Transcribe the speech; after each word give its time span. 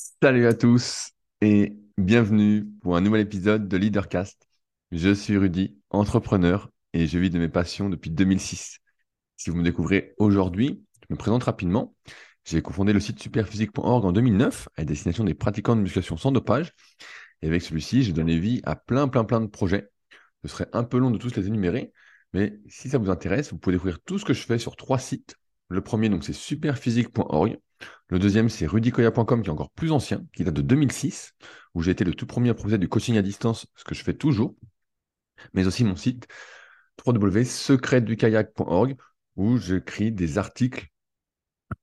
Salut 0.00 0.46
à 0.46 0.54
tous 0.54 1.10
et 1.40 1.76
bienvenue 1.96 2.68
pour 2.82 2.96
un 2.96 3.00
nouvel 3.00 3.20
épisode 3.20 3.66
de 3.66 3.76
Leadercast. 3.76 4.48
Je 4.92 5.12
suis 5.12 5.36
Rudy, 5.36 5.76
entrepreneur 5.90 6.70
et 6.92 7.08
je 7.08 7.18
vis 7.18 7.30
de 7.30 7.38
mes 7.40 7.48
passions 7.48 7.88
depuis 7.88 8.10
2006. 8.10 8.78
Si 9.36 9.50
vous 9.50 9.56
me 9.56 9.64
découvrez 9.64 10.14
aujourd'hui, 10.18 10.84
je 11.02 11.06
me 11.12 11.18
présente 11.18 11.42
rapidement. 11.42 11.96
J'ai 12.44 12.62
cofondé 12.62 12.92
le 12.92 13.00
site 13.00 13.20
superphysique.org 13.20 14.04
en 14.04 14.12
2009 14.12 14.68
à 14.76 14.84
destination 14.84 15.24
des 15.24 15.34
pratiquants 15.34 15.74
de 15.74 15.80
musculation 15.80 16.16
sans 16.16 16.30
dopage. 16.30 16.74
Et 17.42 17.48
avec 17.48 17.62
celui-ci, 17.62 18.04
j'ai 18.04 18.12
donné 18.12 18.38
vie 18.38 18.60
à 18.62 18.76
plein, 18.76 19.08
plein, 19.08 19.24
plein 19.24 19.40
de 19.40 19.48
projets. 19.48 19.90
Ce 20.44 20.48
serait 20.48 20.68
un 20.74 20.84
peu 20.84 20.98
long 20.98 21.10
de 21.10 21.18
tous 21.18 21.34
les 21.34 21.48
énumérer, 21.48 21.92
mais 22.32 22.60
si 22.68 22.88
ça 22.88 22.98
vous 22.98 23.10
intéresse, 23.10 23.50
vous 23.50 23.58
pouvez 23.58 23.74
découvrir 23.74 23.98
tout 24.04 24.20
ce 24.20 24.24
que 24.24 24.32
je 24.32 24.46
fais 24.46 24.58
sur 24.58 24.76
trois 24.76 25.00
sites. 25.00 25.34
Le 25.68 25.80
premier, 25.80 26.08
donc, 26.08 26.22
c'est 26.22 26.32
superphysique.org. 26.32 27.58
Le 28.08 28.18
deuxième, 28.18 28.48
c'est 28.48 28.66
rudykoya.com, 28.66 29.42
qui 29.42 29.48
est 29.48 29.52
encore 29.52 29.70
plus 29.70 29.92
ancien, 29.92 30.24
qui 30.34 30.44
date 30.44 30.54
de 30.54 30.62
2006, 30.62 31.34
où 31.74 31.82
j'ai 31.82 31.90
été 31.90 32.04
le 32.04 32.14
tout 32.14 32.26
premier 32.26 32.50
à 32.50 32.54
proposer 32.54 32.78
du 32.78 32.88
coaching 32.88 33.16
à 33.18 33.22
distance, 33.22 33.66
ce 33.74 33.84
que 33.84 33.94
je 33.94 34.02
fais 34.02 34.14
toujours, 34.14 34.54
mais 35.52 35.66
aussi 35.66 35.84
mon 35.84 35.96
site 35.96 36.26
www.secretdukayak.org, 37.06 38.96
où 39.36 39.58
j'écris 39.58 40.10
des 40.10 40.38
articles 40.38 40.88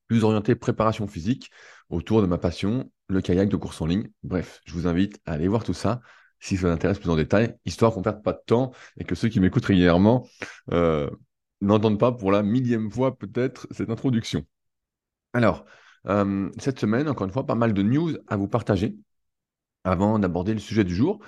plus 0.08 0.24
orientés 0.24 0.54
préparation 0.54 1.06
physique 1.06 1.50
autour 1.88 2.22
de 2.22 2.26
ma 2.26 2.38
passion, 2.38 2.90
le 3.08 3.20
kayak 3.20 3.48
de 3.48 3.56
course 3.56 3.80
en 3.80 3.86
ligne. 3.86 4.08
Bref, 4.22 4.60
je 4.66 4.72
vous 4.74 4.86
invite 4.86 5.20
à 5.26 5.32
aller 5.32 5.48
voir 5.48 5.64
tout 5.64 5.74
ça 5.74 6.00
si 6.40 6.56
ça 6.56 6.66
vous 6.66 6.72
intéresse 6.72 6.98
plus 6.98 7.10
en 7.10 7.16
détail, 7.16 7.56
histoire 7.64 7.92
qu'on 7.92 8.00
ne 8.00 8.04
perde 8.04 8.22
pas 8.22 8.32
de 8.32 8.42
temps 8.44 8.72
et 8.98 9.04
que 9.04 9.14
ceux 9.14 9.28
qui 9.28 9.40
m'écoutent 9.40 9.64
régulièrement 9.64 10.28
euh, 10.72 11.08
n'entendent 11.60 11.98
pas 11.98 12.12
pour 12.12 12.30
la 12.30 12.42
millième 12.42 12.90
fois 12.90 13.16
peut-être 13.16 13.66
cette 13.70 13.90
introduction. 13.90 14.44
Alors, 15.32 15.64
euh, 16.08 16.50
cette 16.58 16.78
semaine, 16.80 17.08
encore 17.08 17.26
une 17.26 17.32
fois, 17.32 17.46
pas 17.46 17.54
mal 17.54 17.72
de 17.72 17.82
news 17.82 18.16
à 18.28 18.36
vous 18.36 18.48
partager 18.48 18.96
avant 19.84 20.18
d'aborder 20.18 20.52
le 20.52 20.60
sujet 20.60 20.84
du 20.84 20.94
jour. 20.94 21.20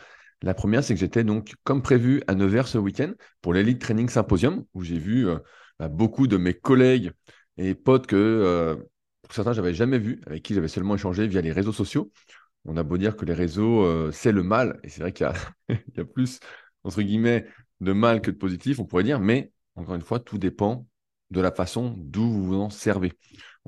La 0.43 0.55
première, 0.55 0.85
c'est 0.85 0.95
que 0.95 1.01
j'étais 1.01 1.25
donc, 1.25 1.55
comme 1.65 1.83
prévu, 1.83 2.23
à 2.29 2.35
Nevers 2.35 2.69
ce 2.69 2.79
week-end 2.79 3.12
pour 3.41 3.55
l'Elite 3.55 3.81
Training 3.81 4.09
Symposium, 4.09 4.65
où 4.75 4.83
j'ai 4.83 4.98
vu 4.98 5.29
euh, 5.29 5.39
bah, 5.79 5.89
beaucoup 5.89 6.27
de 6.27 6.37
mes 6.37 6.55
collègues 6.55 7.12
et 7.57 7.75
potes 7.75 8.07
que, 8.07 8.17
euh, 8.17 8.77
pour 9.23 9.33
certains, 9.35 9.53
j'avais 9.53 9.75
jamais 9.75 9.98
vu, 9.98 10.20
avec 10.27 10.43
qui 10.43 10.55
j'avais 10.55 10.69
seulement 10.69 10.95
échangé 10.95 11.27
via 11.27 11.41
les 11.41 11.53
réseaux 11.53 11.73
sociaux. 11.73 12.13
On 12.65 12.77
a 12.77 12.83
beau 12.83 12.98
dire 12.98 13.17
que 13.17 13.25
les 13.25 13.35
réseaux, 13.35 14.13
c'est 14.13 14.33
le 14.33 14.42
mal, 14.42 14.79
et 14.83 14.89
c'est 14.89 15.01
vrai 15.01 15.13
qu'il 15.13 15.27
y, 15.69 15.73
y, 15.97 16.01
a 16.01 16.05
plus, 16.05 16.41
entre 16.85 17.03
guillemets, 17.03 17.47
de 17.81 17.92
mal 17.92 18.20
que 18.20 18.31
de 18.31 18.37
positif, 18.37 18.79
on 18.79 18.85
pourrait 18.85 19.05
dire, 19.05 19.20
mais 19.20 19.53
encore 19.77 19.95
une 19.95 20.03
fois, 20.03 20.19
tout 20.20 20.39
dépend 20.39 20.87
de 21.31 21.41
la 21.41 21.53
façon 21.53 21.95
d'où 21.97 22.29
vous 22.31 22.45
vous 22.45 22.57
en 22.57 22.70
servez. 22.70 23.13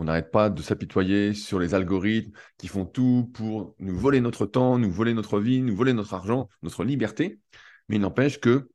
On 0.00 0.04
n'arrête 0.04 0.30
pas 0.30 0.48
de 0.48 0.62
s'apitoyer 0.62 1.34
sur 1.34 1.58
les 1.58 1.74
algorithmes 1.74 2.32
qui 2.56 2.68
font 2.68 2.86
tout 2.86 3.30
pour 3.34 3.74
nous 3.80 3.94
voler 3.94 4.22
notre 4.22 4.46
temps, 4.46 4.78
nous 4.78 4.90
voler 4.90 5.12
notre 5.12 5.38
vie, 5.38 5.60
nous 5.60 5.76
voler 5.76 5.92
notre 5.92 6.14
argent, 6.14 6.48
notre 6.62 6.84
liberté. 6.84 7.38
Mais 7.86 7.96
il 7.96 8.00
n'empêche 8.00 8.40
que 8.40 8.70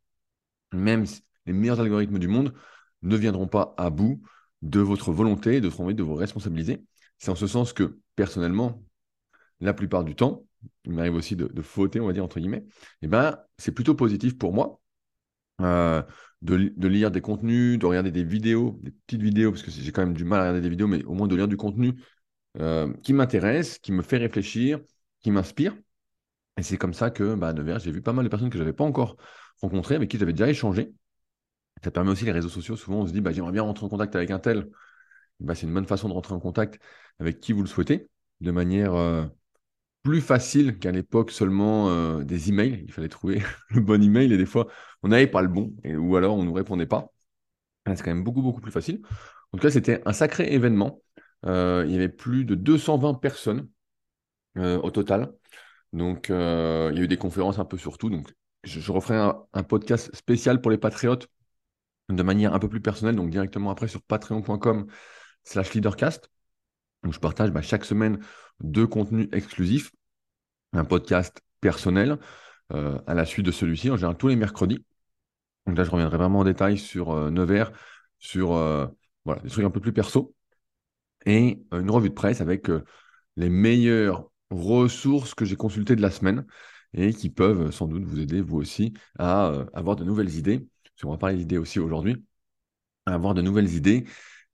même 0.72 1.06
les 1.48 1.54
meilleurs 1.54 1.80
algorithmes 1.80 2.20
du 2.20 2.28
monde 2.28 2.54
ne 3.02 3.18
viendront 3.18 3.48
pas 3.48 3.74
à 3.80 3.90
bout 3.90 4.22
de 4.62 4.80
votre 4.80 5.12
volonté, 5.12 5.62
de 5.62 5.68
votre 5.68 5.82
envie 5.82 5.96
de 5.96 6.04
vous 6.04 6.14
responsabiliser. 6.14 6.84
C'est 7.18 7.32
en 7.32 7.36
ce 7.36 7.48
sens 7.48 7.74
que, 7.74 7.98
personnellement, 8.16 8.84
la 9.62 9.74
plupart 9.74 10.04
du 10.04 10.14
temps, 10.14 10.46
il 10.84 10.92
m'arrive 10.92 11.16
aussi 11.16 11.36
de, 11.36 11.62
fauter, 11.64 12.00
on 12.00 12.06
va 12.06 12.14
dire, 12.14 12.24
entre 12.24 12.40
guillemets, 12.40 12.68
eh 13.02 13.08
ben, 13.08 13.40
c'est 13.58 13.72
plutôt 13.72 13.96
positif 13.96 14.38
pour 14.38 14.54
moi. 14.54 14.80
Euh, 15.62 16.02
de, 16.42 16.88
lire 16.88 17.12
des 17.12 17.22
contenus, 17.22 17.80
de 17.80 17.86
regarder 17.86 18.12
des 18.12 18.24
vidéos, 18.24 18.80
des 18.84 18.92
petites 18.92 19.22
vidéos, 19.22 19.52
parce 19.52 19.64
que 19.64 19.72
j'ai 19.72 19.92
quand 19.92 20.04
même 20.04 20.14
du 20.14 20.26
mal 20.26 20.40
à 20.40 20.44
regarder 20.44 20.62
des 20.62 20.70
vidéos, 20.70 20.88
mais 20.88 21.04
au 21.06 21.14
moins 21.14 21.28
de 21.28 21.36
lire 21.36 21.48
du 21.48 21.58
contenu 21.58 21.94
euh, 22.60 22.94
qui 23.04 23.14
m'intéresse, 23.14 23.80
qui 23.80 23.92
me 23.92 24.02
fait 24.04 24.18
réfléchir, 24.18 24.80
qui 25.22 25.32
m'inspire. 25.32 25.76
Et 26.58 26.64
c'est 26.64 26.78
comme 26.78 26.94
ça 26.94 27.10
que, 27.10 27.36
bah, 27.36 27.54
de 27.54 27.80
j'ai 27.80 27.92
vu 27.92 28.02
pas 28.02 28.14
mal 28.14 28.24
de 28.26 28.30
personnes 28.30 28.50
que 28.50 28.58
je 28.58 28.64
n'avais 28.64 28.74
pas 28.74 28.84
encore 28.84 29.18
rencontrées, 29.62 29.96
avec 29.96 30.10
qui 30.10 30.18
j'avais 30.18 30.34
déjà 30.34 30.50
échangé. 30.50 30.94
Ça 31.84 31.92
permet 31.92 32.12
aussi 32.12 32.26
les 32.26 32.32
réseaux 32.32 32.50
sociaux. 32.50 32.76
Souvent, 32.76 33.02
on 33.02 33.08
se 33.08 33.12
dit, 33.12 33.22
bah, 33.22 33.32
j'aimerais 33.32 33.52
bien 33.52 33.64
rentrer 33.64 33.86
en 33.86 33.90
contact 33.90 34.16
avec 34.16 34.32
un 34.32 34.40
tel. 34.40 34.70
Bah, 35.40 35.56
c'est 35.56 35.68
une 35.68 35.74
bonne 35.74 35.86
façon 35.88 36.08
de 36.08 36.14
rentrer 36.14 36.34
en 36.34 36.40
contact 36.40 36.80
avec 37.20 37.40
qui 37.40 37.54
vous 37.54 37.62
le 37.62 37.68
souhaitez, 37.68 38.10
de 38.42 38.52
manière 38.52 38.94
euh, 38.96 39.26
plus 40.06 40.22
facile 40.22 40.78
qu'à 40.78 40.92
l'époque 40.92 41.32
seulement 41.32 41.90
euh, 41.90 42.24
des 42.24 42.50
emails. 42.50 42.84
Il 42.86 42.94
fallait 42.94 43.10
trouver 43.10 43.42
le 43.72 43.82
bon 43.82 44.02
email 44.02 44.32
et 44.32 44.38
des 44.38 44.46
fois, 44.46 44.68
on 45.02 45.08
n'avait 45.10 45.28
pas 45.28 45.42
le 45.42 45.48
bon 45.48 45.76
ou 45.84 46.16
alors 46.16 46.38
on 46.38 46.44
ne 46.44 46.46
nous 46.46 46.54
répondait 46.54 46.86
pas. 46.86 47.12
C'est 47.88 48.04
quand 48.04 48.12
même 48.12 48.24
beaucoup, 48.24 48.44
beaucoup 48.44 48.62
plus 48.62 48.72
facile. 48.72 49.02
En 49.52 49.58
tout 49.58 49.64
cas, 49.64 49.72
c'était 49.72 50.02
un 50.06 50.14
sacré 50.14 50.54
événement. 50.54 51.02
Euh, 51.46 51.84
il 51.88 51.92
y 51.92 51.96
avait 51.96 52.10
plus 52.10 52.46
de 52.46 52.54
220 52.54 53.16
personnes 53.16 53.68
euh, 54.58 54.80
au 54.80 54.92
total. 54.92 55.34
Donc, 55.92 56.28
il 56.30 56.34
y 56.34 56.36
a 56.36 56.92
eu 56.92 57.08
des 57.08 57.18
conférences 57.18 57.58
un 57.58 57.66
peu 57.66 57.78
sur 57.78 57.98
tout. 57.98 58.10
Donc, 58.12 58.32
je, 58.64 58.92
referai 58.92 59.18
un, 59.54 59.64
podcast 59.64 60.16
spécial 60.16 60.62
pour 60.62 60.70
les 60.70 60.78
patriotes 60.78 61.28
de 62.10 62.24
manière 62.24 62.54
un 62.54 62.60
peu 62.60 62.70
plus 62.70 62.82
personnelle, 62.82 63.16
donc 63.16 63.32
directement 63.32 63.72
après 63.72 63.88
sur 63.88 64.02
patreon.com 64.04 64.86
slash 65.44 65.74
leadercast. 65.74 66.30
Donc, 67.04 67.14
je 67.14 67.20
partage 67.20 67.52
bah, 67.52 67.62
chaque 67.62 67.86
semaine 67.86 68.20
deux 68.62 68.88
contenus 68.88 69.28
exclusifs, 69.32 69.92
un 70.78 70.86
podcast 70.86 71.42
personnel 71.62 72.18
euh, 72.74 73.00
à 73.08 73.14
la 73.14 73.26
suite 73.26 73.46
de 73.46 73.52
celui-ci, 73.52 73.90
en 73.90 73.96
général 73.96 74.18
tous 74.18 74.28
les 74.28 74.36
mercredis. 74.36 74.86
Donc 75.66 75.78
là, 75.78 75.84
je 75.84 75.90
reviendrai 75.92 76.18
vraiment 76.18 76.40
en 76.40 76.44
détail 76.44 76.78
sur 76.78 77.12
euh, 77.12 77.32
Nevers, 77.32 77.72
sur 78.20 78.54
euh, 78.54 78.88
voilà, 79.24 79.42
des 79.42 79.50
trucs 79.50 79.66
un 79.66 79.72
peu 79.72 79.80
plus 79.80 79.94
perso, 79.94 80.36
et 81.26 81.64
une 81.72 81.90
revue 81.90 82.10
de 82.10 82.14
presse 82.14 82.40
avec 82.42 82.70
les 83.36 83.50
meilleures 83.50 84.30
ressources 84.52 85.34
que 85.34 85.44
j'ai 85.44 85.56
consultées 85.56 85.96
de 85.96 86.02
la 86.02 86.12
semaine 86.12 86.46
et 86.94 87.14
qui 87.14 87.32
peuvent 87.32 87.72
sans 87.72 87.88
doute 87.88 88.04
vous 88.04 88.20
aider, 88.20 88.42
vous 88.42 88.58
aussi, 88.58 88.94
à 89.18 89.52
avoir 89.74 89.96
de 89.96 90.04
nouvelles 90.04 90.36
idées. 90.36 90.68
On 91.04 91.10
va 91.10 91.18
parler 91.18 91.38
d'idées 91.38 91.58
aussi 91.58 91.80
aujourd'hui, 91.80 92.24
à 93.08 93.16
avoir 93.16 93.34
de 93.34 93.42
nouvelles 93.42 93.74
idées 93.74 94.06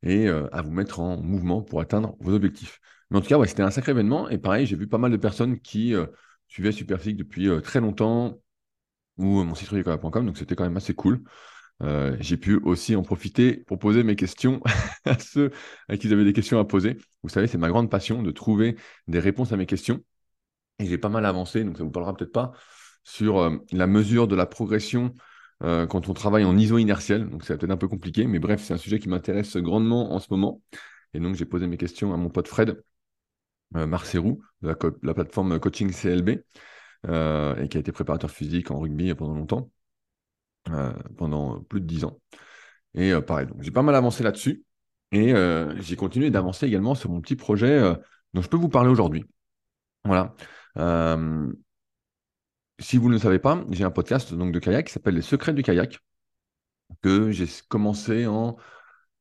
et 0.02 0.30
à 0.30 0.62
vous 0.62 0.72
mettre 0.72 1.02
en 1.02 1.22
mouvement 1.22 1.62
pour 1.62 1.82
atteindre 1.82 2.16
vos 2.22 2.34
objectifs. 2.34 2.80
Mais 3.12 3.18
en 3.18 3.22
tout 3.22 3.28
cas, 3.28 3.38
ouais, 3.38 3.48
c'était 3.48 3.62
un 3.62 3.72
sacré 3.72 3.92
événement. 3.92 4.30
Et 4.30 4.38
pareil, 4.38 4.66
j'ai 4.66 4.78
vu 4.78 4.88
pas 4.88 4.98
mal 4.98 5.12
de 5.12 5.18
personnes 5.18 5.60
qui 5.60 5.94
euh, 5.94 6.08
suivaient 6.48 6.72
Superphysique 6.72 7.18
depuis 7.18 7.50
euh, 7.50 7.60
très 7.60 7.82
longtemps 7.82 8.40
ou 9.18 9.44
mon 9.44 9.54
site 9.54 9.70
rudicola.com. 9.70 10.26
Donc 10.26 10.38
c'était 10.38 10.56
quand 10.56 10.64
même 10.64 10.78
assez 10.78 10.94
cool. 10.96 11.22
Euh, 11.84 12.16
j'ai 12.20 12.38
pu 12.38 12.58
aussi 12.64 12.96
en 12.96 13.04
profiter 13.04 13.58
pour 13.58 13.80
poser 13.80 14.04
mes 14.04 14.16
questions 14.16 14.62
à 15.06 15.20
ceux 15.20 15.52
à 15.90 15.98
qui 15.98 16.12
avaient 16.12 16.24
des 16.24 16.34
questions 16.34 16.60
à 16.60 16.66
poser. 16.66 16.98
Vous 17.24 17.30
savez, 17.30 17.48
c'est 17.48 17.58
ma 17.58 17.68
grande 17.68 17.92
passion 17.92 18.24
de 18.24 18.32
trouver 18.32 18.78
des 19.08 19.20
réponses 19.20 19.52
à 19.52 19.58
mes 19.58 19.66
questions. 19.66 20.00
Et 20.80 20.86
j'ai 20.86 20.98
pas 20.98 21.10
mal 21.10 21.26
avancé, 21.26 21.64
donc 21.64 21.78
ça 21.78 21.84
vous 21.84 21.92
parlera 21.92 22.16
peut-être 22.16 22.32
pas, 22.32 22.54
sur 23.04 23.52
la 23.72 23.88
mesure 23.88 24.28
de 24.28 24.36
la 24.36 24.46
progression 24.48 25.14
quand 25.60 26.10
on 26.10 26.14
travaille 26.14 26.44
en 26.44 26.58
ISO 26.58 26.80
inertiel. 26.80 27.30
Donc 27.30 27.44
c'est 27.44 27.56
peut-être 27.58 27.72
un 27.72 27.78
peu 27.78 27.88
compliqué, 27.88 28.26
mais 28.26 28.40
bref, 28.40 28.64
c'est 28.64 28.74
un 28.74 28.78
sujet 28.78 28.98
qui 28.98 29.10
m'intéresse 29.10 29.58
grandement 29.58 30.14
en 30.14 30.20
ce 30.20 30.28
moment. 30.32 30.62
Et 31.14 31.20
donc 31.20 31.36
j'ai 31.36 31.46
posé 31.46 31.68
mes 31.68 31.78
questions 31.78 32.14
à 32.14 32.18
mon 32.18 32.30
pote 32.30 32.48
Fred, 32.48 32.82
euh, 33.76 33.88
Marcerou, 33.88 34.42
de 34.62 34.76
la, 35.02 35.14
plateforme 35.14 35.60
Coaching 35.60 35.92
CLB, 35.94 36.44
euh, 37.08 37.56
et 37.56 37.70
qui 37.70 37.78
a 37.78 37.80
été 37.80 37.92
préparateur 37.92 38.30
physique 38.30 38.70
en 38.70 38.80
rugby 38.80 39.14
pendant 39.16 39.34
longtemps, 39.36 39.72
euh, 40.70 40.94
pendant 41.18 41.62
plus 41.62 41.82
de 41.82 41.86
dix 41.86 42.04
ans. 42.04 42.20
Et 42.94 43.14
pareil, 43.22 43.48
donc 43.48 43.62
j'ai 43.62 43.72
pas 43.72 43.84
mal 43.84 43.96
avancé 43.96 44.24
là-dessus, 44.24 44.66
et 45.14 45.34
j'ai 45.78 45.96
continué 45.96 46.30
d'avancer 46.30 46.66
également 46.66 46.96
sur 46.96 47.10
mon 47.10 47.22
petit 47.22 47.36
projet 47.36 47.82
dont 48.34 48.42
je 48.42 48.50
peux 48.50 48.58
vous 48.58 48.70
parler 48.70 48.90
aujourd'hui. 48.90 49.26
Voilà. 50.06 50.36
si 52.80 52.98
vous 52.98 53.08
ne 53.08 53.14
le 53.14 53.20
savez 53.20 53.40
pas, 53.40 53.64
j'ai 53.70 53.84
un 53.84 53.92
podcast 53.92 54.34
donc, 54.34 54.52
de 54.52 54.60
kayak 54.60 54.88
qui 54.88 54.94
s'appelle 54.94 55.16
Les 55.16 55.22
secrets 55.22 55.54
du 55.54 55.64
kayak, 55.64 56.00
que 57.02 57.32
j'ai 57.32 57.48
commencé 57.70 58.28
en 58.28 58.58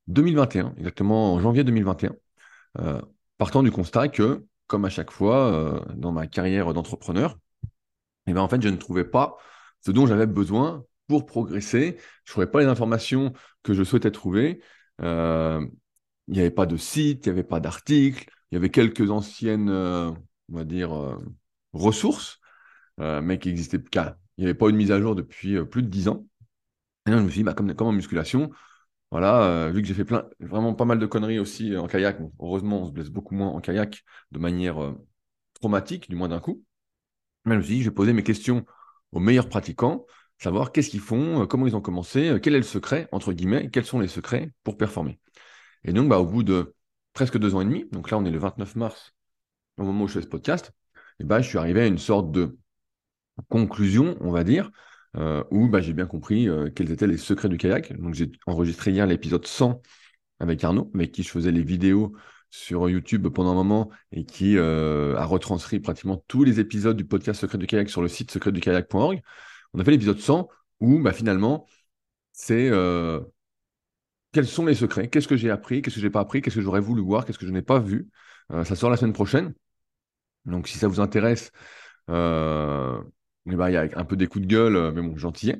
2021, 0.08 0.74
exactement 0.76 1.34
en 1.34 1.40
janvier 1.40 1.62
2021 1.64 2.16
partant 3.40 3.62
du 3.62 3.70
constat 3.70 4.08
que, 4.08 4.44
comme 4.66 4.84
à 4.84 4.90
chaque 4.90 5.10
fois 5.10 5.50
euh, 5.50 5.80
dans 5.96 6.12
ma 6.12 6.26
carrière 6.26 6.74
d'entrepreneur, 6.74 7.38
eh 8.26 8.34
ben, 8.34 8.42
en 8.42 8.48
je 8.48 8.68
ne 8.68 8.76
trouvais 8.76 9.06
pas 9.06 9.38
ce 9.80 9.90
dont 9.90 10.06
j'avais 10.06 10.26
besoin 10.26 10.84
pour 11.08 11.24
progresser. 11.24 11.96
Je 12.24 12.30
ne 12.30 12.32
trouvais 12.32 12.46
pas 12.46 12.60
les 12.60 12.66
informations 12.66 13.32
que 13.62 13.72
je 13.72 13.82
souhaitais 13.82 14.10
trouver. 14.10 14.60
Euh, 15.00 15.66
il 16.28 16.34
n'y 16.34 16.40
avait 16.40 16.50
pas 16.50 16.66
de 16.66 16.76
site, 16.76 17.24
il 17.24 17.30
n'y 17.30 17.38
avait 17.38 17.48
pas 17.48 17.60
d'article, 17.60 18.30
il 18.50 18.56
y 18.56 18.58
avait 18.58 18.68
quelques 18.68 19.10
anciennes, 19.10 19.70
euh, 19.70 20.12
ressources, 21.72 22.40
mais 22.98 23.38
qui 23.38 23.48
existaient. 23.48 23.82
Il 24.36 24.44
n'y 24.44 24.44
avait 24.44 24.54
pas 24.54 24.68
eu 24.68 24.72
de 24.72 24.76
mise 24.76 24.92
à 24.92 25.00
jour 25.00 25.14
depuis 25.14 25.64
plus 25.64 25.82
de 25.82 25.88
dix 25.88 26.08
ans. 26.08 26.26
Et 27.06 27.10
là, 27.10 27.16
je 27.16 27.22
me 27.22 27.30
suis 27.30 27.38
dit, 27.38 27.44
bah, 27.44 27.54
comme 27.54 27.72
en 27.78 27.92
musculation, 27.92 28.50
voilà, 29.10 29.42
euh, 29.42 29.70
vu 29.70 29.82
que 29.82 29.88
j'ai 29.88 29.94
fait 29.94 30.06
vraiment 30.38 30.74
pas 30.74 30.84
mal 30.84 30.98
de 30.98 31.06
conneries 31.06 31.40
aussi 31.40 31.76
en 31.76 31.88
kayak, 31.88 32.18
heureusement, 32.38 32.82
on 32.82 32.86
se 32.86 32.92
blesse 32.92 33.10
beaucoup 33.10 33.34
moins 33.34 33.48
en 33.48 33.60
kayak 33.60 34.04
de 34.30 34.38
manière 34.38 34.80
euh, 34.82 34.94
traumatique, 35.54 36.08
du 36.08 36.14
moins 36.16 36.28
d'un 36.28 36.40
coup. 36.40 36.64
Mais 37.44 37.54
je 37.54 37.58
me 37.58 37.62
suis 37.64 38.12
mes 38.12 38.22
questions 38.22 38.64
aux 39.12 39.20
meilleurs 39.20 39.48
pratiquants, 39.48 40.06
savoir 40.38 40.70
qu'est-ce 40.70 40.90
qu'ils 40.90 41.00
font, 41.00 41.42
euh, 41.42 41.46
comment 41.46 41.66
ils 41.66 41.74
ont 41.74 41.80
commencé, 41.80 42.38
quel 42.42 42.54
est 42.54 42.58
le 42.58 42.62
secret, 42.62 43.08
entre 43.10 43.32
guillemets, 43.32 43.70
quels 43.70 43.84
sont 43.84 43.98
les 43.98 44.08
secrets 44.08 44.52
pour 44.62 44.76
performer. 44.76 45.18
Et 45.84 45.92
donc, 45.92 46.08
bah, 46.08 46.18
au 46.20 46.26
bout 46.26 46.44
de 46.44 46.74
presque 47.12 47.38
deux 47.38 47.54
ans 47.56 47.62
et 47.62 47.64
demi, 47.64 47.86
donc 47.90 48.10
là, 48.10 48.18
on 48.18 48.24
est 48.24 48.30
le 48.30 48.38
29 48.38 48.76
mars 48.76 49.12
au 49.76 49.84
moment 49.84 50.04
où 50.04 50.08
je 50.08 50.14
fais 50.14 50.22
ce 50.22 50.28
podcast, 50.28 50.72
eh 51.18 51.24
ben, 51.24 51.40
je 51.40 51.48
suis 51.48 51.58
arrivé 51.58 51.80
à 51.82 51.86
une 51.86 51.98
sorte 51.98 52.30
de 52.30 52.58
conclusion, 53.48 54.16
on 54.20 54.30
va 54.30 54.44
dire, 54.44 54.70
euh, 55.16 55.42
où 55.50 55.68
bah, 55.68 55.80
j'ai 55.80 55.92
bien 55.92 56.06
compris 56.06 56.48
euh, 56.48 56.70
quels 56.70 56.90
étaient 56.92 57.06
les 57.06 57.16
secrets 57.16 57.48
du 57.48 57.58
kayak. 57.58 57.98
Donc 58.00 58.14
j'ai 58.14 58.30
enregistré 58.46 58.92
hier 58.92 59.06
l'épisode 59.06 59.46
100 59.46 59.82
avec 60.38 60.62
Arnaud, 60.62 60.90
avec 60.94 61.12
qui 61.12 61.22
je 61.22 61.30
faisais 61.30 61.50
les 61.50 61.62
vidéos 61.62 62.14
sur 62.50 62.88
YouTube 62.88 63.28
pendant 63.28 63.50
un 63.50 63.54
moment 63.54 63.90
et 64.12 64.24
qui 64.24 64.56
euh, 64.56 65.16
a 65.16 65.24
retranscrit 65.24 65.80
pratiquement 65.80 66.24
tous 66.28 66.44
les 66.44 66.60
épisodes 66.60 66.96
du 66.96 67.04
podcast 67.04 67.40
Secret 67.40 67.58
du 67.58 67.66
kayak 67.66 67.90
sur 67.90 68.02
le 68.02 68.08
site 68.08 68.30
secretdukayak.org. 68.30 69.20
On 69.74 69.80
a 69.80 69.84
fait 69.84 69.90
l'épisode 69.90 70.18
100 70.18 70.48
où 70.80 71.00
bah, 71.00 71.12
finalement 71.12 71.66
c'est 72.32 72.70
quels 74.32 74.46
sont 74.46 74.64
les 74.64 74.74
secrets, 74.74 75.08
qu'est-ce 75.08 75.26
que 75.26 75.36
j'ai 75.36 75.50
appris, 75.50 75.82
qu'est-ce 75.82 75.96
que 75.96 76.00
j'ai 76.00 76.10
pas 76.10 76.20
appris, 76.20 76.40
qu'est-ce 76.40 76.54
que 76.54 76.60
j'aurais 76.60 76.80
voulu 76.80 77.02
voir, 77.02 77.24
qu'est-ce 77.24 77.38
que 77.38 77.46
je 77.46 77.50
n'ai 77.50 77.62
pas 77.62 77.80
vu? 77.80 78.08
ça 78.64 78.74
sort 78.74 78.90
la 78.90 78.96
semaine 78.96 79.12
prochaine. 79.12 79.54
Donc 80.44 80.68
si 80.68 80.78
ça 80.78 80.88
vous 80.88 81.00
intéresse, 81.00 81.52
il 83.52 83.72
y 83.72 83.76
a 83.76 83.88
un 83.94 84.04
peu 84.04 84.16
des 84.16 84.26
coups 84.26 84.46
de 84.46 84.50
gueule, 84.50 84.76
euh, 84.76 84.92
mais 84.92 85.02
bon, 85.02 85.16
gentil. 85.16 85.54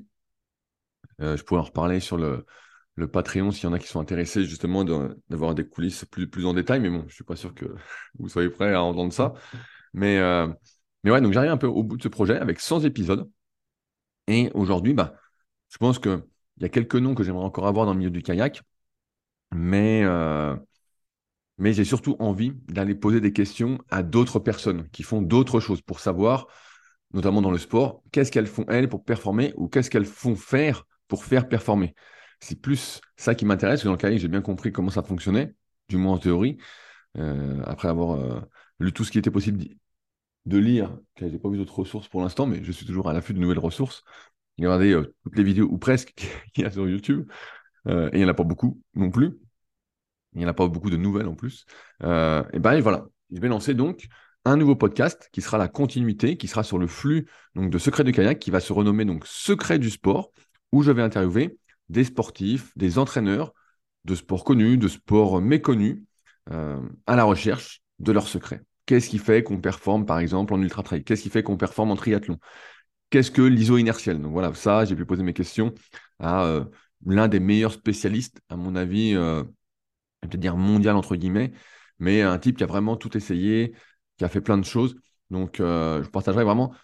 Euh, 1.21 1.37
je 1.37 1.45
pourrais 1.45 1.61
en 1.61 1.65
reparler 1.65 2.01
sur 2.01 2.17
le, 2.17 2.47
le 2.95 3.09
Patreon 3.09 3.51
s'il 3.51 3.65
y 3.65 3.67
en 3.67 3.73
a 3.73 3.79
qui 3.79 3.87
sont 3.89 4.01
intéressés 4.01 4.45
justement 4.45 4.85
d'avoir 5.29 5.55
des 5.55 5.67
coulisses 5.67 6.05
plus, 6.07 6.29
plus 6.29 6.47
en 6.47 6.55
détail, 6.55 6.81
mais 6.81 6.91
bon, 6.91 7.01
je 7.01 7.05
ne 7.07 7.11
suis 7.11 7.25
pas 7.25 7.37
sûr 7.37 7.55
que 7.55 7.67
vous 8.19 8.29
soyez 8.29 8.51
prêts 8.51 8.73
à 8.75 8.83
entendre 8.83 9.13
ça. 9.13 9.35
Mais, 9.93 10.19
euh, 10.19 10.49
mais 11.05 11.11
ouais, 11.11 11.21
donc 11.21 11.33
j'arrive 11.33 11.51
un 11.51 11.57
peu 11.57 11.67
au 11.67 11.83
bout 11.83 11.97
de 11.97 12.03
ce 12.03 12.09
projet 12.09 12.39
avec 12.39 12.61
100 12.61 12.81
épisodes. 12.83 13.31
Et 14.29 14.51
aujourd'hui, 14.55 14.95
bah, 14.95 15.15
je 15.71 15.79
pense 15.79 15.99
qu'il 15.99 16.23
y 16.61 16.65
a 16.65 16.69
quelques 16.69 16.97
noms 16.97 17.15
que 17.15 17.25
j'aimerais 17.25 17.45
encore 17.45 17.67
avoir 17.67 17.87
dans 17.87 17.93
le 17.93 17.99
milieu 17.99 18.11
du 18.11 18.23
kayak, 18.23 18.63
mais, 19.53 20.05
mais 21.59 21.73
j'ai 21.73 21.85
surtout 21.85 22.17
envie 22.19 22.53
d'aller 22.69 22.95
poser 22.95 23.21
des 23.21 23.33
questions 23.33 23.79
à 23.91 24.03
d'autres 24.03 24.39
personnes 24.39 24.89
qui 24.91 25.03
font 25.03 25.23
d'autres 25.23 25.61
choses 25.61 25.83
pour 25.83 26.01
savoir 26.01 26.47
notamment 27.13 27.43
dans 27.43 27.51
le 27.51 27.59
sport, 27.59 28.03
qu'est-ce 28.13 28.31
qu'elles 28.31 28.47
font 28.47 28.65
elles 28.69 28.89
pour 28.89 29.05
performer 29.05 29.53
ou 29.57 29.69
qu'est-ce 29.69 29.91
qu'elles 29.91 30.05
font 30.05 30.37
faire 30.37 30.87
pour 31.09 31.25
faire 31.25 31.49
performer? 31.49 31.95
C'est 32.41 32.61
plus 32.61 33.01
ça 33.17 33.35
qui 33.35 33.45
m'intéresse, 33.45 33.83
que 33.83 33.87
dans 33.87 33.93
le 33.93 33.99
cas 33.99 34.15
j'ai 34.17 34.29
bien 34.29 34.43
compris 34.43 34.73
comment 34.73 34.91
ça 34.91 35.03
fonctionnait, 35.03 35.55
du 35.89 35.97
moins 35.97 36.15
en 36.15 36.19
théorie, 36.19 36.57
euh, 37.19 37.63
après 37.65 37.89
avoir 37.89 38.13
euh, 38.13 38.41
lu 38.79 38.93
tout 38.93 39.05
ce 39.05 39.11
qui 39.11 39.19
était 39.19 39.31
possible 39.31 39.65
de 40.47 40.59
lire, 40.59 40.97
je 41.19 41.27
n'ai 41.27 41.39
pas 41.39 41.49
vu 41.49 41.59
d'autres 41.59 41.79
ressources 41.79 42.09
pour 42.09 42.23
l'instant, 42.23 42.47
mais 42.47 42.63
je 42.65 42.73
suis 42.73 42.87
toujours 42.87 43.09
à 43.09 43.13
l'affût 43.13 43.35
de 43.35 43.39
nouvelles 43.39 43.59
ressources. 43.59 44.03
Regardez 44.59 44.93
euh, 44.93 45.15
toutes 45.25 45.37
les 45.37 45.45
vidéos, 45.45 45.69
ou 45.71 45.79
presque, 45.79 46.15
qu'il 46.55 46.65
y 46.65 46.67
a 46.67 46.71
sur 46.71 46.89
YouTube, 46.89 47.31
et 47.89 48.11
il 48.13 48.19
n'y 48.19 48.25
en 48.25 48.29
a 48.29 48.35
pas 48.35 48.45
beaucoup 48.45 48.81
non 48.95 49.11
plus. 49.11 49.39
Il 50.35 50.39
n'y 50.39 50.45
en 50.45 50.49
a 50.49 50.55
pas 50.55 50.69
beaucoup 50.69 50.91
de 50.91 50.97
nouvelles 50.97 51.27
en 51.27 51.35
plus. 51.35 51.65
et 52.03 52.59
ben 52.59 52.81
voilà, 52.81 53.07
je 53.33 53.41
vais 53.41 53.49
lancer 53.49 53.75
donc 53.75 54.07
un 54.45 54.57
nouveau 54.57 54.77
podcast 54.77 55.29
qui 55.33 55.43
sera 55.43 55.59
la 55.59 55.69
continuité, 55.69 56.37
qui 56.37 56.49
sera 56.49 56.63
sur 56.63 56.79
le 56.79 56.87
flux 56.87 57.27
donc, 57.55 57.71
de 57.71 57.79
Secrets 57.79 58.05
du 58.05 58.13
kayak, 58.13 58.39
qui 58.39 58.51
va 58.51 58.61
se 58.61 58.73
renommer 58.73 59.05
donc 59.05 59.27
Secrets 59.27 59.79
du 59.79 59.91
sport, 59.91 60.33
où 60.73 60.83
je 60.83 60.91
vais 60.91 61.03
interviewer 61.03 61.59
des 61.89 62.05
sportifs, 62.05 62.73
des 62.77 62.99
entraîneurs 62.99 63.53
de 64.05 64.15
sports 64.15 64.45
connus, 64.45 64.79
de 64.79 64.89
sports 64.89 65.41
méconnus, 65.41 66.03
euh, 66.51 66.81
à 67.07 67.17
la 67.17 67.25
recherche 67.25 67.83
de 67.99 68.13
leurs 68.13 68.29
secrets. 68.29 68.63
Qu'est-ce 68.87 69.11
qui 69.11 69.19
fait 69.19 69.43
qu'on 69.43 69.61
performe, 69.61 70.07
par 70.07 70.19
exemple, 70.19 70.55
en 70.55 70.63
ultra-trail? 70.63 71.05
Qu'est-ce 71.05 71.23
qui 71.23 71.31
fait 71.31 71.43
qu'on 71.43 71.57
performe 71.57 71.91
en 71.91 71.97
triathlon? 71.97 72.39
Qu'est-ce 73.11 73.31
que 73.31 73.43
l'iso 73.43 73.77
inertiel? 73.77 74.21
Donc 74.21 74.33
voilà, 74.33 74.55
ça, 74.55 74.85
j'ai 74.85 74.97
pu 74.97 75.05
poser 75.05 75.23
mes 75.23 75.35
questions 75.35 75.75
à 76.19 76.45
euh, 76.45 76.65
l'un 77.05 77.29
des 77.29 77.41
meilleurs 77.41 77.73
spécialistes, 77.73 78.41
à 78.49 78.57
mon 78.57 78.75
avis, 78.75 79.15
peut-être 80.21 80.41
dire 80.41 80.57
mondial 80.57 80.97
entre 80.97 81.17
guillemets, 81.17 81.53
mais 81.99 82.23
un 82.23 82.39
type 82.39 82.57
qui 82.57 82.65
a 82.65 82.67
vraiment 82.67 82.97
tout 82.97 83.17
essayé, 83.17 83.75
qui 84.21 84.25
a 84.27 84.29
fait 84.29 84.43
plein 84.43 84.59
de 84.59 84.67
choses. 84.67 84.97
Donc, 85.31 85.61
euh, 85.61 86.05
je 86.05 86.11
partagerai 86.11 86.45
vraiment. 86.45 86.75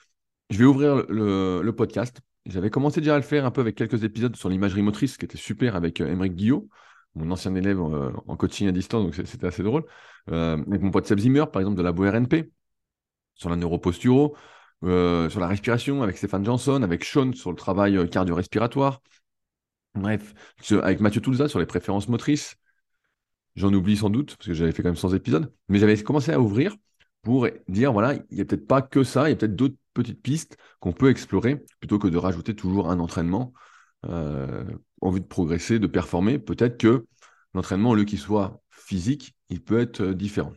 Je 0.49 0.57
vais 0.57 0.65
ouvrir 0.65 1.05
le, 1.07 1.71
podcast. 1.73 2.23
J'avais 2.47 2.71
commencé 2.71 3.03
déjà 3.03 3.15
à 3.15 3.19
le 3.19 3.25
faire 3.25 3.45
un 3.45 3.51
peu 3.51 3.61
avec 3.61 3.75
quelques 3.75 4.05
épisodes 4.05 4.35
sur 4.37 4.49
l'imagerie 4.49 4.81
motrice, 4.81 5.19
qui 5.19 5.27
était 5.27 5.37
super 5.37 5.77
avec 5.77 6.01
euh, 6.01 6.11
Émeric 6.11 6.35
Guillot, 6.35 6.67
mon 7.15 7.31
ancien 7.31 7.55
élève 7.55 7.79
euh, 7.79 8.11
en 8.27 8.37
coaching 8.39 8.69
à 8.69 8.73
distance, 8.73 9.05
donc 9.05 9.27
c'était 9.27 9.47
assez 9.47 9.63
drôle. 9.63 9.85
avec 10.29 10.81
mon 10.81 10.91
pote 10.91 11.07
Seb 11.07 11.19
Zimmer, 11.19 11.45
par 11.53 11.61
exemple, 11.61 11.77
de 11.77 11.83
la 11.83 11.91
RNP, 11.91 12.51
sur 13.35 13.51
la 13.51 13.57
neuroposturo, 13.57 14.35
sur 14.83 15.41
la 15.41 15.47
respiration, 15.47 16.03
avec 16.03 16.17
Stéphane 16.17 16.45
Johnson, 16.45 16.83
avec 16.83 17.05
Sean 17.05 17.35
sur 17.35 17.51
le 17.51 17.57
travail 17.57 18.09
cardio-respiratoire. 18.09 19.03
Bref, 19.95 20.33
avec 20.83 21.01
Mathieu 21.01 21.21
Toulza 21.21 21.49
sur 21.49 21.59
les 21.59 21.67
préférences 21.67 22.09
motrices. 22.09 22.57
J'en 23.57 23.75
oublie 23.75 23.99
sans 23.99 24.09
doute, 24.09 24.37
parce 24.37 24.49
que 24.49 24.55
j'avais 24.55 24.73
fait 24.73 24.83
quand 24.83 24.89
même 24.89 24.97
100 24.97 25.13
épisodes. 25.13 25.53
Mais 25.69 25.79
j'avais 25.79 26.03
commencé 26.03 26.33
à 26.33 26.41
ouvrir 26.41 26.75
pour 27.27 27.49
dire, 27.67 27.93
voilà, 27.93 28.15
il 28.15 28.37
n'y 28.37 28.41
a 28.41 28.45
peut-être 28.45 28.69
pas 28.69 28.83
que 28.83 29.03
ça, 29.03 29.27
il 29.29 29.31
y 29.31 29.33
a 29.33 29.37
peut-être 29.37 29.57
d'autres 29.57 29.75
petites 29.95 30.23
pistes 30.23 30.57
qu'on 30.79 30.93
peut 30.93 31.11
explorer, 31.11 31.57
plutôt 31.81 31.99
que 31.99 32.07
de 32.07 32.17
rajouter 32.17 32.55
toujours 32.55 32.89
un 32.89 33.01
entraînement, 33.01 33.53
euh, 34.05 34.65
envie 35.01 35.21
de 35.21 35.27
progresser, 35.27 35.81
de 35.81 35.89
performer. 35.89 36.39
Peut-être 36.39 36.79
que 36.79 37.05
l'entraînement, 37.53 37.91
au 37.91 37.95
lieu 37.97 38.05
qu'il 38.05 38.21
soit 38.21 38.63
physique, 38.71 39.35
il 39.49 39.61
peut 39.61 39.81
être 39.81 40.03
euh, 40.03 40.15
différent. 40.15 40.53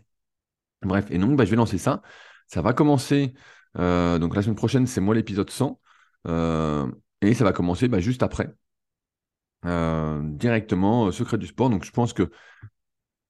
Bref, 0.84 1.08
et 1.10 1.18
donc, 1.18 1.36
bah, 1.38 1.44
je 1.44 1.50
vais 1.50 1.56
lancer 1.56 1.80
ça. 1.80 2.04
Ça 2.46 2.62
va 2.62 2.74
commencer, 2.74 3.34
euh, 3.80 4.20
donc 4.20 4.36
la 4.36 4.44
semaine 4.44 4.56
prochaine, 4.56 4.86
c'est 4.86 5.02
moi 5.02 5.16
l'épisode 5.16 5.50
100, 5.50 5.82
et 7.22 7.34
ça 7.34 7.44
va 7.46 7.52
commencer 7.52 7.88
bah, 7.88 8.00
juste 8.00 8.22
après, 8.22 8.54
directement, 9.64 11.12
Secret 11.12 11.40
du 11.40 11.48
sport. 11.48 11.72
Donc, 11.72 11.84
je 11.84 11.92
pense 11.92 12.14
que 12.14 12.30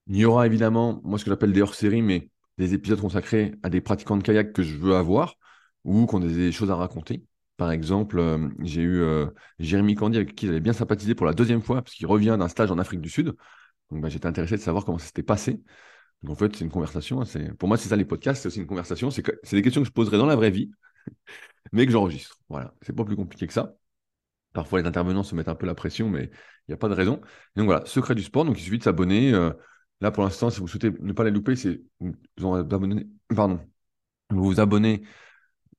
il 0.07 0.17
y 0.17 0.25
aura 0.25 0.45
évidemment, 0.45 0.99
moi, 1.05 1.17
ce 1.17 1.23
que 1.23 1.31
j'appelle 1.31 1.53
des 1.53 1.61
hors-séries, 1.61 2.01
mais 2.01 2.29
des 2.59 2.73
épisodes 2.73 2.99
consacrés 2.99 3.55
à 3.63 3.69
des 3.69 3.81
pratiquants 3.81 4.17
de 4.17 4.23
kayak 4.23 4.53
que 4.53 4.61
je 4.61 4.75
veux 4.77 4.95
avoir 4.95 5.35
ou 5.85 6.05
qui 6.05 6.15
ont 6.15 6.19
des, 6.19 6.51
choses 6.51 6.69
à 6.69 6.75
raconter. 6.75 7.25
Par 7.57 7.71
exemple, 7.71 8.19
euh, 8.19 8.49
j'ai 8.61 8.81
eu 8.81 9.01
euh, 9.01 9.27
Jérémy 9.59 9.95
Candy 9.95 10.17
avec 10.17 10.35
qui 10.35 10.45
j'avais 10.45 10.59
bien 10.59 10.73
sympathisé 10.73 11.15
pour 11.15 11.25
la 11.25 11.33
deuxième 11.33 11.61
fois, 11.61 11.81
parce 11.81 11.95
qu'il 11.95 12.07
revient 12.07 12.35
d'un 12.37 12.47
stage 12.49 12.71
en 12.71 12.77
Afrique 12.77 13.01
du 13.01 13.09
Sud. 13.09 13.33
Donc 13.91 14.01
bah, 14.01 14.09
j'étais 14.09 14.27
intéressé 14.27 14.55
de 14.55 14.61
savoir 14.61 14.85
comment 14.85 14.97
ça 14.97 15.07
s'était 15.07 15.23
passé. 15.23 15.61
Donc, 16.21 16.33
en 16.33 16.35
fait, 16.35 16.55
c'est 16.55 16.65
une 16.65 16.71
conversation. 16.71 17.21
Hein, 17.21 17.25
pour 17.57 17.67
moi, 17.69 17.77
c'est 17.77 17.89
ça 17.89 17.95
les 17.95 18.05
podcasts, 18.05 18.41
c'est 18.43 18.47
aussi 18.47 18.59
une 18.59 18.67
conversation. 18.67 19.09
C'est 19.09 19.23
des 19.51 19.61
questions 19.61 19.81
que 19.81 19.87
je 19.87 19.93
poserai 19.93 20.17
dans 20.17 20.25
la 20.25 20.35
vraie 20.35 20.51
vie, 20.51 20.69
mais 21.71 21.85
que 21.85 21.91
j'enregistre. 21.91 22.37
Voilà, 22.49 22.73
c'est 22.81 22.95
pas 22.95 23.05
plus 23.05 23.15
compliqué 23.15 23.47
que 23.47 23.53
ça. 23.53 23.75
Parfois, 24.53 24.81
les 24.81 24.87
intervenants 24.87 25.23
se 25.23 25.35
mettent 25.35 25.49
un 25.49 25.55
peu 25.55 25.65
la 25.65 25.75
pression, 25.75 26.09
mais 26.09 26.25
il 26.25 26.71
n'y 26.71 26.73
a 26.73 26.77
pas 26.77 26.89
de 26.89 26.93
raison. 26.93 27.21
donc 27.55 27.65
voilà, 27.65 27.85
secret 27.85 28.15
du 28.15 28.23
sport. 28.23 28.45
Donc 28.45 28.59
il 28.59 28.63
suffit 28.63 28.79
de 28.79 28.83
s'abonner. 28.83 29.33
Euh, 29.33 29.51
Là, 30.01 30.11
pour 30.11 30.23
l'instant, 30.23 30.49
si 30.49 30.59
vous 30.59 30.67
souhaitez 30.67 30.91
ne 31.01 31.13
pas 31.13 31.23
les 31.23 31.31
louper, 31.31 31.55
c'est 31.55 31.81
vous 32.37 32.55
abonner, 32.55 33.07
pardon, 33.35 33.59
vous 34.29 34.43
vous 34.43 34.59
abonnez. 34.59 35.03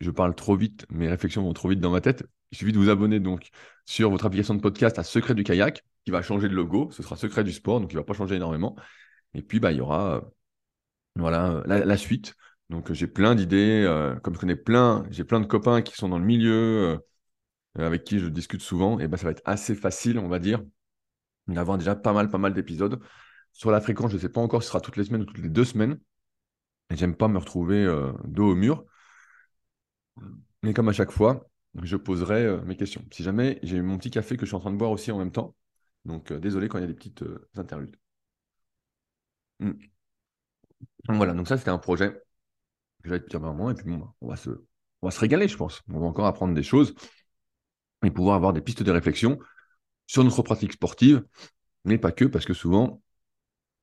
Je 0.00 0.10
parle 0.10 0.34
trop 0.34 0.56
vite, 0.56 0.86
mes 0.90 1.08
réflexions 1.08 1.42
vont 1.42 1.52
trop 1.52 1.68
vite 1.68 1.80
dans 1.80 1.90
ma 1.90 2.00
tête. 2.00 2.24
Il 2.52 2.58
suffit 2.58 2.72
de 2.72 2.78
vous 2.78 2.90
abonner 2.90 3.20
donc 3.20 3.50
sur 3.86 4.10
votre 4.10 4.26
application 4.26 4.54
de 4.54 4.60
podcast 4.60 4.98
à 4.98 5.04
Secret 5.04 5.34
du 5.34 5.44
kayak, 5.44 5.84
qui 6.04 6.10
va 6.10 6.22
changer 6.22 6.48
de 6.48 6.54
logo. 6.54 6.90
Ce 6.90 7.02
sera 7.02 7.16
Secret 7.16 7.44
du 7.44 7.52
sport, 7.52 7.80
donc 7.80 7.92
il 7.92 7.96
ne 7.96 8.00
va 8.00 8.04
pas 8.04 8.14
changer 8.14 8.36
énormément. 8.36 8.76
Et 9.34 9.42
puis, 9.42 9.60
bah, 9.60 9.72
il 9.72 9.78
y 9.78 9.80
aura 9.80 10.16
euh, 10.16 10.20
voilà, 11.16 11.62
la, 11.66 11.96
suite. 11.96 12.34
Donc, 12.70 12.92
j'ai 12.92 13.06
plein 13.06 13.34
d'idées. 13.34 13.84
Euh, 13.86 14.16
comme 14.20 14.34
je 14.34 14.40
connais 14.40 14.56
plein, 14.56 15.04
j'ai 15.10 15.24
plein 15.24 15.40
de 15.40 15.46
copains 15.46 15.82
qui 15.82 15.94
sont 15.96 16.08
dans 16.08 16.18
le 16.18 16.24
milieu, 16.24 17.00
euh, 17.78 17.86
avec 17.86 18.04
qui 18.04 18.18
je 18.18 18.26
discute 18.26 18.62
souvent. 18.62 18.98
Et 19.00 19.08
bah, 19.08 19.16
ça 19.16 19.24
va 19.24 19.32
être 19.32 19.42
assez 19.44 19.74
facile, 19.74 20.18
on 20.18 20.28
va 20.28 20.38
dire, 20.38 20.62
d'avoir 21.48 21.78
déjà 21.78 21.94
pas 21.96 22.12
mal, 22.12 22.30
pas 22.30 22.38
mal 22.38 22.54
d'épisodes. 22.54 23.00
Sur 23.52 23.70
la 23.70 23.80
fréquence, 23.80 24.10
je 24.10 24.16
ne 24.16 24.20
sais 24.20 24.28
pas 24.28 24.40
encore 24.40 24.62
si 24.62 24.66
ce 24.66 24.72
sera 24.72 24.80
toutes 24.80 24.96
les 24.96 25.04
semaines 25.04 25.22
ou 25.22 25.24
toutes 25.24 25.38
les 25.38 25.48
deux 25.48 25.64
semaines. 25.64 25.98
Et 26.90 26.96
j'aime 26.96 27.14
pas 27.14 27.28
me 27.28 27.38
retrouver 27.38 27.84
euh, 27.84 28.12
dos 28.24 28.50
au 28.50 28.54
mur. 28.54 28.84
Mais 30.62 30.74
comme 30.74 30.88
à 30.88 30.92
chaque 30.92 31.10
fois, 31.12 31.48
je 31.82 31.96
poserai 31.96 32.44
euh, 32.44 32.62
mes 32.62 32.76
questions. 32.76 33.04
Si 33.12 33.22
jamais 33.22 33.58
j'ai 33.62 33.80
mon 33.80 33.98
petit 33.98 34.10
café 34.10 34.36
que 34.36 34.44
je 34.44 34.50
suis 34.50 34.56
en 34.56 34.60
train 34.60 34.72
de 34.72 34.76
boire 34.76 34.90
aussi 34.90 35.10
en 35.12 35.18
même 35.18 35.32
temps. 35.32 35.54
Donc 36.04 36.32
euh, 36.32 36.40
désolé 36.40 36.68
quand 36.68 36.78
il 36.78 36.82
y 36.82 36.84
a 36.84 36.88
des 36.88 36.94
petites 36.94 37.24
interludes. 37.56 37.96
Hmm. 39.60 39.72
Voilà, 41.08 41.34
donc 41.34 41.48
ça 41.48 41.58
c'était 41.58 41.70
un 41.70 41.78
projet 41.78 42.12
que 43.02 43.08
j'avais 43.08 43.20
depuis 43.20 43.36
un 43.36 43.40
moment. 43.40 43.70
Et 43.70 43.74
puis 43.74 43.84
bon, 43.86 44.08
on 44.20 44.28
va, 44.28 44.36
se, 44.36 44.50
on 44.50 45.06
va 45.06 45.10
se 45.10 45.20
régaler, 45.20 45.48
je 45.48 45.56
pense. 45.56 45.82
On 45.88 46.00
va 46.00 46.06
encore 46.06 46.26
apprendre 46.26 46.54
des 46.54 46.62
choses 46.62 46.94
et 48.04 48.10
pouvoir 48.10 48.36
avoir 48.36 48.52
des 48.52 48.60
pistes 48.60 48.82
de 48.82 48.90
réflexion 48.90 49.38
sur 50.06 50.24
notre 50.24 50.42
pratique 50.42 50.72
sportive, 50.72 51.24
mais 51.84 51.98
pas 51.98 52.12
que, 52.12 52.24
parce 52.24 52.44
que 52.44 52.54
souvent, 52.54 53.02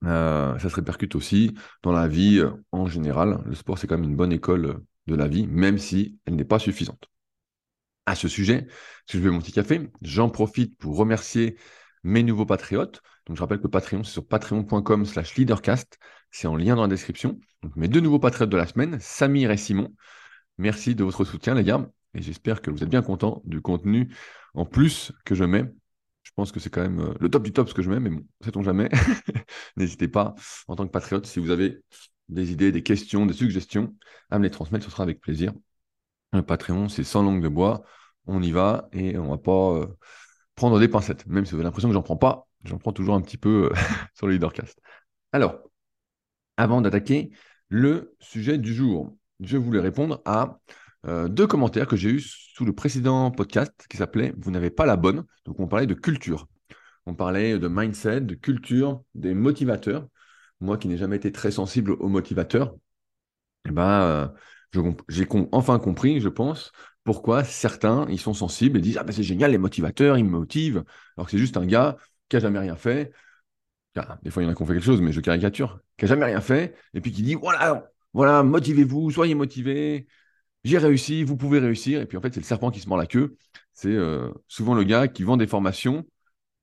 ça 0.04 0.60
se 0.60 0.76
répercute 0.76 1.16
aussi 1.16 1.56
dans 1.84 1.92
la 1.92 2.08
vie 2.08 2.40
euh, 2.40 2.52
en 2.72 2.88
général. 2.88 3.42
Le 3.46 3.56
sport, 3.56 3.78
c'est 3.78 3.88
quand 3.88 3.98
même 3.98 4.10
une 4.10 4.16
bonne 4.16 4.32
école 4.32 4.66
euh, 4.66 4.86
de 5.08 5.16
la 5.16 5.28
vie, 5.28 5.48
même 5.48 5.78
si 5.78 6.20
elle 6.26 6.36
n'est 6.36 6.46
pas 6.46 6.60
suffisante. 6.60 7.10
À 8.06 8.16
ce 8.16 8.28
sujet, 8.28 8.68
si 9.06 9.18
je 9.18 9.22
veux 9.22 9.32
mon 9.32 9.40
petit 9.40 9.52
café, 9.52 9.90
j'en 10.02 10.30
profite 10.30 10.78
pour 10.78 10.96
remercier 10.98 11.58
mes 12.04 12.24
nouveaux 12.24 12.46
patriotes. 12.46 13.02
Donc, 13.26 13.36
je 13.36 13.42
rappelle 13.42 13.60
que 13.60 13.68
Patreon, 13.68 14.04
c'est 14.04 14.14
sur 14.14 14.26
patreon.com 14.26 15.06
slash 15.06 15.36
leadercast. 15.36 16.00
C'est 16.32 16.48
en 16.48 16.56
lien 16.56 16.76
dans 16.76 16.84
la 16.84 16.88
description. 16.88 17.40
Mes 17.76 17.90
deux 17.90 18.00
nouveaux 18.00 18.20
patriotes 18.20 18.50
de 18.50 18.58
la 18.58 18.68
semaine, 18.68 18.98
Samir 19.02 19.52
et 19.52 19.58
Simon. 19.58 19.94
Merci 20.58 20.96
de 20.96 21.04
votre 21.04 21.26
soutien, 21.26 21.56
les 21.56 21.64
gars. 21.64 21.90
Et 22.14 22.22
j'espère 22.22 22.62
que 22.62 22.72
vous 22.72 22.84
êtes 22.84 22.90
bien 22.90 23.02
contents 23.02 23.42
du 23.46 23.62
contenu 23.62 24.16
en 24.54 24.66
plus 24.66 25.12
que 25.26 25.36
je 25.36 25.44
mets 25.44 25.66
pense 26.38 26.52
que 26.52 26.60
c'est 26.60 26.70
quand 26.70 26.82
même 26.84 27.00
euh, 27.00 27.14
le 27.20 27.30
top 27.30 27.44
du 27.44 27.52
top 27.52 27.68
ce 27.68 27.74
que 27.74 27.82
je 27.82 27.90
mets, 27.90 28.00
mais 28.00 28.12
bon, 28.12 28.24
sait-on 28.42 28.62
jamais. 28.62 28.90
N'hésitez 29.76 30.08
pas, 30.08 30.36
en 30.68 30.76
tant 30.76 30.86
que 30.86 30.92
patriote, 30.92 31.26
si 31.26 31.40
vous 31.40 31.50
avez 31.50 31.82
des 32.30 32.52
idées, 32.52 32.72
des 32.72 32.84
questions, 32.84 33.26
des 33.26 33.34
suggestions, 33.34 33.96
à 34.30 34.38
me 34.38 34.44
les 34.44 34.52
transmettre, 34.52 34.86
ce 34.86 34.92
sera 34.92 35.04
avec 35.04 35.20
plaisir. 35.20 35.54
Le 36.34 36.44
Patreon, 36.44 36.90
c'est 36.90 37.04
sans 37.04 37.24
langue 37.24 37.42
de 37.42 37.48
bois, 37.48 37.84
on 38.28 38.44
y 38.44 38.52
va 38.52 38.88
et 38.94 39.18
on 39.18 39.30
va 39.30 39.38
pas 39.40 39.72
euh, 39.74 39.88
prendre 40.54 40.80
des 40.80 40.88
pincettes. 40.88 41.26
Même 41.26 41.46
si 41.46 41.52
vous 41.52 41.58
avez 41.58 41.64
l'impression 41.64 41.90
que 41.90 41.96
j'en 41.96 42.04
prends 42.04 42.18
pas, 42.18 42.48
j'en 42.66 42.78
prends 42.78 42.94
toujours 42.94 43.16
un 43.16 43.22
petit 43.22 43.38
peu 43.38 43.72
euh, 43.72 43.76
sur 44.14 44.28
le 44.28 44.34
Leadercast. 44.34 44.80
Alors, 45.32 45.58
avant 46.56 46.82
d'attaquer 46.82 47.32
le 47.70 48.16
sujet 48.20 48.60
du 48.60 48.76
jour, 48.76 49.18
je 49.40 49.58
voulais 49.58 49.80
répondre 49.80 50.22
à 50.26 50.60
euh, 51.06 51.28
deux 51.28 51.48
commentaires 51.48 51.88
que 51.88 51.96
j'ai 51.96 52.10
eus 52.10 52.22
sous 52.22 52.66
le 52.66 52.74
précédent 52.74 53.32
podcast 53.32 53.86
qui 53.90 53.98
s'appelait 53.98 54.34
Vous 54.38 54.52
n'avez 54.52 54.70
pas 54.70 54.86
la 54.86 54.98
bonne. 54.98 55.26
Donc, 55.46 55.60
on 55.60 55.68
parlait 55.68 55.88
de 55.88 55.94
culture. 55.94 56.48
On 57.06 57.14
parlait 57.16 57.60
de 57.60 57.68
mindset, 57.68 58.22
de 58.22 58.36
culture, 58.36 59.04
des 59.16 59.34
motivateurs. 59.34 60.08
Moi 60.60 60.78
qui 60.78 60.88
n'ai 60.88 60.98
jamais 60.98 61.18
été 61.18 61.32
très 61.32 61.52
sensible 61.52 61.92
aux 61.92 62.10
motivateurs, 62.10 62.76
eh 63.68 63.72
ben, 63.72 64.02
euh, 64.02 64.28
j'ai 65.08 65.28
enfin 65.52 65.80
compris, 65.80 66.20
je 66.20 66.30
pense, 66.30 66.72
pourquoi 67.04 67.44
certains 67.44 68.06
ils 68.10 68.20
sont 68.20 68.34
sensibles 68.34 68.78
et 68.78 68.82
disent 68.82 68.98
Ah 68.98 69.04
ben 69.04 69.14
c'est 69.14 69.24
génial, 69.24 69.52
les 69.52 69.58
motivateurs, 69.58 70.18
ils 70.18 70.26
me 70.26 70.32
motivent. 70.32 70.84
Alors 71.16 71.28
que 71.28 71.32
c'est 71.32 71.38
juste 71.38 71.58
un 71.58 71.66
gars 71.66 71.98
qui 72.30 72.36
n'a 72.36 72.42
jamais 72.42 72.60
rien 72.60 72.76
fait. 72.76 73.12
des 74.24 74.32
fois, 74.32 74.44
il 74.44 74.46
y 74.46 74.50
en 74.50 74.52
a 74.52 74.56
qui 74.56 74.62
ont 74.62 74.66
fait 74.66 74.74
quelque 74.74 74.84
chose, 74.84 75.02
mais 75.02 75.12
je 75.12 75.22
caricature, 75.22 75.80
qui 75.98 76.06
n'a 76.06 76.10
jamais 76.10 76.26
rien 76.26 76.42
fait, 76.42 76.76
et 76.94 77.02
puis 77.02 77.12
qui 77.12 77.24
dit 77.24 77.36
Voilà, 77.36 77.90
voilà, 78.14 78.44
motivez-vous, 78.44 79.12
soyez 79.12 79.36
motivés, 79.36 80.08
j'ai 80.68 80.78
réussi, 80.78 81.24
vous 81.24 81.38
pouvez 81.38 81.60
réussir. 81.60 82.02
Et 82.02 82.06
puis 82.06 82.18
en 82.18 82.22
fait, 82.22 82.34
c'est 82.34 82.40
le 82.40 82.46
serpent 82.46 82.72
qui 82.72 82.80
se 82.80 82.90
mord 82.90 82.98
la 82.98 83.08
queue. 83.08 83.38
C'est 83.74 83.90
euh, 83.90 84.32
souvent 84.48 84.74
le 84.74 84.84
gars 84.84 85.08
qui 85.08 85.24
vend 85.24 85.38
des 85.38 85.48
formations 85.48 86.06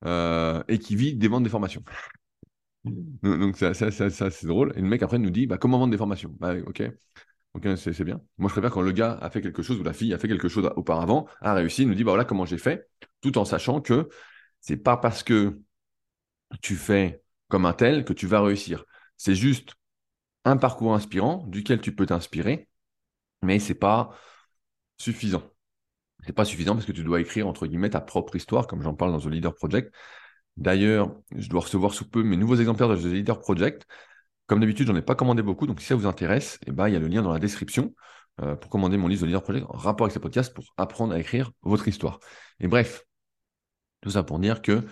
euh, 0.05 0.63
et 0.67 0.79
qui 0.79 0.95
vit 0.95 1.15
des 1.15 1.27
ventes 1.27 1.43
des 1.43 1.49
formations. 1.49 1.83
Donc, 3.23 3.57
ça, 3.57 3.73
c'est 3.73 4.45
drôle. 4.45 4.73
Et 4.75 4.81
le 4.81 4.87
mec 4.87 5.01
après 5.01 5.17
nous 5.17 5.29
dit 5.31 5.47
bah, 5.47 5.57
comment 5.57 5.79
vendre 5.79 5.91
des 5.91 5.97
formations? 5.97 6.35
Bah, 6.39 6.55
Ok, 7.55 7.67
c'est 7.77 8.03
bien. 8.03 8.19
Moi, 8.37 8.49
je 8.49 8.53
préfère 8.53 8.69
quand 8.71 8.81
le 8.81 8.91
gars 8.91 9.13
a 9.21 9.29
fait 9.29 9.41
quelque 9.41 9.63
chose 9.63 9.79
ou 9.79 9.83
la 9.83 9.93
fille 9.93 10.13
a 10.13 10.17
fait 10.17 10.27
quelque 10.27 10.49
chose 10.49 10.69
auparavant, 10.75 11.25
a 11.39 11.53
réussi, 11.53 11.83
il 11.83 11.87
nous 11.87 11.95
dit 11.95 12.03
bah 12.03 12.11
voilà 12.11 12.25
comment 12.25 12.45
j'ai 12.45 12.57
fait, 12.57 12.89
tout 13.21 13.37
en 13.37 13.45
sachant 13.45 13.79
que 13.79 14.09
c'est 14.59 14.75
pas 14.75 14.97
parce 14.97 15.23
que 15.23 15.61
tu 16.61 16.75
fais 16.75 17.21
comme 17.47 17.65
un 17.65 17.73
tel 17.73 18.05
que 18.05 18.13
tu 18.13 18.27
vas 18.27 18.41
réussir. 18.41 18.85
C'est 19.17 19.35
juste 19.35 19.75
un 20.45 20.57
parcours 20.57 20.95
inspirant 20.95 21.45
duquel 21.47 21.81
tu 21.81 21.95
peux 21.95 22.05
t'inspirer 22.05 22.69
mais 23.41 23.59
c'est 23.59 23.75
pas 23.75 24.11
suffisant. 24.97 25.43
C'est 26.25 26.33
pas 26.33 26.45
suffisant 26.45 26.73
parce 26.73 26.85
que 26.85 26.91
tu 26.91 27.03
dois 27.03 27.21
écrire 27.21 27.47
entre 27.47 27.67
guillemets 27.67 27.89
ta 27.91 28.01
propre 28.01 28.35
histoire, 28.35 28.67
comme 28.67 28.81
j'en 28.81 28.95
parle 28.95 29.11
dans 29.11 29.19
The 29.19 29.27
Leader 29.27 29.53
Project. 29.53 29.93
D'ailleurs, 30.57 31.15
je 31.35 31.49
dois 31.49 31.61
recevoir 31.61 31.93
sous 31.93 32.09
peu 32.09 32.23
mes 32.23 32.37
nouveaux 32.37 32.55
exemplaires 32.55 32.89
de 32.89 32.95
The 32.97 33.05
Leader 33.05 33.39
Project. 33.39 33.85
Comme 34.47 34.59
d'habitude, 34.59 34.87
j'en 34.87 34.95
ai 34.95 35.01
pas 35.01 35.15
commandé 35.15 35.41
beaucoup, 35.41 35.67
donc 35.67 35.81
si 35.81 35.87
ça 35.87 35.95
vous 35.95 36.05
intéresse, 36.05 36.59
eh 36.67 36.71
ben, 36.71 36.87
il 36.87 36.93
y 36.93 36.95
a 36.95 36.99
le 36.99 37.07
lien 37.07 37.21
dans 37.21 37.33
la 37.33 37.39
description 37.39 37.93
euh, 38.41 38.55
pour 38.55 38.69
commander 38.69 38.97
mon 38.97 39.07
livre 39.07 39.21
The 39.23 39.25
Leader 39.25 39.43
Project 39.43 39.65
en 39.69 39.77
rapport 39.77 40.05
avec 40.05 40.13
ce 40.13 40.19
podcast 40.19 40.53
pour 40.53 40.73
apprendre 40.77 41.13
à 41.13 41.19
écrire 41.19 41.51
votre 41.63 41.87
histoire. 41.87 42.19
Et 42.59 42.67
bref, 42.67 43.05
tout 44.01 44.11
ça 44.11 44.23
pour 44.23 44.39
dire 44.39 44.61
que 44.61 44.83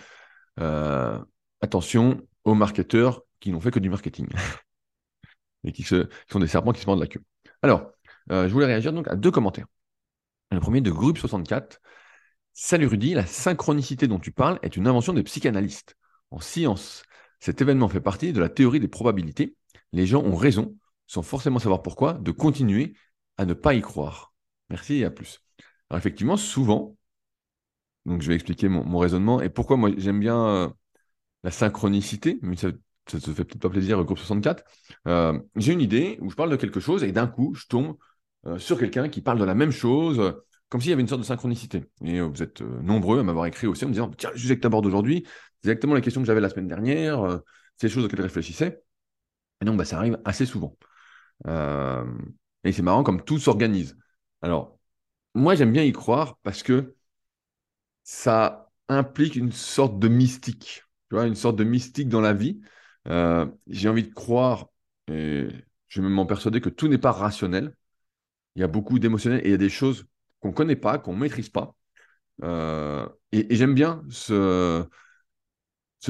euh, 0.59 1.19
attention 1.62 2.21
aux 2.43 2.55
marketeurs 2.55 3.21
qui 3.39 3.51
n'ont 3.51 3.62
fait 3.62 3.71
que 3.71 3.79
du 3.79 3.89
marketing 3.89 4.27
et 5.63 5.71
qui, 5.71 5.83
sont 5.83 6.39
des 6.39 6.47
serpents 6.47 6.73
qui 6.73 6.81
se 6.81 6.85
mordent 6.85 7.00
la 7.00 7.07
queue. 7.07 7.23
Alors, 7.62 7.92
je 8.29 8.47
voulais 8.47 8.65
réagir 8.65 8.93
donc 8.93 9.07
à 9.07 9.15
deux 9.15 9.31
commentaires. 9.31 9.67
Le 10.51 10.59
premier 10.59 10.81
de 10.81 10.91
Groupe 10.91 11.17
64. 11.17 11.81
Salut 12.53 12.85
Rudy, 12.85 13.15
la 13.15 13.25
synchronicité 13.25 14.07
dont 14.07 14.19
tu 14.19 14.31
parles 14.31 14.59
est 14.61 14.77
une 14.77 14.87
invention 14.87 15.13
des 15.13 15.23
psychanalystes. 15.23 15.97
En 16.29 16.39
science, 16.39 17.03
cet 17.39 17.61
événement 17.61 17.89
fait 17.89 17.99
partie 17.99 18.31
de 18.31 18.39
la 18.39 18.49
théorie 18.49 18.79
des 18.79 18.87
probabilités. 18.87 19.55
Les 19.91 20.05
gens 20.05 20.21
ont 20.21 20.35
raison, 20.35 20.77
sans 21.07 21.23
forcément 21.23 21.57
savoir 21.57 21.81
pourquoi, 21.81 22.13
de 22.13 22.31
continuer 22.31 22.93
à 23.37 23.45
ne 23.45 23.53
pas 23.53 23.73
y 23.73 23.81
croire. 23.81 24.33
Merci 24.69 24.97
et 24.97 25.05
à 25.05 25.09
plus. 25.09 25.41
Alors 25.89 25.97
effectivement, 25.97 26.37
souvent, 26.37 26.95
donc 28.05 28.21
je 28.21 28.27
vais 28.27 28.35
expliquer 28.35 28.69
mon, 28.69 28.97
raisonnement 28.99 29.41
et 29.41 29.49
pourquoi 29.49 29.77
moi 29.77 29.89
j'aime 29.97 30.19
bien 30.19 30.45
euh, 30.45 30.69
la 31.43 31.51
synchronicité, 31.51 32.37
mais 32.43 32.55
ça, 32.55 32.69
ça 33.07 33.19
te 33.19 33.33
fait 33.33 33.43
peut-être 33.45 33.61
pas 33.61 33.69
plaisir, 33.69 34.03
groupe 34.03 34.19
64. 34.19 34.63
Euh, 35.07 35.39
j'ai 35.55 35.73
une 35.73 35.81
idée 35.81 36.19
où 36.21 36.29
je 36.29 36.35
parle 36.35 36.51
de 36.51 36.55
quelque 36.55 36.79
chose 36.79 37.03
et 37.03 37.11
d'un 37.11 37.27
coup, 37.27 37.55
je 37.55 37.65
tombe 37.67 37.87
euh, 37.89 37.93
sur 38.57 38.77
quelqu'un 38.77 39.09
qui 39.09 39.21
parle 39.21 39.39
de 39.39 39.45
la 39.45 39.55
même 39.55 39.71
chose, 39.71 40.33
comme 40.73 40.81
s'il 40.81 40.89
y 40.89 40.93
avait 40.93 41.03
une 41.03 41.07
sorte 41.07 41.21
de 41.21 41.25
synchronicité. 41.27 41.85
Et 42.03 42.19
euh, 42.19 42.23
vous 42.23 42.41
êtes 42.41 42.63
euh, 42.63 42.81
nombreux 42.81 43.19
à 43.19 43.23
m'avoir 43.23 43.45
écrit 43.45 43.67
aussi 43.67 43.85
en 43.85 43.89
me 43.89 43.93
disant 43.93 44.09
Tiens, 44.17 44.31
le 44.31 44.39
sujet 44.39 44.55
que 44.55 44.62
tu 44.62 44.65
abordes 44.65 44.88
aujourd'hui, 44.88 45.23
c'est 45.62 45.69
exactement 45.69 45.93
la 45.93 46.01
question 46.01 46.19
que 46.19 46.25
j'avais 46.25 46.41
la 46.41 46.50
semaine 46.50 46.67
dernière, 46.67 47.41
c'est 47.77 47.85
les 47.85 47.93
choses 47.93 48.05
auxquelles 48.05 48.17
je 48.17 48.23
réfléchissais. 48.23 48.83
Et 49.62 49.65
donc, 49.65 49.77
bah, 49.77 49.85
ça 49.85 49.97
arrive 49.97 50.19
assez 50.25 50.47
souvent. 50.47 50.75
et 51.45 52.71
c'est 52.71 52.81
marrant 52.81 53.03
comme 53.03 53.23
tout 53.23 53.38
s'organise. 53.38 53.97
Alors, 54.41 54.79
moi, 55.35 55.53
j'aime 55.53 55.71
bien 55.71 55.83
y 55.83 55.91
croire 55.91 56.39
parce 56.41 56.63
que 56.63 56.95
ça 58.03 58.71
implique 58.89 59.35
une 59.35 59.51
sorte 59.51 60.00
de 60.00 60.07
mystique, 60.07 60.83
tu 61.09 61.15
vois, 61.15 61.27
une 61.27 61.35
sorte 61.35 61.55
de 61.55 61.63
mystique 61.63 62.09
dans 62.09 62.21
la 62.21 62.33
vie. 62.33 62.62
j'ai 63.67 63.89
envie 63.89 64.03
de 64.07 64.13
croire, 64.13 64.69
et 65.07 65.50
je 65.88 66.01
vais 66.01 66.09
m'en 66.09 66.25
persuader 66.25 66.62
que 66.62 66.69
tout 66.69 66.88
n'est 66.88 66.97
pas 66.97 67.12
rationnel. 67.12 67.75
Il 68.55 68.62
y 68.62 68.63
a 68.63 68.67
beaucoup 68.67 69.00
d'émotionnel 69.00 69.41
et 69.43 69.50
il 69.50 69.51
y 69.51 69.55
a 69.55 69.57
des 69.57 69.69
choses 69.69 70.05
qu'on 70.39 70.50
ne 70.50 70.53
connaît 70.53 70.75
pas, 70.75 71.00
qu'on 71.00 71.13
ne 71.13 71.19
maîtrise 71.19 71.50
pas. 71.50 71.75
Euh, 72.43 73.07
et, 73.31 73.55
j'aime 73.55 73.74
bien 73.75 74.03
ce, 74.10 74.86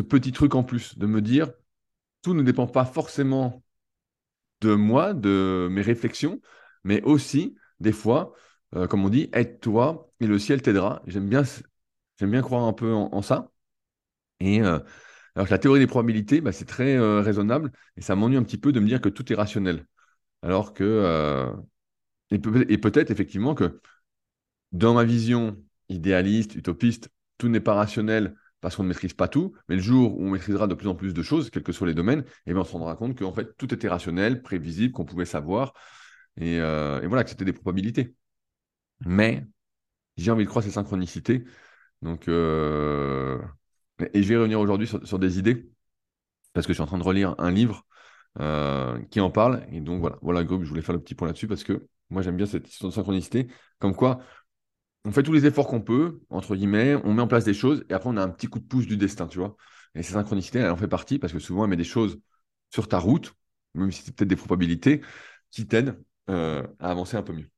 petit 0.09 0.31
truc 0.31 0.55
en 0.55 0.63
plus, 0.63 0.97
de 0.97 1.05
me 1.05 1.21
dire, 1.21 1.51
tout 2.21 2.33
ne 2.33 2.43
dépend 2.43 2.67
pas 2.67 2.85
forcément 2.85 3.63
de 4.61 4.75
moi, 4.75 5.13
de 5.13 5.67
mes 5.71 5.81
réflexions, 5.81 6.41
mais 6.83 7.01
aussi, 7.03 7.55
des 7.79 7.91
fois, 7.91 8.33
euh, 8.75 8.87
comme 8.87 9.05
on 9.05 9.09
dit, 9.09 9.29
aide-toi 9.33 10.11
et 10.19 10.27
le 10.27 10.39
ciel 10.39 10.61
t'aidera. 10.61 11.03
J'aime 11.07 11.29
bien, 11.29 11.43
j'aime 12.19 12.31
bien 12.31 12.41
croire 12.41 12.63
un 12.65 12.73
peu 12.73 12.93
en, 12.93 13.21
ça. 13.21 13.51
Et 14.39 14.61
euh, 14.61 14.79
alors 15.35 15.47
la 15.49 15.59
théorie 15.59 15.79
des 15.79 15.87
probabilités, 15.87 16.41
bah, 16.41 16.51
c'est 16.51 16.65
très 16.65 16.99
raisonnable 17.21 17.71
et 17.97 18.01
ça 18.01 18.15
m'ennuie 18.15 18.37
un 18.37 18.43
petit 18.43 18.57
peu 18.57 18.71
de 18.71 18.79
me 18.79 18.87
dire 18.87 19.01
que 19.01 19.09
tout 19.09 19.31
est 19.31 19.35
rationnel. 19.35 19.87
Alors 20.43 20.73
que 20.73 21.53
et, 22.33 22.77
peut-être 22.77 23.11
effectivement 23.11 23.55
que 23.55 23.79
dans 24.71 24.93
ma 24.93 25.03
vision 25.03 25.57
idéaliste, 25.89 26.55
utopiste, 26.55 27.09
tout 27.37 27.49
n'est 27.49 27.59
pas 27.59 27.73
rationnel 27.73 28.35
parce 28.61 28.75
qu'on 28.75 28.83
ne 28.83 28.87
maîtrise 28.87 29.13
pas 29.13 29.27
tout, 29.27 29.53
mais 29.67 29.75
le 29.75 29.81
jour 29.81 30.17
où 30.17 30.25
on 30.25 30.29
maîtrisera 30.31 30.67
de 30.67 30.73
plus 30.73 30.87
en 30.87 30.95
plus 30.95 31.13
de 31.13 31.21
choses, 31.21 31.49
quels 31.49 31.63
que 31.63 31.73
soient 31.73 31.87
les 31.87 31.93
domaines, 31.93 32.23
eh 32.45 32.53
bien 32.53 32.61
on 32.61 32.63
se 32.63 32.71
rendra 32.71 32.95
compte 32.95 33.17
qu'en 33.17 33.33
fait 33.33 33.57
tout 33.57 33.73
était 33.73 33.89
rationnel, 33.89 34.41
prévisible, 34.41 34.93
qu'on 34.93 35.05
pouvait 35.05 35.25
savoir, 35.25 35.73
et, 36.37 36.59
euh, 36.59 37.01
voilà, 37.07 37.23
que 37.23 37.29
c'était 37.29 37.45
des 37.45 37.53
probabilités. 37.53 38.15
Mais 39.05 39.45
j'ai 40.17 40.31
envie 40.31 40.45
de 40.45 40.49
croire 40.49 40.63
ces 40.63 40.71
synchronicités, 40.71 41.43
donc 42.01 42.27
euh, 42.29 43.41
et 44.13 44.23
je 44.23 44.29
vais 44.29 44.37
revenir 44.37 44.59
aujourd'hui 44.59 44.87
sur, 44.87 45.19
des 45.19 45.39
idées, 45.39 45.69
parce 46.53 46.67
que 46.67 46.73
je 46.73 46.75
suis 46.75 46.83
en 46.83 46.87
train 46.87 46.97
de 46.97 47.03
relire 47.03 47.35
un 47.39 47.51
livre 47.51 47.85
euh, 48.39 49.01
qui 49.11 49.19
en 49.19 49.29
parle, 49.31 49.65
et 49.71 49.81
donc 49.81 50.01
voilà, 50.01 50.17
voilà, 50.21 50.43
groupe, 50.43 50.63
je 50.63 50.69
voulais 50.69 50.81
faire 50.81 50.95
le 50.95 51.01
petit 51.01 51.15
point 51.15 51.27
là-dessus 51.27 51.47
parce 51.47 51.63
que 51.63 51.87
moi, 52.09 52.21
j'aime 52.21 52.37
bien 52.37 52.45
cette 52.45 52.69
histoire 52.69 52.91
de 52.91 52.95
synchronicité. 52.95 53.47
Comme 53.79 53.95
quoi, 53.95 54.19
on 55.05 55.11
fait 55.11 55.23
tous 55.23 55.33
les 55.33 55.45
efforts 55.45 55.67
qu'on 55.67 55.81
peut, 55.81 56.21
entre 56.29 56.55
guillemets, 56.55 56.95
on 57.03 57.13
met 57.13 57.21
en 57.21 57.27
place 57.27 57.45
des 57.45 57.53
choses, 57.53 57.85
et 57.89 57.93
après, 57.93 58.09
on 58.09 58.17
a 58.17 58.23
un 58.23 58.29
petit 58.29 58.47
coup 58.47 58.59
de 58.59 58.65
pouce 58.65 58.87
du 58.87 58.97
destin, 58.97 59.27
tu 59.27 59.39
vois. 59.39 59.55
Et 59.95 60.03
cette 60.03 60.13
synchronicité, 60.13 60.59
elle 60.59 60.71
en 60.71 60.77
fait 60.77 60.87
partie 60.87 61.19
parce 61.19 61.33
que 61.33 61.39
souvent, 61.39 61.63
elle 61.65 61.69
met 61.69 61.77
des 61.77 61.83
choses 61.83 62.19
sur 62.71 62.87
ta 62.87 62.99
route, 62.99 63.33
même 63.75 63.91
si 63.91 64.03
c'est 64.03 64.15
peut-être 64.15 64.29
des 64.29 64.35
probabilités, 64.35 65.01
qui 65.51 65.67
t'aident 65.67 66.01
euh, 66.29 66.65
à 66.79 66.91
avancer 66.91 67.17
un 67.17 67.23
peu 67.23 67.33
mieux. 67.33 67.49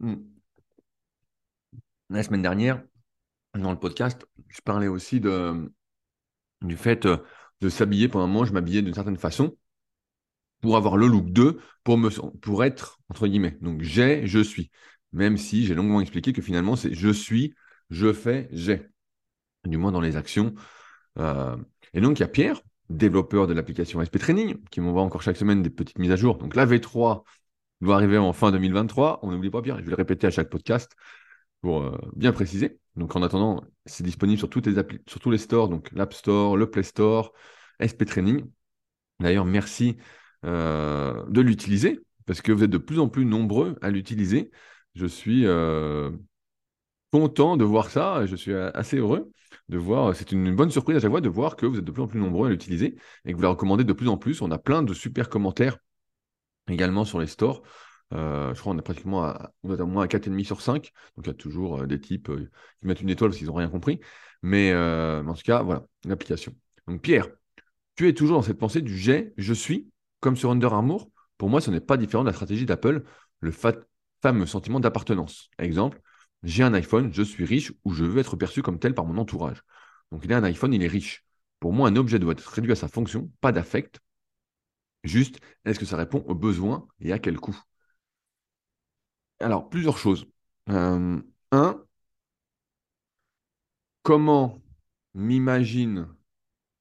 Hmm. 0.00 0.16
La 2.10 2.22
semaine 2.22 2.42
dernière, 2.42 2.82
dans 3.54 3.70
le 3.70 3.78
podcast, 3.78 4.26
je 4.48 4.60
parlais 4.62 4.88
aussi 4.88 5.20
de, 5.20 5.72
du 6.62 6.76
fait 6.76 7.06
euh, 7.06 7.18
de 7.60 7.68
s'habiller. 7.68 8.08
Pendant 8.08 8.24
un 8.24 8.28
moment, 8.28 8.44
je 8.44 8.52
m'habillais 8.52 8.82
d'une 8.82 8.94
certaine 8.94 9.16
façon 9.16 9.56
pour 10.60 10.76
avoir 10.76 10.96
le 10.96 11.06
look 11.06 11.30
2, 11.30 11.60
pour, 11.84 12.64
être, 12.64 13.00
entre 13.08 13.26
guillemets. 13.26 13.56
Donc, 13.60 13.82
j'ai, 13.82 14.26
je 14.26 14.40
suis. 14.40 14.70
Même 15.12 15.36
si 15.36 15.66
j'ai 15.66 15.74
longuement 15.74 16.00
expliqué 16.00 16.32
que 16.32 16.42
finalement, 16.42 16.76
c'est 16.76 16.94
je 16.94 17.08
suis, 17.10 17.54
je 17.90 18.12
fais, 18.12 18.48
j'ai. 18.52 18.86
Du 19.64 19.76
moins 19.76 19.92
dans 19.92 20.00
les 20.00 20.16
actions. 20.16 20.54
Euh, 21.18 21.56
et 21.92 22.00
donc, 22.00 22.18
il 22.18 22.22
y 22.22 22.24
a 22.24 22.28
Pierre, 22.28 22.62
développeur 22.88 23.46
de 23.46 23.54
l'application 23.54 24.02
SP 24.04 24.18
Training, 24.18 24.56
qui 24.70 24.80
m'envoie 24.80 25.02
encore 25.02 25.22
chaque 25.22 25.36
semaine 25.36 25.62
des 25.62 25.70
petites 25.70 25.98
mises 25.98 26.12
à 26.12 26.16
jour. 26.16 26.38
Donc, 26.38 26.54
la 26.54 26.66
V3 26.66 27.24
doit 27.80 27.94
arriver 27.96 28.18
en 28.18 28.32
fin 28.32 28.52
2023. 28.52 29.20
On 29.22 29.32
n'oublie 29.32 29.50
pas 29.50 29.62
Pierre, 29.62 29.78
je 29.78 29.84
vais 29.84 29.90
le 29.90 29.96
répéter 29.96 30.26
à 30.26 30.30
chaque 30.30 30.50
podcast 30.50 30.92
pour 31.60 31.82
euh, 31.82 31.98
bien 32.16 32.32
préciser. 32.32 32.78
Donc, 32.96 33.16
en 33.16 33.22
attendant, 33.22 33.64
c'est 33.86 34.04
disponible 34.04 34.38
sur, 34.38 34.48
sur 35.06 35.20
tous 35.20 35.30
les 35.30 35.38
stores, 35.38 35.68
donc 35.68 35.90
l'App 35.92 36.12
Store, 36.14 36.56
le 36.56 36.70
Play 36.70 36.82
Store, 36.82 37.32
SP 37.80 38.04
Training. 38.04 38.44
D'ailleurs, 39.20 39.44
merci 39.44 39.96
euh, 40.44 41.24
de 41.28 41.40
l'utiliser, 41.40 42.00
parce 42.26 42.42
que 42.42 42.52
vous 42.52 42.64
êtes 42.64 42.70
de 42.70 42.78
plus 42.78 42.98
en 42.98 43.08
plus 43.08 43.24
nombreux 43.24 43.76
à 43.82 43.90
l'utiliser. 43.90 44.50
Je 44.94 45.06
suis, 45.06 45.46
euh, 45.46 46.10
content 47.10 47.56
de 47.56 47.64
voir 47.64 47.90
ça. 47.90 48.26
Je 48.26 48.36
suis 48.36 48.54
assez 48.54 48.98
heureux 48.98 49.30
de 49.68 49.78
voir. 49.78 50.14
C'est 50.14 50.32
une 50.32 50.54
bonne 50.54 50.70
surprise 50.70 50.96
à 50.96 51.00
chaque 51.00 51.10
fois 51.10 51.20
de 51.20 51.28
voir 51.28 51.56
que 51.56 51.66
vous 51.66 51.78
êtes 51.78 51.84
de 51.84 51.90
plus 51.90 52.02
en 52.02 52.06
plus 52.06 52.20
nombreux 52.20 52.48
à 52.48 52.50
l'utiliser 52.50 52.96
et 53.24 53.32
que 53.32 53.36
vous 53.36 53.42
la 53.42 53.48
recommandez 53.48 53.84
de 53.84 53.92
plus 53.92 54.08
en 54.08 54.16
plus. 54.16 54.42
On 54.42 54.50
a 54.50 54.58
plein 54.58 54.82
de 54.82 54.94
super 54.94 55.28
commentaires 55.28 55.78
également 56.68 57.04
sur 57.04 57.20
les 57.20 57.26
stores. 57.26 57.62
Euh, 58.12 58.52
je 58.54 58.60
crois 58.60 58.72
qu'on 58.72 58.78
est 58.78 58.82
pratiquement 58.82 59.22
à, 59.24 59.52
à 59.64 59.84
moins 59.84 60.04
à 60.04 60.06
4,5 60.06 60.44
sur 60.44 60.60
5. 60.60 60.92
Donc 61.16 61.26
il 61.26 61.28
y 61.28 61.30
a 61.30 61.34
toujours 61.34 61.82
euh, 61.82 61.86
des 61.86 62.00
types 62.00 62.28
euh, 62.28 62.50
qui 62.78 62.86
mettent 62.86 63.00
une 63.00 63.10
étoile 63.10 63.30
parce 63.30 63.38
qu'ils 63.38 63.46
n'ont 63.46 63.54
rien 63.54 63.68
compris. 63.68 64.00
Mais, 64.42 64.74
en 64.74 65.34
tout 65.34 65.42
cas, 65.42 65.62
voilà, 65.62 65.84
une 66.04 66.12
application. 66.12 66.54
Donc 66.88 67.02
Pierre, 67.02 67.28
tu 67.94 68.08
es 68.08 68.14
toujours 68.14 68.38
dans 68.38 68.42
cette 68.42 68.58
pensée 68.58 68.80
du 68.80 68.96
j'ai, 68.96 69.34
je 69.36 69.52
suis, 69.52 69.90
comme 70.20 70.36
sur 70.36 70.50
Under 70.50 70.72
Armour. 70.72 71.10
Pour 71.38 71.48
moi, 71.48 71.60
ce 71.60 71.70
n'est 71.70 71.80
pas 71.80 71.96
différent 71.96 72.22
de 72.22 72.28
la 72.28 72.34
stratégie 72.34 72.66
d'Apple, 72.66 73.02
le 73.40 73.52
fameux 74.22 74.46
sentiment 74.46 74.80
d'appartenance. 74.80 75.50
Exemple, 75.58 76.00
j'ai 76.42 76.62
un 76.62 76.74
iPhone, 76.74 77.12
je 77.12 77.22
suis 77.22 77.44
riche 77.44 77.72
ou 77.84 77.92
je 77.92 78.04
veux 78.04 78.20
être 78.20 78.36
perçu 78.36 78.62
comme 78.62 78.78
tel 78.78 78.94
par 78.94 79.04
mon 79.06 79.18
entourage. 79.18 79.62
Donc 80.12 80.24
il 80.24 80.32
a 80.32 80.36
un 80.38 80.44
iPhone, 80.44 80.72
il 80.72 80.82
est 80.82 80.88
riche. 80.88 81.24
Pour 81.58 81.72
moi, 81.72 81.88
un 81.88 81.96
objet 81.96 82.18
doit 82.18 82.32
être 82.32 82.46
réduit 82.46 82.72
à 82.72 82.76
sa 82.76 82.88
fonction, 82.88 83.30
pas 83.40 83.52
d'affect. 83.52 84.00
Juste, 85.04 85.40
est-ce 85.64 85.78
que 85.78 85.86
ça 85.86 85.96
répond 85.96 86.24
aux 86.26 86.34
besoins 86.34 86.86
et 87.00 87.12
à 87.12 87.18
quel 87.18 87.38
coût? 87.38 87.58
Alors, 89.40 89.68
plusieurs 89.68 89.98
choses. 89.98 90.26
Euh, 90.68 91.20
un, 91.52 91.84
comment 94.02 94.62
m'imagine, 95.14 96.08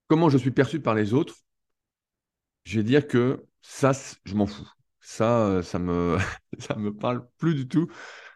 comment 0.08 0.29
je 0.29 0.38
suis 0.38 0.51
perçu 0.51 0.79
par 0.81 0.96
les 0.96 1.13
autres, 1.13 1.36
je 2.69 2.79
vais 2.79 2.83
dire 2.83 3.07
que 3.07 3.45
ça, 3.61 3.91
je 4.25 4.35
m'en 4.35 4.45
fous. 4.45 4.69
Ça, 5.01 5.47
euh, 5.47 5.61
ça 5.63 5.79
me, 5.79 6.17
ça 6.59 6.75
me 6.75 6.93
parle 6.93 7.27
plus 7.38 7.55
du 7.55 7.67
tout. 7.67 7.88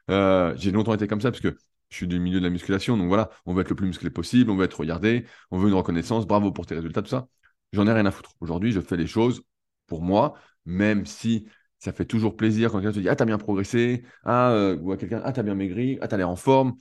Euh, 0.09 0.55
j'ai 0.57 0.71
longtemps 0.71 0.93
été 0.95 1.07
comme 1.07 1.21
ça 1.21 1.29
parce 1.31 1.41
que 1.41 1.55
je 1.89 1.97
suis 1.97 2.07
du 2.07 2.19
milieu 2.19 2.39
de 2.39 2.43
la 2.43 2.49
musculation, 2.49 2.97
donc 2.97 3.07
voilà, 3.07 3.29
on 3.45 3.53
veut 3.53 3.61
être 3.61 3.69
le 3.69 3.75
plus 3.75 3.85
musclé 3.85 4.09
possible, 4.09 4.49
on 4.49 4.55
veut 4.55 4.65
être 4.65 4.79
regardé, 4.79 5.27
on 5.51 5.59
veut 5.59 5.67
une 5.69 5.75
reconnaissance, 5.75 6.25
bravo 6.25 6.51
pour 6.51 6.65
tes 6.65 6.73
résultats, 6.73 7.03
tout 7.03 7.09
ça. 7.09 7.27
J'en 7.73 7.85
ai 7.85 7.93
rien 7.93 8.07
à 8.07 8.11
foutre. 8.11 8.31
Aujourd'hui, 8.39 8.71
je 8.71 8.79
fais 8.81 8.97
les 8.97 9.05
choses 9.05 9.43
pour 9.85 10.01
moi, 10.01 10.33
même 10.65 11.05
si 11.05 11.47
ça 11.77 11.93
fait 11.93 12.05
toujours 12.05 12.35
plaisir 12.35 12.71
quand 12.71 12.79
quelqu'un 12.79 12.93
te 12.93 12.99
dit 13.01 13.09
Ah, 13.09 13.15
t'as 13.15 13.25
bien 13.25 13.37
progressé, 13.37 14.03
ah, 14.23 14.51
euh, 14.51 14.77
ou 14.77 14.91
à 14.91 14.97
quelqu'un 14.97 15.21
Ah, 15.23 15.31
t'as 15.31 15.43
bien 15.43 15.53
maigri, 15.53 15.99
ah, 16.01 16.07
t'as 16.07 16.17
l'air 16.17 16.29
en 16.29 16.35
forme, 16.35 16.73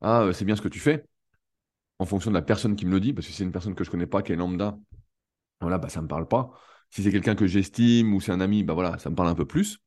ah, 0.00 0.28
c'est 0.32 0.44
bien 0.44 0.54
ce 0.54 0.62
que 0.62 0.68
tu 0.68 0.78
fais. 0.78 1.04
En 1.98 2.06
fonction 2.06 2.30
de 2.30 2.36
la 2.36 2.42
personne 2.42 2.76
qui 2.76 2.86
me 2.86 2.92
le 2.92 3.00
dit, 3.00 3.12
parce 3.12 3.26
que 3.26 3.32
si 3.32 3.38
c'est 3.38 3.44
une 3.44 3.52
personne 3.52 3.74
que 3.74 3.84
je 3.84 3.90
connais 3.90 4.06
pas, 4.06 4.22
qui 4.22 4.32
est 4.32 4.36
lambda, 4.36 4.78
voilà, 5.60 5.78
bah, 5.78 5.88
ça 5.88 6.02
me 6.02 6.08
parle 6.08 6.28
pas. 6.28 6.52
Si 6.90 7.02
c'est 7.02 7.12
quelqu'un 7.12 7.34
que 7.36 7.46
j'estime 7.46 8.14
ou 8.14 8.20
c'est 8.20 8.32
un 8.32 8.40
ami, 8.40 8.64
bah 8.64 8.74
voilà, 8.74 8.98
ça 8.98 9.10
me 9.10 9.14
parle 9.16 9.28
un 9.28 9.34
peu 9.34 9.46
plus. 9.46 9.78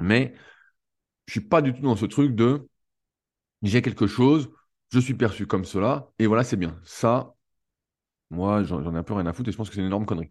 Mais 0.00 0.34
je 1.26 1.32
suis 1.32 1.40
pas 1.40 1.62
du 1.62 1.72
tout 1.74 1.82
dans 1.82 1.96
ce 1.96 2.06
truc 2.06 2.34
de 2.34 2.68
j'ai 3.62 3.82
quelque 3.82 4.06
chose, 4.06 4.50
je 4.92 5.00
suis 5.00 5.14
perçu 5.14 5.46
comme 5.46 5.64
cela, 5.64 6.10
et 6.18 6.26
voilà, 6.26 6.44
c'est 6.44 6.56
bien. 6.56 6.80
Ça, 6.84 7.34
moi, 8.30 8.62
j'en 8.64 8.94
ai 8.94 8.98
un 8.98 9.02
peu 9.02 9.14
rien 9.14 9.26
à 9.26 9.32
foutre 9.32 9.48
et 9.50 9.52
je 9.52 9.56
pense 9.56 9.68
que 9.68 9.74
c'est 9.74 9.80
une 9.80 9.86
énorme 9.88 10.06
connerie. 10.06 10.28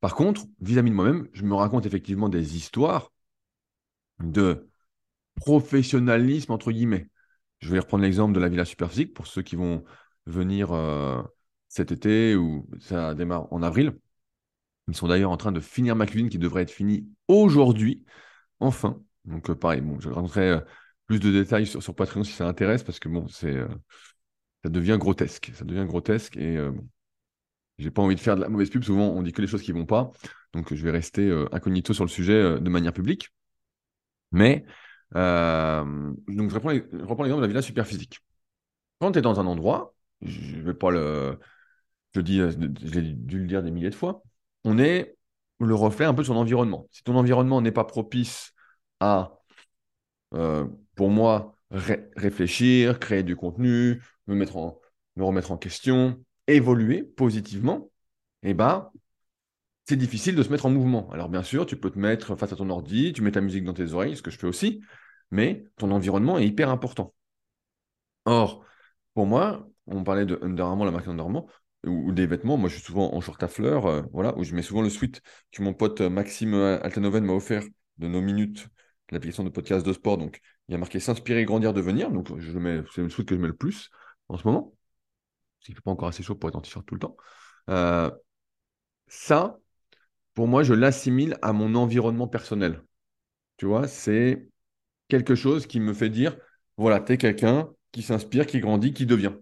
Par 0.00 0.14
contre, 0.14 0.44
vis-à-vis 0.60 0.90
de 0.90 0.96
moi-même, 0.96 1.28
je 1.32 1.44
me 1.44 1.54
raconte 1.54 1.86
effectivement 1.86 2.28
des 2.28 2.56
histoires 2.56 3.12
de 4.20 4.68
professionnalisme, 5.36 6.52
entre 6.52 6.72
guillemets. 6.72 7.08
Je 7.60 7.70
vais 7.70 7.80
reprendre 7.80 8.04
l'exemple 8.04 8.34
de 8.34 8.40
la 8.40 8.48
Villa 8.48 8.64
Superphysique 8.66 9.14
pour 9.14 9.26
ceux 9.26 9.42
qui 9.42 9.56
vont 9.56 9.84
venir 10.26 10.72
euh, 10.72 11.22
cet 11.68 11.92
été 11.92 12.36
ou 12.36 12.68
ça 12.80 13.14
démarre 13.14 13.52
en 13.52 13.62
avril. 13.62 13.98
Ils 14.88 14.96
sont 14.96 15.08
d'ailleurs 15.08 15.30
en 15.30 15.36
train 15.36 15.52
de 15.52 15.60
finir 15.60 15.96
ma 15.96 16.06
cuisine 16.06 16.28
qui 16.28 16.38
devrait 16.38 16.62
être 16.62 16.70
finie 16.70 17.08
aujourd'hui, 17.28 18.04
enfin. 18.60 19.00
Donc 19.24 19.50
euh, 19.50 19.54
pareil, 19.54 19.80
bon, 19.80 19.98
je 20.00 20.08
raconterai 20.08 20.50
euh, 20.50 20.60
plus 21.06 21.20
de 21.20 21.30
détails 21.32 21.66
sur, 21.66 21.94
Patreon 21.94 22.24
si 22.24 22.32
ça 22.32 22.46
intéresse 22.46 22.82
parce 22.82 22.98
que 22.98 23.08
bon, 23.08 23.26
c'est 23.28 23.58
ça 24.62 24.70
devient 24.70 24.96
grotesque. 24.98 25.52
Ça 25.54 25.64
devient 25.64 25.84
grotesque 25.86 26.36
et 26.36 26.58
bon, 26.58 26.88
j'ai 27.78 27.90
pas 27.90 28.02
envie 28.02 28.14
de 28.14 28.20
faire 28.20 28.36
de 28.36 28.42
la 28.42 28.48
mauvaise 28.48 28.70
pub. 28.70 28.84
Souvent, 28.84 29.08
on 29.08 29.22
dit 29.22 29.32
que 29.32 29.40
les 29.40 29.48
choses 29.48 29.62
qui 29.62 29.72
vont 29.72 29.86
pas. 29.86 30.12
Donc, 30.52 30.72
je 30.72 30.82
vais 30.84 30.90
rester 30.90 31.28
euh, 31.28 31.48
incognito 31.52 31.92
sur 31.92 32.04
le 32.04 32.10
sujet 32.10 32.34
euh, 32.34 32.60
de 32.60 32.70
manière 32.70 32.92
publique. 32.92 33.30
Mais, 34.32 34.64
euh, 35.16 36.12
donc, 36.28 36.50
je 36.50 36.54
reprends, 36.54 36.70
l'exemple 36.70 37.36
de 37.36 37.40
la 37.40 37.46
villa 37.46 37.62
superphysique. 37.62 38.20
Quand 39.00 39.12
tu 39.12 39.18
es 39.18 39.22
dans 39.22 39.40
un 39.40 39.46
endroit, 39.46 39.94
je 40.22 40.60
vais 40.60 40.74
pas 40.74 40.90
le. 40.90 41.38
Je 42.14 42.20
dis, 42.20 42.40
j'ai 42.82 43.02
dû 43.02 43.40
le 43.40 43.46
dire 43.46 43.62
des 43.62 43.72
milliers 43.72 43.90
de 43.90 43.94
fois, 43.94 44.22
on 44.64 44.78
est 44.78 45.16
le 45.60 45.74
reflet 45.74 46.04
un 46.04 46.14
peu 46.14 46.22
de 46.22 46.26
son 46.26 46.36
environnement. 46.36 46.88
Si 46.90 47.02
ton 47.02 47.16
environnement 47.16 47.60
n'est 47.60 47.72
pas 47.72 47.84
propice 47.84 48.52
à, 49.00 49.38
pour 50.30 51.10
moi, 51.10 51.56
réfléchir, 51.70 52.98
créer 52.98 53.22
du 53.22 53.36
contenu, 53.36 54.02
me, 54.26 54.44
remettre 55.16 55.52
en 55.52 55.56
question, 55.56 56.22
évoluer 56.46 57.02
positivement, 57.02 57.90
eh 58.42 58.54
ben, 58.54 58.90
c'est 59.86 59.96
difficile 59.96 60.34
de 60.36 60.42
se 60.42 60.50
mettre 60.50 60.66
en 60.66 60.70
mouvement. 60.70 61.10
Alors 61.10 61.28
bien 61.28 61.42
sûr, 61.42 61.66
tu 61.66 61.76
peux 61.76 61.90
te 61.90 61.98
mettre 61.98 62.36
face 62.36 62.52
à 62.52 62.56
ton 62.56 62.70
ordi, 62.70 63.12
tu 63.12 63.22
mets 63.22 63.32
ta 63.32 63.40
musique 63.40 63.64
dans 63.64 63.74
tes 63.74 63.92
oreilles, 63.92 64.16
ce 64.16 64.22
que 64.22 64.30
je 64.30 64.38
fais 64.38 64.46
aussi, 64.46 64.80
mais 65.30 65.64
ton 65.76 65.90
environnement 65.90 66.38
est 66.38 66.46
hyper 66.46 66.70
important. 66.70 67.14
Or, 68.24 68.64
pour 69.14 69.26
moi, 69.26 69.68
on 69.86 70.04
parlait 70.04 70.26
de 70.26 70.38
Under 70.42 70.66
Armour, 70.66 70.86
la 70.86 70.92
marque 70.92 71.08
Under 71.08 71.26
ou, 71.86 72.12
des 72.12 72.26
vêtements. 72.26 72.56
Moi, 72.56 72.68
je 72.68 72.76
suis 72.76 72.84
souvent 72.84 73.14
en 73.14 73.20
short 73.20 73.42
à 73.42 73.48
fleurs, 73.48 73.86
euh, 73.86 74.02
voilà, 74.12 74.36
où 74.36 74.44
je 74.44 74.54
mets 74.54 74.62
souvent 74.62 74.82
le 74.82 74.90
suite 74.90 75.22
que 75.52 75.62
mon 75.62 75.74
pote 75.74 76.00
Maxime 76.00 76.54
Altanoven 76.54 77.24
m'a 77.24 77.32
offert 77.32 77.64
de 77.98 78.08
nos 78.08 78.20
minutes, 78.20 78.68
l'application 79.10 79.44
de 79.44 79.50
podcast 79.50 79.86
de 79.86 79.92
sport. 79.92 80.18
Donc, 80.18 80.40
il 80.68 80.72
y 80.72 80.74
a 80.74 80.78
marqué 80.78 81.00
s'inspirer, 81.00 81.44
grandir, 81.44 81.72
devenir. 81.72 82.10
Donc, 82.10 82.38
je 82.38 82.58
mets, 82.58 82.82
c'est 82.94 83.02
le 83.02 83.08
suite 83.08 83.28
que 83.28 83.34
je 83.34 83.40
mets 83.40 83.48
le 83.48 83.56
plus 83.56 83.90
en 84.28 84.38
ce 84.38 84.46
moment 84.46 84.74
parce 85.64 85.66
qu'il 85.66 85.74
fait 85.76 85.80
pas 85.80 85.90
encore 85.92 86.08
assez 86.08 86.22
chaud 86.22 86.34
pour 86.34 86.50
être 86.50 86.56
en 86.56 86.60
t-shirt 86.60 86.84
tout 86.84 86.94
le 86.94 87.00
temps. 87.00 87.16
Euh, 87.70 88.10
ça, 89.06 89.58
pour 90.34 90.46
moi, 90.46 90.62
je 90.62 90.74
l'assimile 90.74 91.38
à 91.40 91.52
mon 91.54 91.74
environnement 91.74 92.28
personnel. 92.28 92.82
Tu 93.56 93.66
vois, 93.66 93.88
c'est 93.88 94.46
quelque 95.08 95.34
chose 95.34 95.66
qui 95.66 95.80
me 95.80 95.94
fait 95.94 96.10
dire, 96.10 96.36
voilà, 96.76 97.00
tu 97.00 97.12
es 97.12 97.18
quelqu'un 97.18 97.70
qui 97.92 98.02
s'inspire, 98.02 98.46
qui 98.46 98.60
grandit, 98.60 98.92
qui 98.92 99.06
devient. 99.06 99.32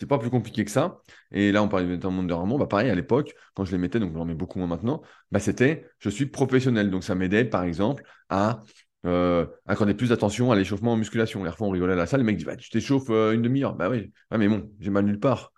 C'est 0.00 0.06
pas 0.06 0.18
plus 0.18 0.30
compliqué 0.30 0.64
que 0.64 0.70
ça. 0.70 1.02
Et 1.30 1.52
là, 1.52 1.62
on 1.62 1.68
parlait 1.68 1.98
d'un 1.98 2.10
monde 2.10 2.26
de 2.26 2.32
Ramon. 2.32 2.58
Bah, 2.58 2.66
pareil, 2.66 2.88
à 2.88 2.94
l'époque, 2.94 3.34
quand 3.54 3.66
je 3.66 3.72
les 3.72 3.78
mettais, 3.78 4.00
donc 4.00 4.14
j'en 4.14 4.24
mets 4.24 4.34
beaucoup 4.34 4.58
moins 4.58 4.68
maintenant, 4.68 5.02
bah, 5.30 5.40
c'était 5.40 5.86
je 5.98 6.08
suis 6.08 6.24
professionnel. 6.26 6.90
Donc 6.90 7.04
ça 7.04 7.14
m'aidait, 7.14 7.44
par 7.44 7.64
exemple, 7.64 8.02
à 8.30 8.60
euh, 9.06 9.46
accorder 9.66 9.92
plus 9.92 10.08
d'attention 10.08 10.52
à 10.52 10.56
l'échauffement 10.56 10.92
en 10.92 10.96
musculation. 10.96 11.44
Les 11.44 11.52
fois, 11.52 11.66
on 11.66 11.70
rigolait 11.70 11.92
à 11.92 11.96
la 11.96 12.06
salle, 12.06 12.20
le 12.20 12.26
mec 12.26 12.38
dit 12.38 12.46
bah, 12.46 12.56
Tu 12.56 12.70
t'échauffes 12.70 13.10
euh, 13.10 13.32
une 13.32 13.42
demi-heure. 13.42 13.74
Bah 13.74 13.90
oui, 13.90 14.10
mais 14.30 14.48
bon, 14.48 14.70
j'ai 14.80 14.90
mal 14.90 15.04
nulle 15.04 15.20
part. 15.20 15.52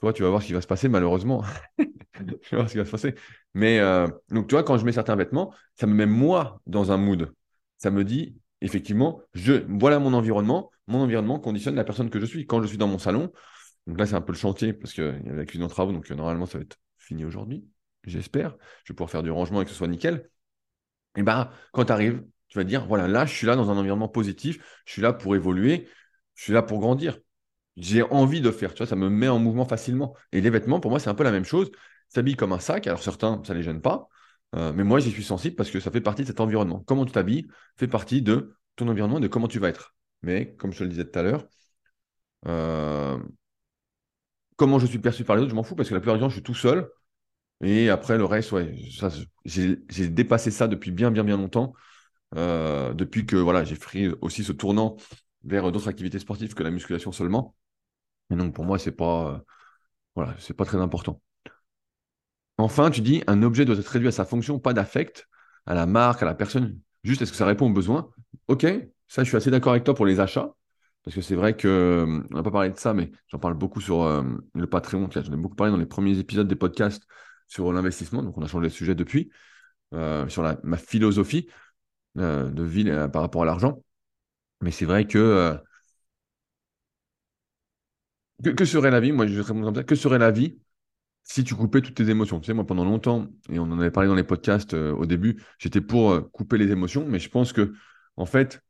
Toi, 0.00 0.12
tu 0.12 0.22
vas 0.22 0.28
voir 0.28 0.42
ce 0.42 0.46
qui 0.46 0.52
va 0.52 0.60
se 0.60 0.66
passer, 0.66 0.88
malheureusement. 0.88 1.42
tu 1.78 2.50
vas 2.52 2.58
voir 2.58 2.68
ce 2.68 2.72
qui 2.72 2.78
va 2.78 2.84
se 2.84 2.90
passer. 2.90 3.14
Mais 3.54 3.78
euh, 3.80 4.06
donc, 4.30 4.48
tu 4.48 4.54
vois, 4.54 4.64
quand 4.64 4.76
je 4.76 4.84
mets 4.84 4.92
certains 4.92 5.16
vêtements, 5.16 5.52
ça 5.74 5.86
me 5.86 5.94
met 5.94 6.06
moi 6.06 6.60
dans 6.66 6.92
un 6.92 6.98
mood. 6.98 7.32
Ça 7.78 7.90
me 7.90 8.04
dit, 8.04 8.36
effectivement, 8.60 9.22
je, 9.32 9.64
voilà 9.68 9.98
mon 9.98 10.12
environnement. 10.12 10.70
Mon 10.86 11.00
environnement 11.00 11.38
conditionne 11.38 11.74
la 11.74 11.84
personne 11.84 12.10
que 12.10 12.20
je 12.20 12.26
suis. 12.26 12.46
Quand 12.46 12.62
je 12.62 12.66
suis 12.66 12.78
dans 12.78 12.86
mon 12.86 12.98
salon, 12.98 13.32
donc 13.88 13.98
là, 13.98 14.06
c'est 14.06 14.14
un 14.14 14.20
peu 14.20 14.32
le 14.32 14.38
chantier 14.38 14.74
parce 14.74 14.92
qu'il 14.92 15.22
y 15.24 15.30
a 15.30 15.32
la 15.32 15.46
cuisine 15.46 15.64
en 15.64 15.68
travaux, 15.68 15.92
donc 15.92 16.08
normalement, 16.10 16.44
ça 16.44 16.58
va 16.58 16.62
être 16.62 16.76
fini 16.98 17.24
aujourd'hui. 17.24 17.66
J'espère. 18.04 18.54
Je 18.84 18.92
vais 18.92 18.96
pouvoir 18.96 19.10
faire 19.10 19.22
du 19.22 19.30
rangement 19.30 19.62
et 19.62 19.64
que 19.64 19.70
ce 19.70 19.76
soit 19.76 19.88
nickel. 19.88 20.28
Et 21.16 21.22
bah, 21.22 21.52
quand 21.72 21.86
tu 21.86 21.92
arrives, 21.92 22.22
tu 22.48 22.58
vas 22.58 22.64
dire, 22.64 22.86
voilà, 22.86 23.08
là, 23.08 23.24
je 23.24 23.32
suis 23.32 23.46
là 23.46 23.56
dans 23.56 23.70
un 23.70 23.76
environnement 23.78 24.08
positif, 24.08 24.62
je 24.84 24.92
suis 24.92 25.02
là 25.02 25.14
pour 25.14 25.34
évoluer, 25.34 25.88
je 26.34 26.44
suis 26.44 26.52
là 26.52 26.62
pour 26.62 26.80
grandir. 26.80 27.18
J'ai 27.76 28.02
envie 28.02 28.42
de 28.42 28.50
faire, 28.50 28.74
tu 28.74 28.78
vois, 28.78 28.86
ça 28.86 28.96
me 28.96 29.08
met 29.08 29.28
en 29.28 29.38
mouvement 29.38 29.64
facilement. 29.64 30.14
Et 30.32 30.42
les 30.42 30.50
vêtements, 30.50 30.80
pour 30.80 30.90
moi, 30.90 31.00
c'est 31.00 31.08
un 31.08 31.14
peu 31.14 31.24
la 31.24 31.32
même 31.32 31.44
chose. 31.44 31.70
S'habille 32.10 32.36
comme 32.36 32.52
un 32.52 32.58
sac, 32.58 32.86
alors 32.86 33.02
certains, 33.02 33.42
ça 33.46 33.54
ne 33.54 33.58
les 33.58 33.64
gêne 33.64 33.80
pas, 33.80 34.08
euh, 34.54 34.72
mais 34.74 34.84
moi, 34.84 35.00
j'y 35.00 35.10
suis 35.10 35.24
sensible 35.24 35.56
parce 35.56 35.70
que 35.70 35.80
ça 35.80 35.90
fait 35.90 36.00
partie 36.02 36.22
de 36.22 36.26
cet 36.26 36.40
environnement. 36.40 36.82
Comment 36.86 37.06
tu 37.06 37.12
t'habilles 37.12 37.48
fait 37.76 37.88
partie 37.88 38.20
de 38.20 38.54
ton 38.76 38.88
environnement 38.88 39.20
de 39.20 39.28
comment 39.28 39.48
tu 39.48 39.58
vas 39.58 39.68
être. 39.68 39.94
Mais, 40.22 40.54
comme 40.56 40.72
je 40.72 40.78
te 40.78 40.84
le 40.84 40.90
disais 40.90 41.04
tout 41.04 41.18
à 41.18 41.22
l'heure, 41.22 41.46
euh, 42.46 42.87
comment 44.58 44.78
je 44.78 44.86
suis 44.86 44.98
perçu 44.98 45.24
par 45.24 45.36
les 45.36 45.42
autres, 45.42 45.50
je 45.50 45.54
m'en 45.54 45.62
fous 45.62 45.74
parce 45.74 45.88
que 45.88 45.94
la 45.94 46.00
plupart 46.00 46.16
du 46.16 46.20
temps, 46.20 46.28
je 46.28 46.34
suis 46.34 46.42
tout 46.42 46.54
seul. 46.54 46.90
Et 47.62 47.88
après, 47.88 48.18
le 48.18 48.26
reste, 48.26 48.54
j'ai 49.46 50.08
dépassé 50.10 50.50
ça 50.50 50.68
depuis 50.68 50.90
bien, 50.90 51.10
bien, 51.10 51.24
bien 51.24 51.38
longtemps. 51.38 51.72
Euh, 52.36 52.92
depuis 52.92 53.24
que 53.24 53.36
voilà, 53.36 53.64
j'ai 53.64 53.76
pris 53.76 54.08
aussi 54.20 54.44
ce 54.44 54.52
tournant 54.52 54.96
vers 55.44 55.72
d'autres 55.72 55.88
activités 55.88 56.18
sportives 56.18 56.54
que 56.54 56.62
la 56.62 56.70
musculation 56.70 57.12
seulement. 57.12 57.54
Et 58.30 58.36
donc 58.36 58.54
pour 58.54 58.64
moi, 58.64 58.78
c'est 58.78 58.92
pas 58.92 59.34
euh, 59.34 59.38
voilà, 60.16 60.34
pas 60.56 60.64
très 60.66 60.78
important. 60.78 61.22
Enfin, 62.58 62.90
tu 62.90 63.00
dis 63.00 63.22
un 63.26 63.42
objet 63.42 63.64
doit 63.64 63.76
être 63.78 63.88
réduit 63.88 64.08
à 64.08 64.12
sa 64.12 64.24
fonction, 64.24 64.58
pas 64.58 64.74
d'affect, 64.74 65.28
à 65.66 65.74
la 65.74 65.86
marque, 65.86 66.22
à 66.22 66.26
la 66.26 66.34
personne. 66.34 66.78
Juste, 67.04 67.22
est-ce 67.22 67.30
que 67.30 67.38
ça 67.38 67.46
répond 67.46 67.66
aux 67.70 67.72
besoins? 67.72 68.10
Ok, 68.48 68.66
ça, 69.06 69.22
je 69.22 69.28
suis 69.28 69.36
assez 69.36 69.50
d'accord 69.50 69.72
avec 69.72 69.84
toi 69.84 69.94
pour 69.94 70.06
les 70.06 70.20
achats. 70.20 70.54
Parce 71.08 71.14
que 71.14 71.22
c'est 71.22 71.36
vrai 71.36 71.56
que, 71.56 71.66
euh, 71.68 72.22
on 72.30 72.34
n'a 72.34 72.42
pas 72.42 72.50
parlé 72.50 72.68
de 72.68 72.76
ça, 72.76 72.92
mais 72.92 73.10
j'en 73.28 73.38
parle 73.38 73.54
beaucoup 73.54 73.80
sur 73.80 74.04
le 74.54 74.66
Patreon. 74.66 75.08
J'en 75.10 75.32
ai 75.32 75.36
beaucoup 75.36 75.56
parlé 75.56 75.72
dans 75.72 75.78
les 75.78 75.86
premiers 75.86 76.18
épisodes 76.18 76.46
des 76.46 76.54
podcasts 76.54 77.04
sur 77.46 77.72
l'investissement. 77.72 78.22
Donc, 78.22 78.36
on 78.36 78.42
a 78.42 78.46
changé 78.46 78.68
de 78.68 78.72
sujet 78.72 78.94
depuis. 78.94 79.30
sur 79.92 80.42
la, 80.42 80.58
ma 80.62 80.76
philosophie. 80.76 81.48
Euh, 82.18 82.50
de 82.50 82.88
euh, 82.88 83.08
par 83.08 83.22
rapport 83.22 83.42
à 83.42 83.44
l'argent. 83.44 83.82
Mais 84.60 84.70
c'est 84.70 84.86
vrai 84.86 85.06
que 85.06 85.18
euh, 85.18 85.56
que, 88.42 88.64
serait 88.64 88.90
la 88.90 89.00
vie? 89.00 89.12
Moi, 89.12 89.26
je 89.26 89.34
vais 89.34 89.42
répondre 89.42 89.66
comme 89.66 89.74
ça. 89.74 89.84
Que 89.84 89.94
serait 89.94 90.18
la 90.18 90.30
vie 90.30 90.58
si 91.24 91.44
tu 91.44 91.54
coupais 91.54 91.80
toutes 91.80 91.94
tes 91.94 92.08
émotions? 92.08 92.40
Tu 92.40 92.46
sais, 92.46 92.54
moi, 92.54 92.66
pendant 92.66 92.84
longtemps, 92.84 93.28
et 93.50 93.58
on 93.58 93.64
en 93.64 93.78
avait 93.80 93.90
parlé 93.90 94.08
dans 94.08 94.14
les 94.14 94.24
podcasts 94.24 94.74
euh, 94.74 94.92
au 94.92 95.06
début, 95.06 95.42
j'étais 95.58 95.80
pour 95.80 96.12
euh, 96.12 96.20
couper 96.20 96.58
les 96.58 96.70
émotions, 96.70 97.06
mais 97.06 97.18
je 97.18 97.28
pense 97.28 97.52
que, 97.52 97.74
en 98.16 98.26
fait, 98.26 98.62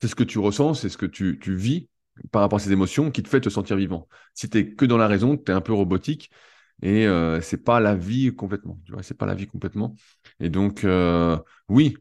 c'est 0.00 0.08
ce 0.08 0.14
que 0.14 0.24
tu 0.24 0.38
ressens, 0.38 0.74
c'est 0.74 0.88
ce 0.88 0.98
que 0.98 1.06
tu, 1.06 1.38
vis 1.54 1.88
par 2.32 2.42
rapport 2.42 2.58
à 2.58 2.60
ces 2.60 2.72
émotions 2.72 3.10
qui 3.10 3.22
te 3.22 3.28
fait 3.28 3.40
te 3.40 3.48
sentir 3.48 3.76
vivant. 3.76 4.08
Si 4.34 4.48
tu 4.48 4.58
es 4.58 4.74
que 4.74 4.84
dans 4.84 4.96
la 4.96 5.06
raison, 5.08 5.36
tu 5.36 5.52
es 5.52 5.54
un 5.54 5.60
peu 5.60 5.72
robotique 5.72 6.30
et 6.82 7.06
euh, 7.06 7.40
c'est 7.40 7.64
pas 7.64 7.80
la 7.80 7.94
vie 7.94 8.34
complètement. 8.34 8.78
Tu 8.84 8.92
vois, 8.92 9.02
c'est 9.02 9.16
pas 9.16 9.26
la 9.26 9.34
vie 9.34 9.46
complètement. 9.46 9.94
Et 10.40 10.50
donc, 10.50 10.84
euh, 10.84 11.38
oui, 11.68 11.96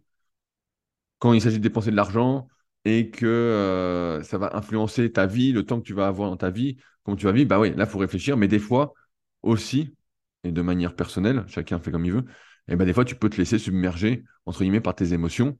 quand 1.19 1.33
il 1.33 1.41
s'agit 1.41 1.57
de 1.57 1.63
dépenser 1.63 1.91
de 1.91 1.95
l'argent 1.95 2.47
et 2.85 3.09
que 3.09 3.25
euh, 3.25 4.21
ça 4.23 4.37
va 4.37 4.55
influencer 4.55 5.11
ta 5.11 5.25
vie, 5.25 5.51
le 5.51 5.65
temps 5.65 5.79
que 5.79 5.85
tu 5.85 5.93
vas 5.93 6.07
avoir 6.07 6.29
dans 6.29 6.37
ta 6.37 6.49
vie, 6.51 6.77
comment 7.03 7.17
tu 7.17 7.25
vas 7.25 7.31
vivre, 7.31 7.47
bah 7.49 7.59
oui, 7.59 7.71
là, 7.75 7.85
il 7.85 7.89
faut 7.89 7.99
réfléchir. 7.99 8.37
Mais 8.37 8.47
des 8.47 8.59
fois 8.59 8.93
aussi, 9.41 9.95
et 10.43 10.51
de 10.51 10.61
manière 10.61 10.95
personnelle, 10.95 11.45
chacun 11.47 11.79
fait 11.79 11.91
comme 11.91 12.05
il 12.05 12.13
veut, 12.13 12.25
et 12.67 12.75
ben 12.75 12.85
des 12.85 12.93
fois, 12.93 13.05
tu 13.05 13.15
peux 13.15 13.29
te 13.29 13.37
laisser 13.37 13.59
submerger, 13.59 14.23
entre 14.45 14.59
guillemets, 14.61 14.81
par 14.81 14.95
tes 14.95 15.13
émotions. 15.13 15.57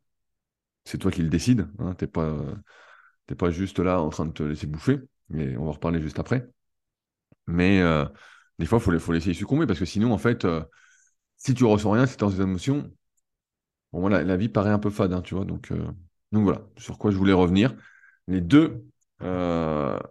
C'est 0.86 1.00
toi 1.00 1.12
qui 1.12 1.22
le 1.22 1.30
décides. 1.30 1.68
Hein, 1.80 1.96
tu 1.96 2.06
n'es 2.06 2.12
pas, 2.12 2.38
pas 3.38 3.52
juste 3.52 3.80
là 3.80 4.00
en 4.02 4.10
train 4.10 4.26
de 4.26 4.32
te 4.32 4.44
laisser 4.44 4.68
bouffer. 4.68 5.02
Et 5.34 5.58
on 5.58 5.64
va 5.64 5.70
en 5.70 5.74
reparler 5.74 6.02
juste 6.02 6.20
après. 6.20 6.48
Mais 7.48 7.82
euh, 7.82 8.06
des 8.60 8.66
fois, 8.66 8.80
il 8.80 8.82
faut, 8.82 9.00
faut 9.00 9.14
laisser 9.14 9.34
succomber 9.34 9.66
parce 9.68 9.80
que 9.80 9.86
sinon, 9.86 10.14
en 10.14 10.18
fait, 10.18 10.46
euh, 10.46 10.64
si 11.38 11.54
tu 11.54 11.66
ressens 11.66 11.92
rien, 11.92 12.06
si 12.06 12.18
tu 12.18 12.24
es 12.24 12.28
dans 12.28 12.34
des 12.34 12.42
émotions, 12.42 12.92
bon, 13.94 14.08
la, 14.08 14.38
vie 14.38 14.50
paraît 14.50 14.72
un 14.72 14.80
peu 14.80 14.90
fade, 14.90 15.14
hein, 15.14 15.22
tu 15.22 15.36
vois. 15.36 15.46
Donc, 15.46 15.72
euh, 15.72 15.88
donc 16.32 16.44
voilà, 16.44 16.62
sur 16.78 16.98
quoi 16.98 17.12
je 17.12 17.18
voulais 17.18 17.34
revenir. 17.34 17.76
Les 18.28 18.42
deux 18.42 18.86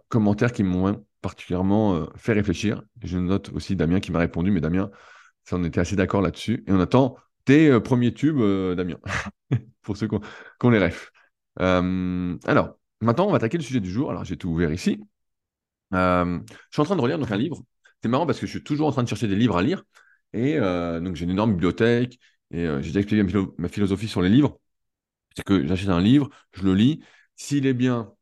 commentaires 0.09 0.51
qui 0.51 0.63
m'ont 0.63 1.05
particulièrement 1.21 2.07
fait 2.15 2.33
réfléchir. 2.33 2.81
je 3.03 3.17
note 3.17 3.49
aussi 3.53 3.75
Damien 3.75 3.99
qui 3.99 4.11
m'a 4.11 4.19
répondu, 4.19 4.51
mais 4.51 4.61
Damien, 4.61 4.89
ça, 5.43 5.57
on 5.57 5.63
était 5.63 5.79
assez 5.79 5.95
d'accord 5.95 6.21
là-dessus. 6.21 6.63
Et 6.67 6.71
on 6.71 6.79
attend 6.79 7.15
tes 7.45 7.79
premiers 7.81 8.13
tubes, 8.13 8.41
Damien, 8.75 8.97
pour 9.85 9.97
ceux 9.97 10.07
qui 10.07 10.15
ont, 10.15 10.69
les 10.69 10.79
refs. 10.79 11.11
alors, 11.57 12.77
maintenant, 13.01 13.27
on 13.27 13.31
va 13.31 13.37
attaquer 13.37 13.57
le 13.57 13.63
sujet 13.63 13.79
du 13.79 13.89
jour. 13.91 14.11
Alors, 14.11 14.25
j'ai 14.25 14.37
tout 14.37 14.49
ouvert 14.49 14.71
ici. 14.73 14.99
je 15.91 16.39
suis 16.71 16.81
en 16.81 16.85
train 16.85 16.95
de 16.95 17.01
relire 17.01 17.19
un 17.19 17.37
livre 17.37 17.63
c'est 18.05 18.09
marrant 18.09 18.27
parce 18.27 18.39
que 18.39 18.45
je 18.45 18.51
suis 18.51 18.63
toujours 18.63 18.87
en 18.87 18.91
train 18.91 19.01
de 19.01 19.07
chercher 19.07 19.27
des 19.27 19.35
livres 19.35 19.57
à 19.57 19.63
lire. 19.63 19.83
Et 20.33 20.57
euh, 20.59 20.99
donc, 20.99 21.15
j'ai 21.15 21.25
une 21.25 21.31
énorme 21.31 21.53
bibliothèque. 21.53 22.19
Et 22.51 22.65
euh, 22.67 22.79
j'ai 22.79 22.89
déjà 22.89 22.99
expliqué 22.99 23.23
ma, 23.57 23.67
philosophie 23.67 24.07
sur 24.07 24.21
les 24.21 24.29
livres. 24.29 24.59
C'est 25.35 25.43
que 25.43 25.65
j'achète 25.65 25.89
un 25.89 26.01
livre, 26.01 26.29
je 26.53 26.63
le 26.63 26.75
lis. 26.75 27.01
S'il 27.35 27.65
est 27.65 27.73
bien, 27.73 28.13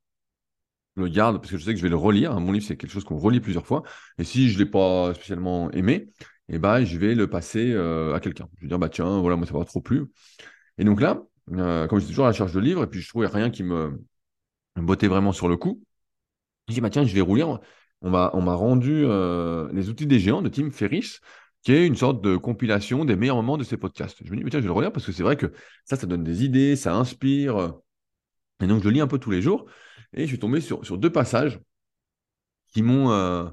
je 0.95 1.01
le 1.01 1.09
garde 1.09 1.37
parce 1.39 1.51
que 1.51 1.57
je 1.57 1.65
sais 1.65 1.73
que 1.73 1.77
je 1.77 1.83
vais 1.83 1.89
le 1.89 1.97
relire. 1.97 2.39
Mon 2.39 2.53
livre, 2.53 2.65
c'est 2.65 2.77
quelque 2.77 2.91
chose 2.91 3.03
qu'on 3.03 3.17
relit 3.17 3.41
plusieurs 3.41 3.65
fois. 3.67 3.83
Et 4.17 4.23
si 4.23 4.49
je 4.49 4.57
ne 4.57 4.63
l'ai 4.63 4.69
pas 4.69 5.13
spécialement 5.15 5.69
aimé, 5.71 6.09
eh 6.47 6.59
ben, 6.59 6.85
je 6.85 6.97
vais 6.97 7.13
le 7.13 7.29
passer 7.29 7.73
euh, 7.73 8.13
à 8.15 8.21
quelqu'un. 8.21 8.47
Je 8.57 8.61
vais 8.61 8.67
dire, 8.69 8.79
bah 8.79 8.87
tiens, 8.87 9.19
voilà, 9.19 9.35
moi, 9.35 9.45
ça 9.45 9.53
va 9.53 9.65
trop 9.65 9.81
plus. 9.81 10.05
Et 10.77 10.85
donc 10.85 11.01
là, 11.01 11.23
comme 11.47 11.99
j'étais 11.99 12.11
toujours 12.11 12.25
à 12.25 12.29
la 12.29 12.31
recherche 12.31 12.53
de 12.53 12.59
livres, 12.59 12.83
et 12.83 12.87
puis 12.87 13.01
je 13.01 13.09
trouvais 13.09 13.27
rien 13.27 13.49
qui 13.49 13.63
me 13.63 13.99
bottait 14.75 15.07
vraiment 15.07 15.31
sur 15.31 15.47
le 15.47 15.57
coup, 15.57 15.83
je 16.67 16.73
dis, 16.73 16.81
bah 16.81 16.89
tiens, 16.89 17.05
je 17.05 17.13
vais 17.13 17.21
relire 17.21 17.59
on 18.03 18.09
m'a 18.09 18.53
rendu 18.53 19.03
euh, 19.05 19.69
Les 19.71 19.89
outils 19.89 20.05
des 20.07 20.19
géants 20.19 20.41
de 20.41 20.49
Tim 20.49 20.71
Ferriss, 20.71 21.21
qui 21.63 21.71
est 21.71 21.87
une 21.87 21.95
sorte 21.95 22.21
de 22.21 22.35
compilation 22.35 23.05
des 23.05 23.15
meilleurs 23.15 23.37
moments 23.37 23.57
de 23.57 23.63
ces 23.63 23.77
podcasts. 23.77 24.19
Je 24.23 24.31
me 24.31 24.37
dis, 24.37 24.43
tiens, 24.49 24.59
je 24.59 24.63
vais 24.63 24.67
le 24.67 24.73
relire 24.73 24.91
parce 24.91 25.05
que 25.05 25.11
c'est 25.11 25.23
vrai 25.23 25.37
que 25.37 25.53
ça, 25.85 25.95
ça 25.95 26.05
donne 26.05 26.23
des 26.23 26.43
idées, 26.43 26.75
ça 26.75 26.93
inspire. 26.95 27.73
Et 28.61 28.67
donc, 28.67 28.83
je 28.83 28.89
lis 28.89 28.99
un 29.01 29.07
peu 29.07 29.19
tous 29.19 29.31
les 29.31 29.41
jours. 29.41 29.65
Et 30.13 30.23
je 30.23 30.27
suis 30.27 30.39
tombé 30.39 30.61
sur, 30.61 30.97
deux 30.97 31.11
passages 31.11 31.59
qui 32.67 32.81
m'ont 32.81 33.11
euh, 33.11 33.49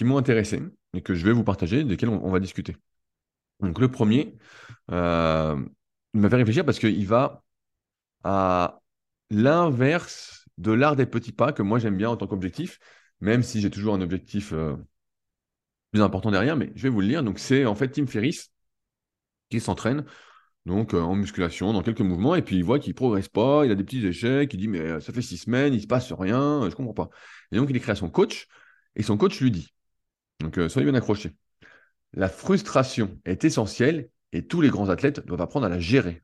intéressé 0.00 0.60
et 0.94 1.02
que 1.02 1.14
je 1.14 1.24
vais 1.24 1.32
vous 1.32 1.44
partager, 1.44 1.84
desquels 1.84 2.08
on, 2.08 2.30
va 2.30 2.40
discuter. 2.40 2.76
Donc, 3.60 3.78
le 3.78 3.88
premier, 3.88 4.36
euh, 4.90 5.56
il 6.14 6.20
m'a 6.20 6.30
fait 6.30 6.36
réfléchir 6.36 6.64
parce 6.64 6.78
qu'il 6.78 7.06
va 7.06 7.42
à 8.24 8.80
l'inverse 9.30 10.46
de 10.58 10.72
l'art 10.72 10.96
des 10.96 11.06
petits 11.06 11.32
pas 11.32 11.52
que 11.52 11.62
moi 11.62 11.78
j'aime 11.78 11.96
bien 11.96 12.10
en 12.10 12.16
tant 12.16 12.26
qu'objectif 12.26 12.80
même 13.20 13.42
si 13.42 13.60
j'ai 13.60 13.70
toujours 13.70 13.94
un 13.94 14.00
objectif 14.00 14.52
euh, 14.52 14.76
plus 15.90 16.02
important 16.02 16.30
derrière, 16.30 16.56
mais 16.56 16.72
je 16.74 16.82
vais 16.82 16.88
vous 16.88 17.00
le 17.00 17.06
lire. 17.06 17.22
Donc, 17.22 17.38
c'est 17.38 17.64
en 17.64 17.74
fait 17.74 17.88
Tim 17.88 18.06
Ferriss 18.06 18.52
qui 19.50 19.60
s'entraîne 19.60 20.04
donc 20.66 20.92
euh, 20.92 21.00
en 21.00 21.14
musculation 21.14 21.72
dans 21.72 21.82
quelques 21.82 22.02
mouvements 22.02 22.34
et 22.34 22.42
puis 22.42 22.56
il 22.56 22.64
voit 22.64 22.78
qu'il 22.78 22.94
progresse 22.94 23.28
pas, 23.28 23.64
il 23.64 23.72
a 23.72 23.74
des 23.74 23.84
petits 23.84 24.04
échecs, 24.06 24.52
il 24.52 24.58
dit 24.58 24.68
mais 24.68 24.80
euh, 24.80 25.00
ça 25.00 25.12
fait 25.12 25.22
six 25.22 25.38
semaines, 25.38 25.72
il 25.72 25.80
se 25.80 25.86
passe 25.86 26.12
rien, 26.12 26.68
je 26.68 26.74
comprends 26.74 26.92
pas. 26.92 27.08
Et 27.52 27.56
donc 27.56 27.70
il 27.70 27.76
écrit 27.76 27.92
à 27.92 27.94
son 27.94 28.10
coach 28.10 28.48
et 28.94 29.02
son 29.02 29.16
coach 29.16 29.40
lui 29.40 29.50
dit 29.50 29.72
donc 30.40 30.60
soyez 30.68 30.84
bien 30.84 30.94
accrochés. 30.94 31.34
La 32.12 32.28
frustration 32.28 33.18
est 33.24 33.44
essentielle 33.44 34.10
et 34.32 34.46
tous 34.46 34.60
les 34.60 34.68
grands 34.68 34.88
athlètes 34.88 35.24
doivent 35.26 35.40
apprendre 35.40 35.66
à 35.66 35.68
la 35.68 35.78
gérer. 35.78 36.22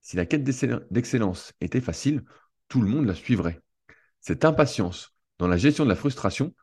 Si 0.00 0.16
la 0.16 0.26
quête 0.26 0.44
d'excellence 0.44 1.52
était 1.60 1.80
facile, 1.80 2.24
tout 2.68 2.80
le 2.80 2.88
monde 2.88 3.06
la 3.06 3.14
suivrait. 3.14 3.60
Cette 4.20 4.44
impatience 4.44 5.14
dans 5.38 5.48
la 5.48 5.56
gestion 5.56 5.84
de 5.84 5.88
la 5.88 5.96
frustration 5.96 6.54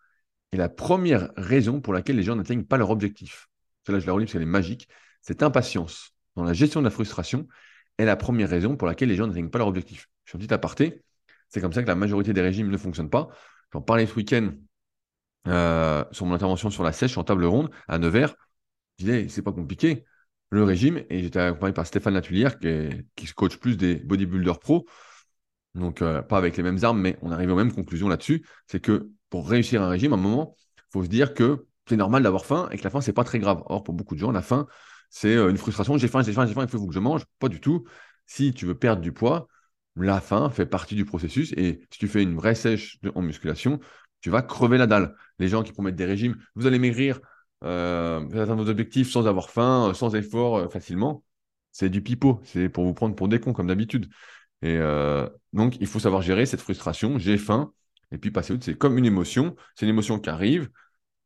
est 0.51 0.57
la 0.57 0.69
première 0.69 1.31
raison 1.37 1.81
pour 1.81 1.93
laquelle 1.93 2.15
les 2.15 2.23
gens 2.23 2.35
n'atteignent 2.35 2.65
pas 2.65 2.77
leur 2.77 2.89
objectif. 2.89 3.49
Cela, 3.85 3.99
je 3.99 4.05
la 4.05 4.13
relis 4.13 4.25
parce 4.25 4.33
qu'elle 4.33 4.41
est 4.41 4.45
magique. 4.45 4.87
Cette 5.21 5.43
impatience 5.43 6.13
dans 6.35 6.43
la 6.43 6.53
gestion 6.53 6.81
de 6.81 6.85
la 6.85 6.91
frustration 6.91 7.47
est 7.97 8.05
la 8.05 8.15
première 8.15 8.49
raison 8.49 8.75
pour 8.75 8.87
laquelle 8.87 9.09
les 9.09 9.15
gens 9.15 9.27
n'atteignent 9.27 9.49
pas 9.49 9.59
leur 9.59 9.67
objectif. 9.67 10.09
Je 10.25 10.31
suis 10.31 10.37
un 10.37 10.39
petit 10.39 10.53
aparté. 10.53 11.03
C'est 11.49 11.61
comme 11.61 11.73
ça 11.73 11.83
que 11.83 11.87
la 11.87 11.95
majorité 11.95 12.33
des 12.33 12.41
régimes 12.41 12.69
ne 12.69 12.77
fonctionnent 12.77 13.09
pas. 13.09 13.29
J'en 13.73 13.81
parlais 13.81 14.05
ce 14.05 14.15
week-end 14.15 14.51
euh, 15.47 16.03
sur 16.11 16.25
mon 16.25 16.33
intervention 16.33 16.69
sur 16.69 16.83
la 16.83 16.91
sèche 16.91 17.17
en 17.17 17.23
table 17.23 17.45
ronde 17.45 17.69
à 17.87 17.97
Nevers. 17.97 18.35
Je 18.99 19.05
disais, 19.05 19.27
c'est 19.29 19.41
pas 19.41 19.51
compliqué. 19.51 20.05
Le 20.51 20.63
régime, 20.63 21.01
et 21.09 21.23
j'étais 21.23 21.39
accompagné 21.39 21.73
par 21.73 21.87
Stéphane 21.87 22.13
Latulière, 22.13 22.59
qui, 22.59 22.89
qui 23.15 23.25
coach 23.27 23.57
plus 23.57 23.77
des 23.77 23.95
bodybuilders 23.95 24.59
pro. 24.59 24.85
Donc, 25.75 26.01
euh, 26.01 26.21
pas 26.21 26.37
avec 26.37 26.57
les 26.57 26.63
mêmes 26.63 26.79
armes, 26.83 26.99
mais 26.99 27.17
on 27.21 27.31
arrive 27.31 27.51
aux 27.51 27.55
mêmes 27.55 27.71
conclusions 27.71 28.09
là-dessus. 28.09 28.45
C'est 28.67 28.81
que 28.81 29.09
pour 29.29 29.49
réussir 29.49 29.81
un 29.81 29.87
régime, 29.87 30.11
à 30.11 30.17
un 30.17 30.19
moment, 30.19 30.55
il 30.77 30.83
faut 30.91 31.03
se 31.03 31.09
dire 31.09 31.33
que 31.33 31.65
c'est 31.87 31.95
normal 31.95 32.23
d'avoir 32.23 32.45
faim 32.45 32.67
et 32.71 32.77
que 32.77 32.83
la 32.83 32.89
faim, 32.89 32.99
c'est 32.99 33.13
pas 33.13 33.23
très 33.23 33.39
grave. 33.39 33.63
Or, 33.67 33.83
pour 33.83 33.93
beaucoup 33.93 34.15
de 34.15 34.19
gens, 34.19 34.31
la 34.31 34.41
faim, 34.41 34.67
c'est 35.09 35.35
euh, 35.35 35.49
une 35.49 35.57
frustration. 35.57 35.97
J'ai 35.97 36.09
faim, 36.09 36.21
j'ai 36.21 36.33
faim, 36.33 36.45
j'ai 36.45 36.53
faim, 36.53 36.63
il 36.63 36.69
faut 36.69 36.85
que 36.85 36.93
je 36.93 36.99
mange. 36.99 37.23
Pas 37.39 37.47
du 37.47 37.61
tout. 37.61 37.85
Si 38.25 38.53
tu 38.53 38.65
veux 38.65 38.75
perdre 38.75 39.01
du 39.01 39.13
poids, 39.13 39.47
la 39.95 40.19
faim 40.19 40.49
fait 40.49 40.65
partie 40.65 40.95
du 40.95 41.05
processus. 41.05 41.53
Et 41.53 41.81
si 41.91 41.99
tu 41.99 42.07
fais 42.09 42.23
une 42.23 42.35
vraie 42.35 42.55
sèche 42.55 42.99
en 43.15 43.21
musculation, 43.21 43.79
tu 44.19 44.29
vas 44.29 44.41
crever 44.41 44.77
la 44.77 44.87
dalle. 44.87 45.15
Les 45.39 45.47
gens 45.47 45.63
qui 45.63 45.71
promettent 45.71 45.95
des 45.95 46.05
régimes, 46.05 46.35
vous 46.55 46.67
allez 46.67 46.79
maigrir, 46.79 47.21
atteindre 47.61 48.63
vos 48.63 48.69
objectifs 48.69 49.11
sans 49.11 49.27
avoir 49.27 49.49
faim, 49.49 49.93
sans 49.93 50.15
effort, 50.15 50.71
facilement. 50.71 51.23
C'est 51.71 51.89
du 51.89 52.01
pipeau. 52.01 52.41
C'est 52.43 52.69
pour 52.69 52.85
vous 52.85 52.93
prendre 52.93 53.15
pour 53.15 53.27
des 53.27 53.39
cons, 53.39 53.53
comme 53.53 53.67
d'habitude. 53.67 54.09
Et 54.61 54.77
euh, 54.77 55.27
donc, 55.53 55.77
il 55.79 55.87
faut 55.87 55.99
savoir 55.99 56.21
gérer 56.21 56.45
cette 56.45 56.61
frustration. 56.61 57.17
J'ai 57.17 57.37
faim. 57.37 57.73
Et 58.11 58.17
puis 58.17 58.31
passer 58.31 58.53
outre, 58.53 58.65
c'est 58.65 58.77
comme 58.77 58.97
une 58.97 59.05
émotion. 59.05 59.55
C'est 59.75 59.85
une 59.85 59.91
émotion 59.91 60.19
qui 60.19 60.29
arrive. 60.29 60.69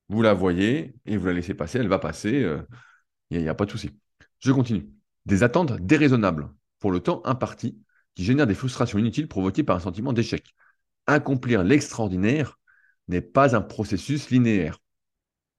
Vous 0.10 0.22
la 0.22 0.34
voyez 0.34 0.96
et 1.06 1.18
vous 1.18 1.26
la 1.26 1.34
laissez 1.34 1.54
passer. 1.54 1.80
Elle 1.80 1.88
va 1.88 2.00
passer. 2.00 2.44
Euh, 2.44 2.62
il 3.32 3.42
n'y 3.42 3.50
a, 3.50 3.56
pas 3.56 3.66
de 3.66 3.72
souci. 3.72 3.92
Je 4.40 4.52
continue. 4.52 4.88
Des 5.26 5.44
attentes 5.44 5.74
déraisonnables 5.82 6.50
pour 6.80 6.92
le 6.92 7.00
temps 7.00 7.22
imparti 7.26 7.80
qui 8.14 8.24
génèrent 8.24 8.48
des 8.48 8.56
frustrations 8.56 9.00
inutiles 9.00 9.28
provoquées 9.28 9.64
par 9.64 9.78
un 9.78 9.80
sentiment 9.80 10.14
d'échec. 10.14 10.54
Accomplir 11.08 11.64
l'extraordinaire 11.64 12.60
n'est 13.08 13.22
pas 13.22 13.56
un 13.56 13.62
processus 13.62 14.30
linéaire. 14.30 14.80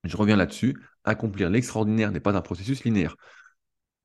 Je 0.04 0.16
reviens 0.16 0.36
là-dessus. 0.36 0.80
Accomplir 1.04 1.50
l'extraordinaire 1.50 2.10
n'est 2.12 2.20
pas 2.20 2.36
un 2.36 2.40
processus 2.40 2.84
linéaire. 2.84 3.16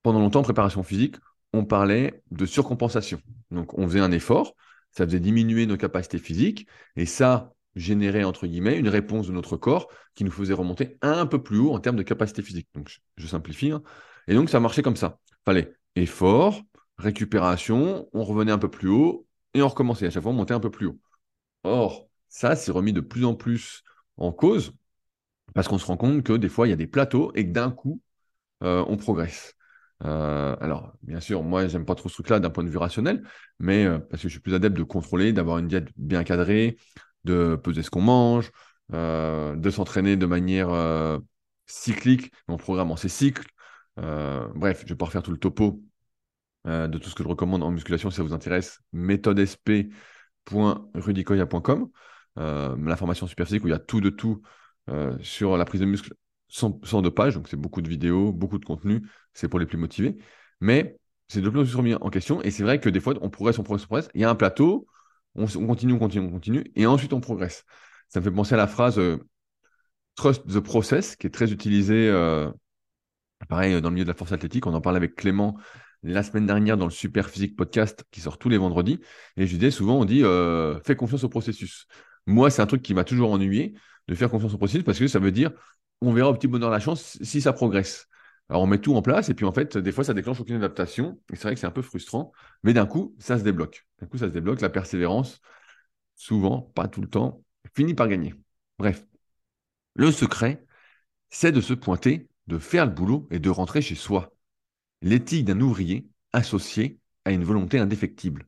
Pendant 0.04 0.20
longtemps, 0.20 0.40
en 0.40 0.44
préparation 0.44 0.84
physique, 0.84 1.16
on 1.54 1.66
parlait 1.66 2.24
de 2.32 2.46
surcompensation. 2.46 3.22
Donc, 3.52 3.78
on 3.78 3.88
faisait 3.88 4.00
un 4.00 4.12
effort, 4.12 4.56
ça 4.92 5.06
faisait 5.06 5.20
diminuer 5.20 5.66
nos 5.66 5.78
capacités 5.78 6.18
physiques, 6.18 6.68
et 6.96 7.06
ça 7.06 7.54
générait, 7.76 8.24
entre 8.24 8.48
guillemets, 8.48 8.78
une 8.78 8.90
réponse 8.90 9.28
de 9.28 9.32
notre 9.32 9.58
corps 9.58 9.88
qui 10.16 10.24
nous 10.24 10.32
faisait 10.32 10.54
remonter 10.54 10.98
un 11.02 11.26
peu 11.26 11.42
plus 11.42 11.60
haut 11.60 11.74
en 11.74 11.80
termes 11.80 11.96
de 11.96 12.04
capacité 12.04 12.42
physique. 12.42 12.68
Donc, 12.74 13.00
je, 13.18 13.28
simplifie. 13.28 13.72
Hein. 13.72 13.82
Et 14.28 14.34
donc, 14.34 14.50
ça 14.50 14.60
marchait 14.60 14.82
comme 14.82 14.96
ça. 14.96 15.20
Fallait 15.46 15.74
effort, 15.96 16.62
récupération, 16.98 18.10
on 18.14 18.24
revenait 18.24 18.52
un 18.52 18.58
peu 18.58 18.70
plus 18.70 18.90
haut, 18.90 19.28
et 19.54 19.62
on 19.62 19.68
recommençait. 19.68 20.08
À 20.08 20.10
chaque 20.10 20.24
fois, 20.24 20.32
on 20.32 20.36
montait 20.36 20.54
un 20.54 20.60
peu 20.60 20.72
plus 20.72 20.88
haut. 20.88 21.00
Or, 21.64 22.10
ça, 22.30 22.56
c'est 22.56 22.72
remis 22.72 22.94
de 22.94 23.02
plus 23.02 23.26
en 23.26 23.36
plus 23.36 23.84
en 24.18 24.32
cause, 24.32 24.74
parce 25.54 25.68
qu'on 25.68 25.78
se 25.78 25.86
rend 25.86 25.98
compte 25.98 26.24
que 26.24 26.34
des 26.34 26.50
fois, 26.50 26.68
il 26.68 26.72
y 26.72 26.74
a 26.74 26.78
des 26.78 26.88
plateaux, 26.88 27.32
et 27.36 27.46
que 27.46 27.52
d'un 27.52 27.72
coup, 27.72 28.02
euh, 28.64 28.84
on 28.88 28.98
progresse. 28.98 29.56
Euh, 30.04 30.56
alors, 30.62 30.94
bien 31.04 31.20
sûr, 31.20 31.44
moi, 31.44 31.68
j'aime 31.68 31.86
pas 31.86 31.96
trop 31.96 32.10
ce 32.10 32.16
truc-là 32.16 32.40
d'un 32.40 32.50
point 32.50 32.64
de 32.64 32.70
vue 32.70 32.78
rationnel, 32.78 33.24
mais 33.60 33.86
euh, 33.86 34.00
parce 34.00 34.22
que 34.22 34.28
je 34.28 34.34
suis 34.34 34.42
plus 34.42 34.54
adepte 34.56 34.78
de 34.78 34.84
contrôler, 34.84 35.34
d'avoir 35.34 35.58
une 35.60 35.68
diète 35.68 35.90
bien 35.98 36.24
cadrée, 36.24 36.78
de 37.24 37.56
peser 37.56 37.84
ce 37.84 37.90
qu'on 37.90 38.02
mange, 38.02 38.52
de 38.92 39.70
s'entraîner 39.70 40.18
de 40.18 40.26
manière 40.26 40.70
cyclique, 41.66 42.32
en 42.48 42.58
programmant 42.58 42.98
ses 42.98 43.10
cycles. 43.10 43.48
bref, 43.98 44.84
je 44.86 44.90
vais 44.90 44.98
pas 44.98 45.06
refaire 45.06 45.24
tout 45.24 45.32
le 45.32 45.38
topo 45.38 45.82
de 46.66 46.98
tout 46.98 47.10
ce 47.10 47.16
que 47.16 47.24
je 47.24 47.30
recommande 47.30 47.64
en 47.64 47.72
musculation 47.72 48.10
si 48.10 48.18
ça 48.18 48.24
vous 48.24 48.34
intéresse. 48.34 48.82
méthodesp.rudicoya.com. 48.92 51.90
la 52.36 52.96
formation 52.98 53.28
super 53.28 53.46
physique 53.46 53.64
où 53.64 53.68
il 53.68 53.72
y 53.72 53.74
a 53.74 53.80
tout 53.80 54.02
de 54.02 54.10
tout 54.10 54.42
sur 55.22 55.58
la 55.58 55.66
prise 55.66 55.82
de 55.82 55.86
muscle 55.86 56.14
sans, 56.48 56.80
sans 56.84 57.02
dopage. 57.02 57.36
Donc, 57.36 57.48
c'est 57.48 57.58
beaucoup 57.58 57.82
de 57.82 57.90
vidéos, 57.90 58.32
beaucoup 58.32 58.60
de 58.60 58.66
contenu. 58.66 59.02
C'est 59.34 59.48
pour 59.48 59.60
les 59.60 59.66
plus 59.66 59.78
motivés. 59.78 60.18
Mais 60.60 60.98
c'est 61.28 61.42
de 61.42 61.50
plus 61.50 61.60
en 61.60 61.64
plus 61.64 61.76
remis 61.76 61.94
en 61.96 62.10
question. 62.10 62.42
Et 62.42 62.52
c'est 62.52 62.64
vrai 62.64 62.80
que 62.80 62.90
des 62.90 63.00
fois, 63.00 63.14
on 63.22 63.30
progresse, 63.30 63.58
on 63.60 63.64
progresse, 63.64 63.86
on 63.86 63.88
progresse. 63.88 64.10
Il 64.14 64.22
y 64.22 64.26
a 64.26 64.30
un 64.30 64.36
plateau, 64.36 64.88
on, 65.36 65.46
continue, 65.46 65.94
on 65.94 66.00
continue, 66.00 66.28
on 66.28 66.32
continue. 66.32 66.64
Et 66.76 66.86
ensuite, 66.86 67.14
on 67.14 67.22
progresse. 67.22 67.64
Ça 68.10 68.20
me 68.20 68.26
fait 68.26 68.32
penser 68.32 68.54
à 68.54 68.58
la 68.58 68.68
phrase 68.68 69.00
Trust 70.16 70.46
the 70.46 70.60
process, 70.60 71.16
qui 71.16 71.28
est 71.28 71.32
très 71.32 71.52
utilisée, 71.52 72.12
pareil, 73.48 73.82
dans 73.82 73.90
le 73.90 73.94
milieu 73.94 74.06
de 74.06 74.10
la 74.10 74.16
force 74.16 74.34
athlétique. 74.34 74.68
On 74.68 74.74
en 74.74 74.82
parle 74.82 74.98
avec 74.98 75.16
Clément 75.16 75.58
la 76.04 76.24
semaine 76.24 76.46
dernière 76.46 76.78
dans 76.78 76.86
le 76.86 76.92
Super 76.92 77.30
Physique 77.30 77.56
Podcast 77.56 78.04
qui 78.12 78.22
sort 78.22 78.38
tous 78.38 78.50
les 78.50 78.58
vendredis. 78.58 79.00
Et 79.38 79.46
je 79.48 79.56
disais 79.56 79.72
souvent, 79.72 80.00
on 80.00 80.06
dit 80.06 80.24
euh, 80.24 80.80
fais 80.82 80.96
confiance 80.96 81.24
au 81.24 81.30
processus. 81.30 81.86
Moi, 82.26 82.50
c'est 82.50 82.62
un 82.62 82.68
truc 82.68 82.82
qui 82.82 82.94
m'a 82.94 83.04
toujours 83.04 83.32
ennuyé 83.32 83.74
de 84.08 84.16
faire 84.16 84.30
confiance 84.30 84.54
au 84.54 84.58
processus 84.58 84.84
parce 84.84 85.00
que 85.00 85.08
ça 85.08 85.20
veut 85.20 85.32
dire 85.32 85.52
on 86.02 86.14
verra 86.14 86.30
au 86.30 86.34
petit 86.34 86.48
bonheur 86.48 86.70
la 86.70 86.80
chance 86.80 87.18
si 87.22 87.42
ça 87.42 87.54
progresse. 87.54 88.08
Alors 88.50 88.64
on 88.64 88.68
met 88.68 88.80
tout 88.80 88.96
en 88.96 89.02
place 89.02 89.30
et 89.30 89.34
puis 89.34 89.46
en 89.46 89.54
fait, 89.54 89.78
des 89.78 89.92
fois, 89.92 90.04
ça 90.04 90.14
déclenche 90.14 90.40
aucune 90.42 90.56
adaptation. 90.56 91.20
Et 91.32 91.36
c'est 91.36 91.44
vrai 91.44 91.54
que 91.54 91.60
c'est 91.60 91.68
un 91.68 91.72
peu 91.72 91.82
frustrant, 91.82 92.34
mais 92.64 92.74
d'un 92.74 92.86
coup, 92.86 93.16
ça 93.20 93.38
se 93.38 93.44
débloque. 93.44 93.88
D'un 94.00 94.08
coup, 94.08 94.18
ça 94.18 94.28
se 94.28 94.34
débloque. 94.34 94.62
La 94.62 94.70
persévérance, 94.70 95.42
souvent, 96.16 96.62
pas 96.76 96.88
tout 96.88 97.02
le 97.02 97.08
temps, 97.10 97.44
finit 97.76 97.94
par 97.94 98.08
gagner. 98.08 98.34
Bref, 98.78 99.06
le 99.96 100.12
secret, 100.12 100.66
c'est 101.30 101.52
de 101.52 101.62
se 101.62 101.74
pointer, 101.74 102.30
de 102.48 102.60
faire 102.60 102.86
le 102.86 102.92
boulot 102.92 103.28
et 103.32 103.40
de 103.40 103.50
rentrer 103.50 103.82
chez 103.82 103.96
soi 103.96 104.34
l'éthique 105.02 105.46
d'un 105.46 105.60
ouvrier 105.62 106.08
associée 106.34 107.00
à 107.26 107.32
une 107.32 107.44
volonté 107.44 107.80
indéfectible. 107.80 108.48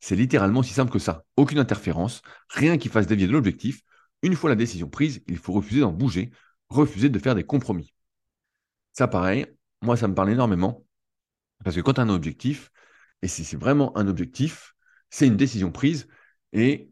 C'est 0.00 0.16
littéralement 0.16 0.60
aussi 0.60 0.74
simple 0.74 0.92
que 0.92 0.98
ça. 0.98 1.24
Aucune 1.36 1.58
interférence, 1.58 2.22
rien 2.50 2.78
qui 2.78 2.88
fasse 2.88 3.06
dévier 3.06 3.26
de 3.26 3.32
l'objectif. 3.32 3.82
Une 4.22 4.34
fois 4.34 4.50
la 4.50 4.56
décision 4.56 4.88
prise, 4.88 5.22
il 5.28 5.38
faut 5.38 5.52
refuser 5.52 5.80
d'en 5.80 5.92
bouger, 5.92 6.30
refuser 6.68 7.08
de 7.08 7.18
faire 7.18 7.34
des 7.34 7.44
compromis. 7.44 7.94
Ça, 8.92 9.08
pareil, 9.08 9.46
moi, 9.82 9.96
ça 9.96 10.08
me 10.08 10.14
parle 10.14 10.30
énormément. 10.30 10.84
Parce 11.64 11.76
que 11.76 11.80
quand 11.80 11.94
tu 11.94 12.00
as 12.00 12.04
un 12.04 12.08
objectif, 12.08 12.70
et 13.22 13.28
si 13.28 13.44
c'est 13.44 13.56
vraiment 13.56 13.96
un 13.96 14.08
objectif, 14.08 14.74
c'est 15.10 15.26
une 15.26 15.36
décision 15.36 15.72
prise. 15.72 16.08
Et 16.52 16.90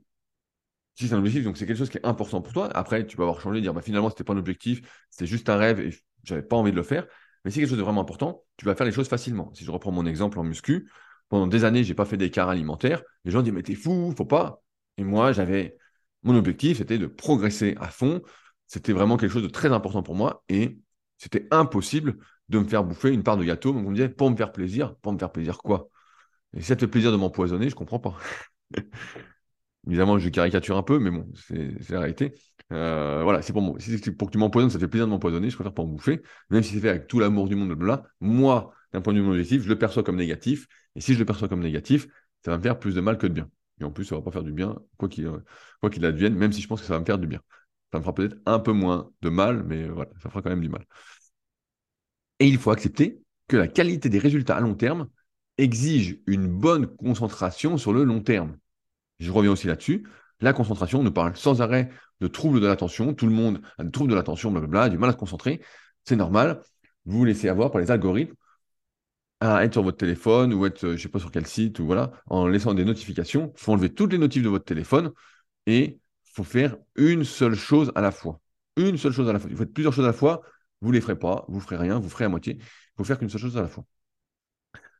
si 0.94 1.08
c'est 1.08 1.14
un 1.14 1.18
objectif, 1.18 1.44
donc 1.44 1.56
c'est 1.56 1.66
quelque 1.66 1.78
chose 1.78 1.90
qui 1.90 1.98
est 1.98 2.06
important 2.06 2.40
pour 2.40 2.52
toi. 2.52 2.70
Après, 2.76 3.06
tu 3.06 3.16
peux 3.16 3.22
avoir 3.22 3.40
changé, 3.40 3.60
dire 3.60 3.74
bah, 3.74 3.82
finalement, 3.82 4.08
ce 4.08 4.14
n'était 4.14 4.24
pas 4.24 4.32
un 4.32 4.38
objectif, 4.38 5.06
c'était 5.10 5.26
juste 5.26 5.48
un 5.48 5.56
rêve 5.56 5.80
et 5.80 5.94
j'avais 6.24 6.42
pas 6.42 6.56
envie 6.56 6.70
de 6.70 6.76
le 6.76 6.82
faire. 6.82 7.06
Mais 7.44 7.50
si 7.50 7.58
quelque 7.60 7.68
chose 7.68 7.78
de 7.78 7.82
vraiment 7.82 8.00
important, 8.00 8.44
tu 8.56 8.64
vas 8.64 8.74
faire 8.74 8.86
les 8.86 8.92
choses 8.92 9.08
facilement. 9.08 9.52
Si 9.54 9.64
je 9.64 9.70
reprends 9.70 9.92
mon 9.92 10.06
exemple 10.06 10.38
en 10.38 10.44
muscu, 10.44 10.90
pendant 11.28 11.46
des 11.46 11.64
années, 11.64 11.84
je 11.84 11.88
n'ai 11.90 11.94
pas 11.94 12.04
fait 12.04 12.16
d'écart 12.16 12.48
alimentaire. 12.48 13.02
Les 13.24 13.30
gens 13.30 13.42
disent 13.42 13.52
mais 13.52 13.62
t'es 13.62 13.74
fou, 13.74 14.12
faut 14.16 14.24
pas. 14.24 14.62
Et 14.96 15.04
moi, 15.04 15.32
j'avais 15.32 15.76
mon 16.26 16.36
objectif, 16.36 16.78
c'était 16.78 16.98
de 16.98 17.06
progresser 17.06 17.76
à 17.80 17.88
fond. 17.88 18.22
C'était 18.66 18.92
vraiment 18.92 19.16
quelque 19.16 19.30
chose 19.30 19.42
de 19.42 19.48
très 19.48 19.72
important 19.72 20.02
pour 20.02 20.14
moi 20.14 20.44
et 20.48 20.78
c'était 21.18 21.46
impossible 21.50 22.16
de 22.48 22.58
me 22.58 22.64
faire 22.64 22.84
bouffer 22.84 23.12
une 23.12 23.22
part 23.22 23.36
de 23.36 23.44
gâteau. 23.44 23.72
Donc 23.72 23.86
on 23.86 23.90
me 23.90 23.94
disait 23.94 24.08
pour 24.08 24.30
me 24.30 24.36
faire 24.36 24.52
plaisir, 24.52 24.96
pour 24.96 25.12
me 25.12 25.18
faire 25.18 25.32
plaisir 25.32 25.58
quoi? 25.58 25.88
Et 26.54 26.62
ça 26.62 26.74
te 26.76 26.80
fait 26.80 26.88
plaisir 26.88 27.12
de 27.12 27.16
m'empoisonner, 27.16 27.68
je 27.70 27.74
comprends 27.74 28.00
pas. 28.00 28.16
Évidemment, 29.86 30.18
je 30.18 30.28
caricature 30.28 30.76
un 30.76 30.82
peu, 30.82 30.98
mais 30.98 31.10
bon, 31.10 31.30
c'est 31.34 31.90
la 31.90 32.00
réalité. 32.00 32.34
Euh, 32.72 33.22
voilà, 33.22 33.40
c'est 33.42 33.52
pour, 33.52 33.62
moi. 33.62 33.76
si 33.78 33.98
pour 34.12 34.28
que 34.28 34.32
tu 34.32 34.38
m'empoisonnes, 34.38 34.70
ça 34.70 34.80
fait 34.80 34.88
plaisir 34.88 35.06
de 35.06 35.12
m'empoisonner, 35.12 35.48
je 35.48 35.54
préfère 35.54 35.74
pas 35.74 35.82
en 35.82 35.86
bouffer, 35.86 36.22
même 36.50 36.62
si 36.64 36.74
c'est 36.74 36.80
fait 36.80 36.88
avec 36.88 37.06
tout 37.06 37.20
l'amour 37.20 37.48
du 37.48 37.54
monde, 37.54 37.80
là, 37.80 38.02
moi, 38.20 38.72
d'un 38.92 39.00
point 39.00 39.12
de 39.14 39.20
vue 39.20 39.28
objectif, 39.28 39.62
je 39.62 39.68
le 39.68 39.78
perçois 39.78 40.02
comme 40.02 40.16
négatif, 40.16 40.66
et 40.96 41.00
si 41.00 41.14
je 41.14 41.20
le 41.20 41.24
perçois 41.24 41.48
comme 41.48 41.60
négatif, 41.60 42.08
ça 42.44 42.50
va 42.50 42.58
me 42.58 42.62
faire 42.62 42.78
plus 42.80 42.96
de 42.96 43.00
mal 43.00 43.16
que 43.16 43.28
de 43.28 43.34
bien. 43.34 43.50
Et 43.80 43.84
en 43.84 43.90
plus, 43.90 44.04
ça 44.04 44.14
va 44.14 44.22
pas 44.22 44.30
faire 44.30 44.42
du 44.42 44.52
bien, 44.52 44.76
quoi 44.98 45.08
qu'il 45.08 46.04
advienne, 46.04 46.34
même 46.34 46.52
si 46.52 46.62
je 46.62 46.68
pense 46.68 46.80
que 46.80 46.86
ça 46.86 46.94
va 46.94 47.00
me 47.00 47.04
faire 47.04 47.18
du 47.18 47.26
bien. 47.26 47.40
Ça 47.92 47.98
me 47.98 48.02
fera 48.02 48.14
peut-être 48.14 48.36
un 48.46 48.58
peu 48.58 48.72
moins 48.72 49.10
de 49.22 49.28
mal, 49.28 49.62
mais 49.64 49.88
voilà, 49.88 50.10
ça 50.22 50.28
fera 50.30 50.42
quand 50.42 50.50
même 50.50 50.60
du 50.60 50.68
mal. 50.68 50.86
Et 52.38 52.48
il 52.48 52.58
faut 52.58 52.70
accepter 52.70 53.22
que 53.48 53.56
la 53.56 53.68
qualité 53.68 54.08
des 54.08 54.18
résultats 54.18 54.56
à 54.56 54.60
long 54.60 54.74
terme 54.74 55.08
exige 55.58 56.18
une 56.26 56.48
bonne 56.48 56.86
concentration 56.86 57.78
sur 57.78 57.92
le 57.92 58.04
long 58.04 58.20
terme. 58.20 58.56
Je 59.20 59.30
reviens 59.30 59.52
aussi 59.52 59.66
là-dessus. 59.66 60.06
La 60.40 60.52
concentration, 60.52 61.00
on 61.00 61.02
nous 61.02 61.12
parle 61.12 61.36
sans 61.36 61.62
arrêt 61.62 61.90
de 62.20 62.26
troubles 62.26 62.60
de 62.60 62.66
l'attention. 62.66 63.14
Tout 63.14 63.26
le 63.26 63.32
monde 63.32 63.62
a 63.78 63.84
des 63.84 63.90
troubles 63.90 64.10
de 64.10 64.16
l'attention, 64.16 64.50
blablabla, 64.50 64.90
du 64.90 64.98
mal 64.98 65.10
à 65.10 65.12
se 65.12 65.18
concentrer. 65.18 65.62
C'est 66.04 66.16
normal. 66.16 66.60
Vous 67.06 67.18
vous 67.18 67.24
laissez 67.24 67.48
avoir 67.48 67.70
par 67.70 67.80
les 67.80 67.90
algorithmes 67.90 68.34
à 69.40 69.64
être 69.64 69.74
sur 69.74 69.82
votre 69.82 69.98
téléphone 69.98 70.54
ou 70.54 70.66
être, 70.66 70.80
je 70.80 70.92
ne 70.92 70.96
sais 70.96 71.08
pas 71.08 71.18
sur 71.18 71.30
quel 71.30 71.46
site, 71.46 71.78
ou 71.78 71.86
voilà, 71.86 72.12
en 72.26 72.46
laissant 72.46 72.74
des 72.74 72.84
notifications. 72.84 73.52
Il 73.56 73.60
faut 73.60 73.72
enlever 73.72 73.92
toutes 73.92 74.12
les 74.12 74.18
notifs 74.18 74.42
de 74.42 74.48
votre 74.48 74.64
téléphone 74.64 75.12
et 75.66 76.00
il 76.26 76.32
faut 76.32 76.44
faire 76.44 76.76
une 76.96 77.24
seule 77.24 77.54
chose 77.54 77.92
à 77.94 78.00
la 78.00 78.10
fois. 78.10 78.40
Une 78.76 78.96
seule 78.98 79.12
chose 79.12 79.28
à 79.28 79.32
la 79.32 79.38
fois. 79.38 79.50
Vous 79.50 79.56
faites 79.56 79.72
plusieurs 79.72 79.92
choses 79.92 80.04
à 80.04 80.08
la 80.08 80.12
fois, 80.12 80.42
vous 80.80 80.88
ne 80.88 80.94
les 80.94 81.00
ferez 81.00 81.18
pas, 81.18 81.44
vous 81.48 81.56
ne 81.56 81.62
ferez 81.62 81.76
rien, 81.76 81.98
vous 81.98 82.08
ferez 82.08 82.24
à 82.24 82.28
moitié. 82.28 82.56
Il 82.60 82.96
faut 82.96 83.04
faire 83.04 83.18
qu'une 83.18 83.30
seule 83.30 83.40
chose 83.40 83.56
à 83.56 83.62
la 83.62 83.68
fois. 83.68 83.84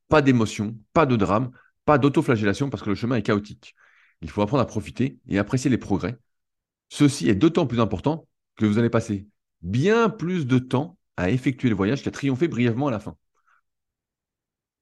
Pas 0.09 0.23
d'émotion, 0.23 0.77
pas 0.93 1.07
de 1.07 1.17
drame, 1.17 1.51
pas 1.85 1.99
d'autoflagellation 1.99 2.71
parce 2.71 2.83
que 2.83 2.91
le 2.91 2.95
chemin 2.95 3.17
est 3.17 3.23
chaotique. 3.23 3.75
Il 4.23 4.31
faut 4.31 4.43
apprendre 4.43 4.63
à 4.63 4.67
profiter 4.67 5.19
et 5.29 5.39
apprécier 5.39 5.71
les 5.71 5.79
progrès. 5.79 6.19
Ceci 6.89 7.29
est 7.29 7.35
d'autant 7.35 7.67
plus 7.67 7.81
important 7.81 8.29
que 8.57 8.67
vous 8.67 8.79
allez 8.79 8.91
passer 8.91 9.27
bien 9.63 10.09
plus 10.09 10.47
de 10.47 10.59
temps 10.59 10.99
à 11.17 11.31
effectuer 11.31 11.69
le 11.69 11.75
voyage 11.75 12.03
qu'à 12.03 12.11
triompher 12.11 12.49
brièvement 12.49 12.89
à 12.89 12.91
la 12.91 13.01
fin. 13.01 13.17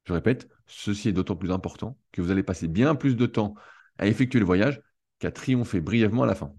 Je 0.04 0.12
répète, 0.12 0.48
ceci 0.66 1.08
est 1.08 1.12
d'autant 1.12 1.36
plus 1.36 1.50
important 1.50 1.98
que 2.12 2.20
vous 2.20 2.30
allez 2.30 2.42
passer 2.42 2.68
bien 2.68 2.94
plus 2.94 3.16
de 3.16 3.26
temps 3.26 3.54
à 3.98 4.06
effectuer 4.06 4.38
le 4.38 4.44
voyage 4.44 4.80
qu'à 5.18 5.30
triompher 5.30 5.80
brièvement 5.80 6.24
à 6.24 6.26
la 6.26 6.34
fin. 6.34 6.52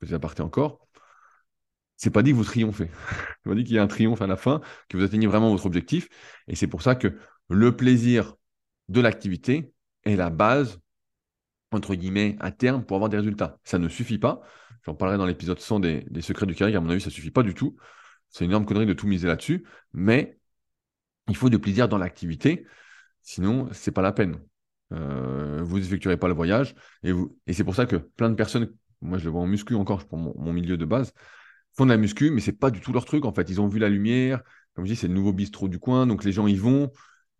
Vous 0.00 0.14
aparté 0.14 0.42
encore. 0.42 0.86
C'est 1.96 2.10
pas 2.10 2.22
dit 2.22 2.30
que 2.30 2.36
vous 2.36 2.44
triomphez. 2.44 2.90
C'est 3.42 3.50
pas 3.50 3.54
dit 3.54 3.64
qu'il 3.64 3.74
y 3.74 3.78
a 3.78 3.82
un 3.82 3.88
triomphe 3.88 4.22
à 4.22 4.26
la 4.26 4.36
fin, 4.36 4.60
que 4.88 4.96
vous 4.96 5.02
atteignez 5.02 5.26
vraiment 5.26 5.50
votre 5.50 5.66
objectif. 5.66 6.08
Et 6.46 6.54
c'est 6.54 6.68
pour 6.68 6.82
ça 6.82 6.94
que 6.94 7.18
le 7.48 7.76
plaisir 7.76 8.36
de 8.88 9.00
l'activité 9.00 9.72
est 10.04 10.16
la 10.16 10.30
base 10.30 10.80
entre 11.70 11.94
guillemets, 11.94 12.36
à 12.40 12.50
terme 12.50 12.84
pour 12.84 12.96
avoir 12.96 13.10
des 13.10 13.18
résultats. 13.18 13.58
Ça 13.64 13.78
ne 13.78 13.88
suffit 13.88 14.18
pas. 14.18 14.40
J'en 14.84 14.94
parlerai 14.94 15.18
dans 15.18 15.26
l'épisode 15.26 15.60
100 15.60 15.80
des, 15.80 16.04
secrets 16.20 16.46
du 16.46 16.54
carrière. 16.54 16.78
À 16.78 16.80
mon 16.82 16.90
avis, 16.90 17.00
ça 17.00 17.08
ne 17.08 17.12
suffit 17.12 17.30
pas 17.30 17.42
du 17.42 17.54
tout. 17.54 17.76
C'est 18.30 18.44
une 18.44 18.50
énorme 18.50 18.66
connerie 18.66 18.86
de 18.86 18.92
tout 18.92 19.06
miser 19.06 19.26
là-dessus. 19.26 19.66
Mais 19.92 20.37
il 21.28 21.36
faut 21.36 21.50
du 21.50 21.58
plaisir 21.58 21.88
dans 21.88 21.98
l'activité. 21.98 22.66
Sinon, 23.22 23.68
ce 23.72 23.90
n'est 23.90 23.94
pas 23.94 24.02
la 24.02 24.12
peine. 24.12 24.38
Euh, 24.92 25.60
vous 25.62 25.78
n'effectuerez 25.78 26.16
pas 26.16 26.28
le 26.28 26.34
voyage. 26.34 26.74
Et, 27.02 27.12
c'est 27.52 27.64
pour 27.64 27.74
ça 27.74 27.86
que 27.86 27.96
plein 27.96 28.30
de 28.30 28.34
personnes, 28.34 28.72
moi 29.00 29.18
je 29.18 29.24
le 29.24 29.30
vois 29.30 29.42
en 29.42 29.46
muscu 29.46 29.74
encore, 29.74 30.04
prends 30.06 30.16
mon, 30.16 30.52
milieu 30.52 30.76
de 30.76 30.84
base, 30.84 31.12
font 31.76 31.84
de 31.84 31.90
la 31.90 31.96
muscu, 31.96 32.30
mais 32.30 32.40
ce 32.40 32.50
n'est 32.50 32.56
pas 32.56 32.70
du 32.70 32.80
tout 32.80 32.92
leur 32.92 33.04
truc. 33.04 33.24
En 33.24 33.32
fait, 33.32 33.48
ils 33.50 33.60
ont 33.60 33.68
vu 33.68 33.78
la 33.78 33.88
lumière. 33.88 34.42
Comme 34.74 34.86
je 34.86 34.92
dis, 34.92 34.96
c'est 34.96 35.08
le 35.08 35.14
nouveau 35.14 35.32
bistrot 35.32 35.68
du 35.68 35.78
coin. 35.78 36.06
Donc 36.06 36.24
les 36.24 36.32
gens 36.32 36.46
y 36.46 36.56
vont. 36.56 36.90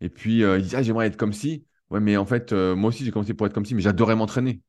Et 0.01 0.09
puis, 0.09 0.43
euh, 0.43 0.57
ils 0.59 0.63
disent, 0.63 0.75
ah, 0.75 0.83
j'aimerais 0.83 1.07
être 1.07 1.17
comme 1.17 1.33
si. 1.33 1.65
Ouais, 1.89 1.99
mais 1.99 2.17
en 2.17 2.25
fait, 2.25 2.53
euh, 2.53 2.75
moi 2.75 2.89
aussi, 2.89 3.03
j'ai 3.03 3.11
commencé 3.11 3.33
pour 3.33 3.47
être 3.47 3.53
comme 3.53 3.65
si, 3.65 3.75
mais 3.75 3.81
j'adorais 3.81 4.15
m'entraîner. 4.15 4.61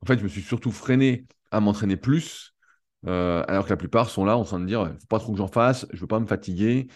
En 0.00 0.06
fait, 0.06 0.18
je 0.18 0.24
me 0.24 0.28
suis 0.28 0.42
surtout 0.42 0.72
freiné 0.72 1.26
à 1.50 1.60
m'entraîner 1.60 1.96
plus, 1.96 2.54
alors 3.06 3.64
que 3.64 3.70
la 3.70 3.76
plupart 3.76 4.08
sont 4.10 4.24
là 4.24 4.36
en 4.36 4.44
train 4.44 4.58
de 4.58 4.66
dire, 4.66 4.86
faut 5.00 5.06
pas 5.08 5.18
trop 5.18 5.32
que 5.32 5.38
j'en 5.38 5.48
fasse, 5.48 5.86
je 5.92 6.00
veux 6.00 6.06
pas 6.06 6.18
me 6.18 6.26
fatiguer, 6.26 6.88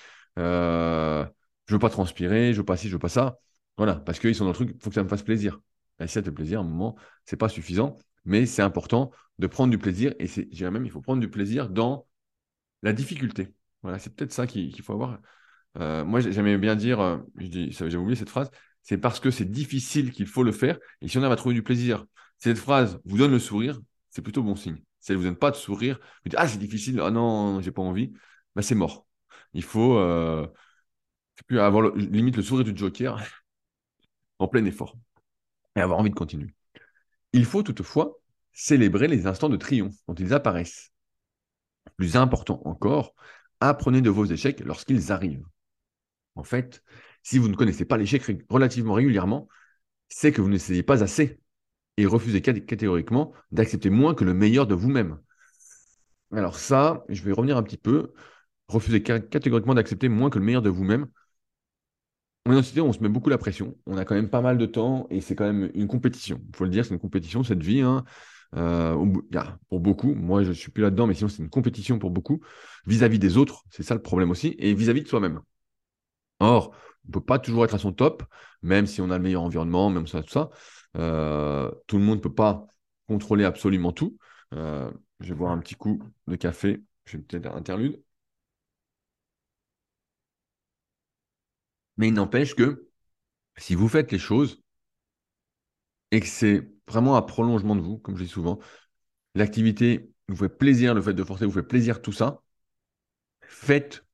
je 1.66 1.74
veux 1.74 1.79
pas 1.79 1.90
transpirer, 1.90 2.52
je 2.52 2.59
veux 2.59 2.64
pas 2.64 2.76
ci, 2.76 2.88
je 2.88 2.94
veux 2.94 2.98
pas 2.98 3.09
ça. 3.09 3.38
Voilà, 3.76 3.96
parce 3.96 4.18
qu'ils 4.18 4.35
sont 4.35 4.44
dans 4.44 4.50
le 4.50 4.55
truc, 4.55 4.72
il 4.74 4.83
faut 4.83 4.90
que 4.90 4.94
ça 4.94 5.02
me 5.02 5.09
fasse 5.09 5.22
plaisir. 5.22 5.61
Et 6.00 6.07
si 6.07 6.14
ça 6.14 6.22
te 6.22 6.31
plaisir, 6.31 6.61
à 6.61 6.62
un 6.62 6.66
moment, 6.66 6.96
c'est 7.24 7.37
pas 7.37 7.48
suffisant, 7.48 7.96
mais 8.24 8.46
c'est 8.46 8.62
important 8.62 9.11
de 9.38 9.46
prendre 9.46 9.70
du 9.70 9.79
plaisir, 9.79 10.14
et 10.18 10.26
c'est, 10.26 10.48
je 10.50 10.57
dirais 10.57 10.70
même, 10.70 10.85
il 10.87 10.90
faut 10.90 11.00
prendre 11.00 11.20
du 11.20 11.31
plaisir 11.31 11.68
dans 11.68 12.07
la 12.83 12.92
difficulté. 12.92 13.55
Voilà, 13.83 13.98
c'est 13.98 14.14
peut-être 14.14 14.33
ça 14.33 14.46
qu'il 14.46 14.83
faut 14.83 14.92
avoir. 14.92 15.20
moi, 15.76 16.20
j'aimais 16.20 16.59
bien 16.59 16.76
dire, 16.76 17.20
j'avais 17.37 17.96
oublié 17.96 18.16
cette 18.16 18.31
phrase, 18.31 18.50
c'est 18.83 18.98
parce 18.98 19.20
que 19.20 19.31
c'est 19.31 19.50
difficile 19.50 20.12
qu'il 20.12 20.26
faut 20.26 20.42
le 20.44 20.52
faire. 20.52 20.79
Et 21.00 21.09
si 21.09 21.18
on 21.18 21.22
à 21.22 21.37
trouver 21.37 21.55
du 21.55 21.62
plaisir, 21.62 22.07
cette 22.38 22.59
phrase 22.59 23.00
vous 23.05 23.18
donne 23.18 23.33
le 23.33 23.38
sourire, 23.38 23.81
c'est 24.11 24.22
plutôt 24.22 24.42
bon 24.42 24.57
signe. 24.57 24.81
Si 25.00 25.12
elle 25.12 25.18
vous 25.18 25.24
donne 25.24 25.37
pas 25.37 25.50
de 25.50 25.57
sourire, 25.57 25.98
vous 26.24 26.31
dites 26.31 26.38
Ah, 26.38 26.48
c'est 26.48 26.59
difficile, 26.59 27.00
ah 27.00 27.11
non, 27.11 27.61
j'ai 27.61 27.72
pas 27.72 27.83
envie, 27.83 28.12
bah, 28.55 28.62
c'est 28.62 28.74
mort. 28.74 29.07
Il 29.55 29.62
faut 29.62 29.98
euh, 29.98 30.46
avoir 31.50 31.94
limite 31.94 32.37
le 32.37 32.42
sourire 32.42 32.64
du 32.64 32.76
Joker 32.76 33.22
en 34.38 34.48
plein 34.48 34.64
effort 34.64 34.96
et 35.76 35.80
avoir 35.80 35.98
envie 35.98 36.11
de 36.11 36.14
continuer. 36.14 36.54
Il 37.32 37.44
faut 37.44 37.62
toutefois 37.62 38.18
célébrer 38.52 39.09
les 39.09 39.26
instants 39.26 39.48
de 39.48 39.56
triomphe 39.56 39.96
dont 40.09 40.14
ils 40.14 40.32
apparaissent. 40.32 40.92
Plus 41.96 42.16
important 42.16 42.61
encore, 42.64 43.14
apprenez 43.61 44.00
de 44.00 44.11
vos 44.11 44.24
échecs 44.24 44.61
lorsqu'ils 44.61 45.12
arrivent. 45.12 45.46
En 46.35 46.44
fait, 46.44 46.82
si 47.22 47.38
vous 47.38 47.48
ne 47.48 47.54
connaissez 47.54 47.85
pas 47.85 47.96
l'échec 47.96 48.22
relativement 48.48 48.94
régulièrement, 48.94 49.48
c'est 50.09 50.32
que 50.32 50.40
vous 50.40 50.48
n'essayez 50.48 50.82
pas 50.82 51.02
assez 51.02 51.40
et 51.96 52.06
refusez 52.06 52.42
catégoriquement 52.42 53.32
d'accepter 53.50 53.90
moins 53.90 54.14
que 54.14 54.24
le 54.24 54.35
meilleur 54.35 54.66
de 54.66 54.74
vous-même. 54.74 55.18
Alors 56.32 56.59
ça, 56.59 57.04
je 57.09 57.22
vais 57.22 57.32
revenir 57.32 57.56
un 57.56 57.62
petit 57.62 57.78
peu. 57.78 58.12
Refusez 58.68 59.02
catégoriquement 59.02 59.74
d'accepter 59.74 60.09
moins 60.09 60.28
que 60.28 60.38
le 60.38 60.44
meilleur 60.44 60.62
de 60.62 60.70
vous-même. 60.70 61.06
En 62.46 62.50
université, 62.50 62.80
on 62.80 62.92
se 62.92 63.00
met 63.00 63.09
beaucoup 63.09 63.28
la 63.28 63.38
pression. 63.38 63.76
On 63.87 63.96
a 63.96 64.04
quand 64.04 64.14
même 64.14 64.30
pas 64.30 64.40
mal 64.40 64.56
de 64.56 64.66
temps 64.66 65.09
et 65.11 65.20
c'est 65.20 65.35
quand 65.35 65.52
même 65.52 65.68
une 65.74 65.88
compétition. 65.88 66.40
Il 66.48 66.56
faut 66.56 66.62
le 66.62 66.70
dire, 66.70 66.85
c'est 66.85 66.94
une 66.94 67.00
compétition, 67.00 67.42
cette 67.42 67.61
vie. 67.61 67.80
Hein. 67.80 68.04
pour 69.68 69.80
beaucoup, 69.80 70.14
moi 70.14 70.44
je 70.44 70.50
ne 70.50 70.54
suis 70.54 70.70
plus 70.70 70.82
là-dedans, 70.85 71.09
mais 71.09 71.14
sinon 71.14 71.28
c'est 71.28 71.42
une 71.42 71.50
compétition 71.50 71.98
pour 71.98 72.12
beaucoup, 72.12 72.40
vis-à-vis 72.87 73.18
des 73.18 73.37
autres, 73.37 73.64
c'est 73.70 73.82
ça 73.82 73.94
le 73.94 74.02
problème 74.02 74.30
aussi, 74.30 74.54
et 74.61 74.74
vis-à-vis 74.74 75.02
de 75.02 75.09
soi-même. 75.09 75.40
Or, 76.38 76.70
on 77.04 77.09
ne 77.09 77.12
peut 77.14 77.20
pas 77.20 77.40
toujours 77.40 77.64
être 77.64 77.74
à 77.74 77.78
son 77.78 77.92
top, 77.92 78.22
même 78.62 78.87
si 78.87 79.00
on 79.00 79.11
a 79.11 79.16
le 79.16 79.24
meilleur 79.24 79.42
environnement, 79.42 79.90
même 79.90 80.06
ça, 80.06 80.22
tout 80.22 80.30
ça. 80.30 80.50
tout 80.94 81.98
le 81.98 82.04
monde 82.04 82.18
ne 82.18 82.22
peut 82.22 82.35
pas 82.35 82.68
contrôler 83.09 83.44
absolument 83.44 83.90
tout. 83.90 84.18
je 84.52 84.88
vais 85.20 85.35
boire 85.35 85.50
un 85.50 85.59
petit 85.59 85.74
coup 85.74 86.00
de 86.28 86.37
café, 86.37 86.80
je 87.06 87.16
vais 87.16 87.24
peut-être 87.24 87.52
interlude. 87.56 88.00
Mais 91.96 92.09
il 92.09 92.14
n'empêche 92.14 92.54
que 92.54 92.88
si 93.56 93.74
vous 93.74 93.88
faites 93.88 94.12
les 94.12 94.18
choses 94.18 94.62
et 96.11 96.20
que 96.20 96.26
c'est 96.26 96.68
vraiment 96.88 97.16
un 97.16 97.22
prolongement 97.22 97.76
de 97.76 97.80
vous, 97.80 97.98
comme 97.98 98.16
je 98.16 98.24
dis 98.24 98.28
souvent, 98.28 98.59
l'activité 99.35 100.11
vous 100.28 100.37
fait 100.37 100.48
plaisir, 100.48 100.94
le 100.94 101.02
fait 101.02 101.14
de 101.14 101.24
forcer 101.24 101.46
vous 101.46 101.52
fait 101.52 101.62
plaisir, 101.62 102.02
tout 102.02 102.12
ça, 102.12 102.42
faites. 103.42 104.04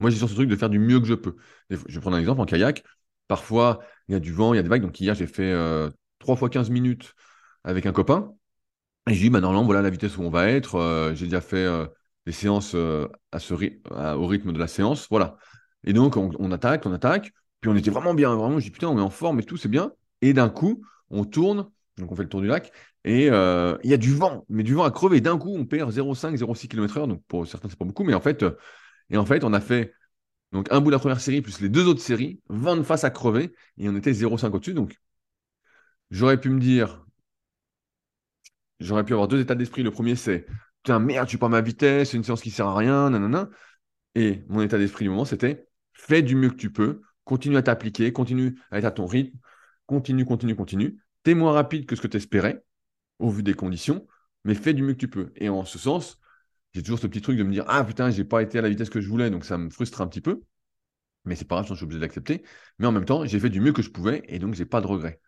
Moi, 0.00 0.10
j'ai 0.10 0.16
sur 0.18 0.28
ce 0.28 0.34
truc 0.34 0.48
de 0.48 0.56
faire 0.56 0.70
du 0.70 0.78
mieux 0.78 1.00
que 1.00 1.06
je 1.06 1.14
peux. 1.14 1.36
Je 1.70 1.76
vais 1.76 2.00
prendre 2.00 2.16
un 2.16 2.20
exemple 2.20 2.40
en 2.40 2.46
kayak. 2.46 2.84
Parfois, 3.28 3.80
il 4.08 4.12
y 4.12 4.16
a 4.16 4.20
du 4.20 4.32
vent, 4.32 4.54
il 4.54 4.56
y 4.56 4.60
a 4.60 4.62
des 4.62 4.68
vagues. 4.68 4.82
Donc, 4.82 5.00
hier, 5.00 5.14
j'ai 5.14 5.26
fait 5.26 5.52
3 6.18 6.34
euh, 6.34 6.38
fois 6.38 6.50
15 6.50 6.70
minutes 6.70 7.14
avec 7.64 7.86
un 7.86 7.92
copain. 7.92 8.34
Et 9.08 9.14
je 9.14 9.20
dis, 9.20 9.30
bah, 9.30 9.40
normalement, 9.40 9.64
voilà 9.64 9.82
la 9.82 9.90
vitesse 9.90 10.16
où 10.18 10.22
on 10.22 10.30
va 10.30 10.48
être. 10.48 10.76
Euh, 10.76 11.14
j'ai 11.14 11.26
déjà 11.26 11.40
fait 11.40 11.58
euh, 11.58 11.86
des 12.26 12.32
séances 12.32 12.74
au 12.74 14.26
rythme 14.26 14.52
de 14.52 14.58
la 14.58 14.68
séance. 14.68 15.06
Voilà. 15.10 15.38
Et 15.84 15.92
donc, 15.92 16.16
on, 16.16 16.52
attaque, 16.52 16.86
on 16.86 16.92
attaque. 16.92 17.32
Puis 17.60 17.70
on 17.70 17.76
était 17.76 17.90
vraiment 17.90 18.14
bien, 18.14 18.34
vraiment. 18.34 18.58
Je 18.58 18.64
dis 18.64 18.70
putain, 18.70 18.88
on 18.88 18.98
est 18.98 19.02
en 19.02 19.10
forme 19.10 19.40
et 19.40 19.44
tout, 19.44 19.56
c'est 19.56 19.68
bien. 19.68 19.92
Et 20.22 20.32
d'un 20.32 20.48
coup, 20.48 20.82
on 21.10 21.24
tourne, 21.24 21.70
donc 21.98 22.12
on 22.12 22.16
fait 22.16 22.22
le 22.22 22.28
tour 22.28 22.40
du 22.40 22.46
lac, 22.46 22.72
et 23.04 23.30
euh, 23.30 23.76
il 23.82 23.90
y 23.90 23.94
a 23.94 23.96
du 23.96 24.14
vent, 24.14 24.44
mais 24.48 24.62
du 24.62 24.74
vent 24.74 24.84
à 24.84 24.90
crever. 24.90 25.20
D'un 25.20 25.38
coup, 25.38 25.54
on 25.54 25.66
perd 25.66 25.90
0,5, 25.90 26.36
0,6 26.36 26.68
km/h. 26.68 27.06
Donc 27.06 27.22
pour 27.26 27.46
certains, 27.46 27.68
c'est 27.68 27.78
pas 27.78 27.84
beaucoup, 27.84 28.04
mais 28.04 28.14
en 28.14 28.20
fait, 28.20 28.42
euh, 28.42 28.56
et 29.10 29.16
en 29.16 29.26
fait, 29.26 29.44
on 29.44 29.52
a 29.52 29.60
fait 29.60 29.94
donc 30.52 30.68
un 30.70 30.80
bout 30.80 30.90
de 30.90 30.96
la 30.96 30.98
première 30.98 31.20
série 31.20 31.42
plus 31.42 31.60
les 31.60 31.68
deux 31.68 31.86
autres 31.86 32.00
séries, 32.00 32.40
vent 32.48 32.76
de 32.76 32.82
face 32.82 33.04
à 33.04 33.10
crever, 33.10 33.52
et 33.78 33.88
on 33.88 33.96
était 33.96 34.12
0,5 34.12 34.54
au-dessus. 34.54 34.74
Donc 34.74 34.98
j'aurais 36.10 36.40
pu 36.40 36.50
me 36.50 36.60
dire, 36.60 37.04
j'aurais 38.80 39.04
pu 39.04 39.12
avoir 39.12 39.28
deux 39.28 39.40
états 39.40 39.54
d'esprit. 39.54 39.82
Le 39.82 39.90
premier, 39.90 40.16
c'est 40.16 40.46
putain, 40.82 40.98
merde, 40.98 41.28
tu 41.28 41.38
pas 41.38 41.48
ma 41.48 41.60
vitesse, 41.60 42.10
c'est 42.10 42.16
une 42.16 42.24
séance 42.24 42.42
qui 42.42 42.50
sert 42.50 42.66
à 42.66 42.76
rien, 42.76 43.10
nanana. 43.10 43.48
Et 44.14 44.44
mon 44.48 44.62
état 44.62 44.78
d'esprit 44.78 45.04
du 45.04 45.10
moment, 45.10 45.24
c'était 45.24 45.68
fais 46.00 46.22
du 46.22 46.34
mieux 46.36 46.50
que 46.50 46.56
tu 46.56 46.72
peux, 46.72 47.02
continue 47.24 47.56
à 47.56 47.62
t'appliquer, 47.62 48.12
continue 48.12 48.58
à 48.70 48.78
être 48.78 48.84
à 48.86 48.90
ton 48.90 49.06
rythme, 49.06 49.38
continue, 49.86 50.24
continue, 50.24 50.56
continue. 50.56 50.98
T'es 51.22 51.34
moins 51.34 51.52
rapide 51.52 51.86
que 51.86 51.96
ce 51.96 52.00
que 52.00 52.08
tu 52.08 52.16
espérais, 52.16 52.64
au 53.18 53.30
vu 53.30 53.42
des 53.42 53.54
conditions, 53.54 54.06
mais 54.44 54.54
fais 54.54 54.74
du 54.74 54.82
mieux 54.82 54.94
que 54.94 54.98
tu 54.98 55.08
peux. 55.08 55.32
Et 55.36 55.48
en 55.48 55.64
ce 55.64 55.78
sens, 55.78 56.18
j'ai 56.74 56.82
toujours 56.82 56.98
ce 56.98 57.06
petit 57.06 57.20
truc 57.20 57.36
de 57.38 57.42
me 57.42 57.52
dire 57.52 57.64
Ah 57.68 57.84
putain, 57.84 58.10
j'ai 58.10 58.24
pas 58.24 58.42
été 58.42 58.58
à 58.58 58.62
la 58.62 58.68
vitesse 58.68 58.90
que 58.90 59.00
je 59.00 59.08
voulais, 59.08 59.30
donc 59.30 59.44
ça 59.44 59.58
me 59.58 59.70
frustre 59.70 60.00
un 60.00 60.08
petit 60.08 60.20
peu. 60.20 60.42
Mais 61.24 61.36
c'est 61.36 61.44
pas 61.46 61.56
grave, 61.56 61.66
je 61.68 61.74
suis 61.74 61.84
obligé 61.84 62.00
d'accepter. 62.00 62.42
Mais 62.78 62.86
en 62.86 62.92
même 62.92 63.04
temps, 63.04 63.26
j'ai 63.26 63.38
fait 63.40 63.50
du 63.50 63.60
mieux 63.60 63.72
que 63.72 63.82
je 63.82 63.90
pouvais 63.90 64.22
et 64.28 64.38
donc 64.38 64.54
j'ai 64.54 64.64
pas 64.66 64.80
de 64.80 64.86
regrets. 64.86 65.20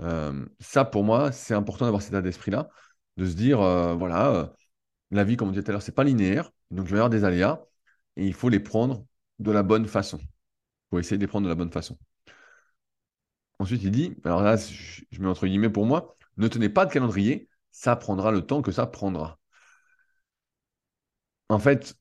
Euh, 0.00 0.46
ça, 0.60 0.84
pour 0.84 1.04
moi, 1.04 1.32
c'est 1.32 1.54
important 1.54 1.84
d'avoir 1.86 2.02
cet 2.02 2.12
état 2.12 2.22
d'esprit-là, 2.22 2.68
de 3.16 3.26
se 3.26 3.34
dire 3.34 3.60
euh, 3.60 3.94
voilà, 3.94 4.34
euh, 4.34 4.46
la 5.10 5.24
vie, 5.24 5.36
comme 5.36 5.48
on 5.48 5.52
disait 5.52 5.62
tout 5.64 5.70
à 5.70 5.72
l'heure, 5.72 5.82
c'est 5.82 5.92
pas 5.94 6.04
linéaire, 6.04 6.50
donc 6.70 6.86
il 6.86 6.90
va 6.90 6.96
y 6.96 7.00
avoir 7.00 7.10
des 7.10 7.24
aléas 7.24 7.64
et 8.16 8.26
il 8.26 8.34
faut 8.34 8.48
les 8.48 8.60
prendre 8.60 9.06
de 9.38 9.50
la 9.52 9.62
bonne 9.62 9.86
façon. 9.86 10.20
Faut 10.90 10.98
essayer 11.00 11.18
de 11.18 11.22
les 11.22 11.28
prendre 11.28 11.46
de 11.46 11.50
la 11.50 11.56
bonne 11.56 11.72
façon. 11.72 11.98
Ensuite, 13.60 13.82
il 13.84 13.90
dit, 13.92 14.14
alors 14.24 14.42
là, 14.42 14.56
je 14.56 15.20
mets 15.20 15.28
entre 15.28 15.46
guillemets 15.46 15.70
pour 15.70 15.86
moi, 15.86 16.16
ne 16.38 16.48
tenez 16.48 16.68
pas 16.68 16.86
de 16.86 16.92
calendrier, 16.92 17.48
ça 17.70 17.94
prendra 17.96 18.30
le 18.32 18.42
temps 18.42 18.62
que 18.62 18.72
ça 18.72 18.86
prendra. 18.86 19.38
En 21.48 21.58
fait, 21.58 21.94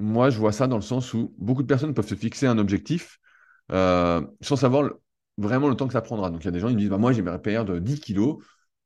moi, 0.00 0.30
je 0.30 0.38
vois 0.38 0.52
ça 0.52 0.68
dans 0.68 0.76
le 0.76 0.82
sens 0.82 1.14
où 1.14 1.34
beaucoup 1.38 1.62
de 1.62 1.68
personnes 1.68 1.94
peuvent 1.94 2.08
se 2.08 2.14
fixer 2.14 2.46
un 2.48 2.58
objectif 2.58 3.18
euh, 3.72 4.22
sans 4.42 4.56
savoir 4.56 4.90
vraiment 5.38 5.68
le 5.68 5.76
temps 5.76 5.86
que 5.88 5.92
ça 5.94 6.02
prendra. 6.02 6.30
Donc, 6.30 6.42
il 6.42 6.46
y 6.46 6.48
a 6.48 6.52
des 6.52 6.60
gens 6.60 6.68
qui 6.68 6.74
me 6.74 6.80
disent, 6.80 6.90
bah, 6.90 6.98
moi, 6.98 7.12
j'aimerais 7.12 7.42
perdre 7.42 7.78
10 7.78 8.00
kilos 8.00 8.38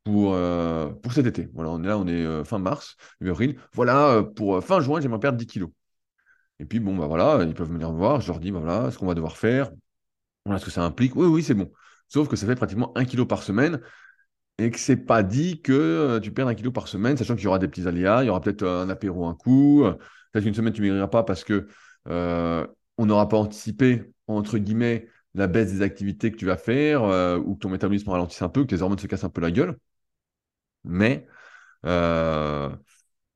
pour, 0.05 0.35
euh, 0.35 0.91
pour 0.91 1.13
cet 1.13 1.27
été. 1.27 1.49
Voilà, 1.55 1.71
on 1.71 1.83
est 1.85 1.87
là, 1.89 1.99
on 1.99 2.09
est 2.09 2.13
euh, 2.27 2.45
fin 2.45 2.59
mars, 2.59 2.97
avril. 3.25 3.59
Voilà, 3.75 4.25
pour 4.37 4.63
fin 4.65 4.81
juin, 4.81 5.01
j'aimerais 5.01 5.21
perdre 5.21 5.39
10 5.39 5.47
kilos. 5.47 5.71
Et 6.61 6.65
puis, 6.65 6.81
bon, 6.81 6.97
bah 6.97 7.07
voilà, 7.07 7.45
ils 7.45 7.55
peuvent 7.55 7.71
venir 7.71 7.93
me 7.93 7.97
voir. 7.99 8.21
Je 8.21 8.29
leur 8.29 8.41
dis, 8.41 8.51
bah 8.51 8.61
voilà, 8.61 8.91
ce 8.91 8.99
qu'on 8.99 9.07
va 9.07 9.15
devoir 9.15 9.37
faire. 9.37 9.71
Voilà 10.45 10.59
ce 10.59 10.65
que 10.65 10.71
ça 10.71 10.83
implique. 10.85 11.17
Oui, 11.17 11.27
oui, 11.27 11.43
c'est 11.43 11.55
bon. 11.55 11.71
Sauf 12.09 12.29
que 12.29 12.37
ça 12.37 12.47
fait 12.47 12.55
pratiquement 12.57 12.93
un 12.97 13.05
kilo 13.05 13.27
par 13.27 13.43
semaine 13.43 13.81
et 14.59 14.71
que 14.71 14.79
c'est 14.79 14.97
pas 14.97 15.23
dit 15.23 15.63
que 15.63 15.73
euh, 15.73 16.21
tu 16.21 16.33
perds 16.33 16.49
un 16.49 16.55
kilo 16.55 16.73
par 16.73 16.89
semaine, 16.89 17.17
sachant 17.17 17.37
qu'il 17.37 17.45
y 17.45 17.47
aura 17.47 17.59
des 17.59 17.69
petits 17.69 17.87
aléas. 17.87 18.25
Il 18.25 18.27
y 18.27 18.31
aura 18.31 18.41
peut-être 18.41 18.63
euh, 18.63 18.83
un 18.83 18.91
apéro 18.91 19.27
un 19.27 19.35
coup. 19.35 19.85
Peut-être 20.33 20.45
qu'une 20.45 20.55
semaine, 20.55 20.73
tu 20.73 20.83
ne 20.83 20.87
maigriras 20.89 21.09
pas 21.09 21.23
parce 21.23 21.45
que 21.45 21.69
euh, 22.09 22.67
on 22.99 23.07
n'aura 23.07 23.29
pas 23.29 23.37
anticipé, 23.37 24.13
entre 24.27 24.59
guillemets, 24.59 25.09
la 25.35 25.47
baisse 25.47 25.73
des 25.73 25.83
activités 25.83 26.33
que 26.33 26.37
tu 26.37 26.47
vas 26.47 26.57
faire 26.57 27.03
ou 27.47 27.55
que 27.55 27.61
ton 27.61 27.69
métabolisme 27.69 28.11
ralentisse 28.11 28.43
un 28.43 28.49
peu, 28.49 28.63
que 28.63 28.75
tes 28.75 28.83
hormones 28.83 28.99
se 28.99 29.07
cassent 29.07 29.25
un 29.25 29.31
peu 29.31 29.41
la 29.41 29.51
gueule. 29.51 29.77
Mais, 30.85 31.27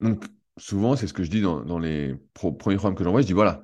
donc, 0.01 0.25
souvent, 0.63 0.97
c'est 0.97 1.07
ce 1.09 1.13
que 1.13 1.25
je 1.25 1.31
dis 1.31 1.41
dans, 1.41 1.79
les 1.79 2.15
premiers 2.35 2.77
programmes 2.77 2.95
que 2.95 3.05
j'envoie, 3.05 3.21
je 3.21 3.27
dis 3.27 3.33
voilà, 3.33 3.63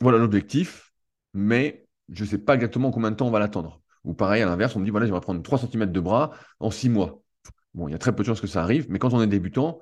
voilà 0.00 0.18
l'objectif, 0.18 0.92
mais 1.34 1.86
je 2.08 2.24
ne 2.24 2.28
sais 2.28 2.38
pas 2.38 2.54
exactement 2.54 2.90
combien 2.90 3.10
de 3.10 3.16
temps 3.16 3.26
on 3.26 3.30
va 3.30 3.40
l'attendre. 3.40 3.82
Ou 4.04 4.14
pareil, 4.14 4.42
à 4.42 4.46
l'inverse, 4.46 4.74
on 4.76 4.80
me 4.80 4.84
dit 4.84 4.90
voilà, 4.90 5.06
j'aimerais 5.06 5.20
prendre 5.20 5.42
3 5.42 5.58
cm 5.58 5.92
de 5.92 6.00
bras 6.00 6.30
en 6.60 6.70
6 6.70 6.88
mois. 6.88 7.22
Bon, 7.74 7.88
il 7.88 7.92
y 7.92 7.94
a 7.94 7.98
très 7.98 8.14
peu 8.14 8.22
de 8.22 8.28
chances 8.28 8.40
que 8.40 8.46
ça 8.46 8.62
arrive, 8.62 8.86
mais 8.88 8.98
quand 8.98 9.12
on 9.14 9.22
est 9.22 9.26
débutant, 9.26 9.80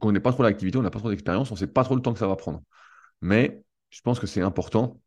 qu'on 0.00 0.12
n'est 0.12 0.20
pas 0.20 0.32
trop 0.32 0.42
d'activité, 0.42 0.78
on 0.78 0.82
n'a 0.82 0.90
pas 0.90 0.98
trop 0.98 1.10
d'expérience, 1.10 1.50
on 1.50 1.54
ne 1.54 1.58
sait 1.58 1.66
pas 1.68 1.84
trop 1.84 1.94
le 1.94 2.02
temps 2.02 2.12
que 2.12 2.18
ça 2.18 2.26
va 2.26 2.36
prendre. 2.36 2.62
Mais 3.20 3.64
je 3.90 4.00
pense 4.02 4.20
que 4.20 4.26
c'est 4.26 4.40
important, 4.42 5.00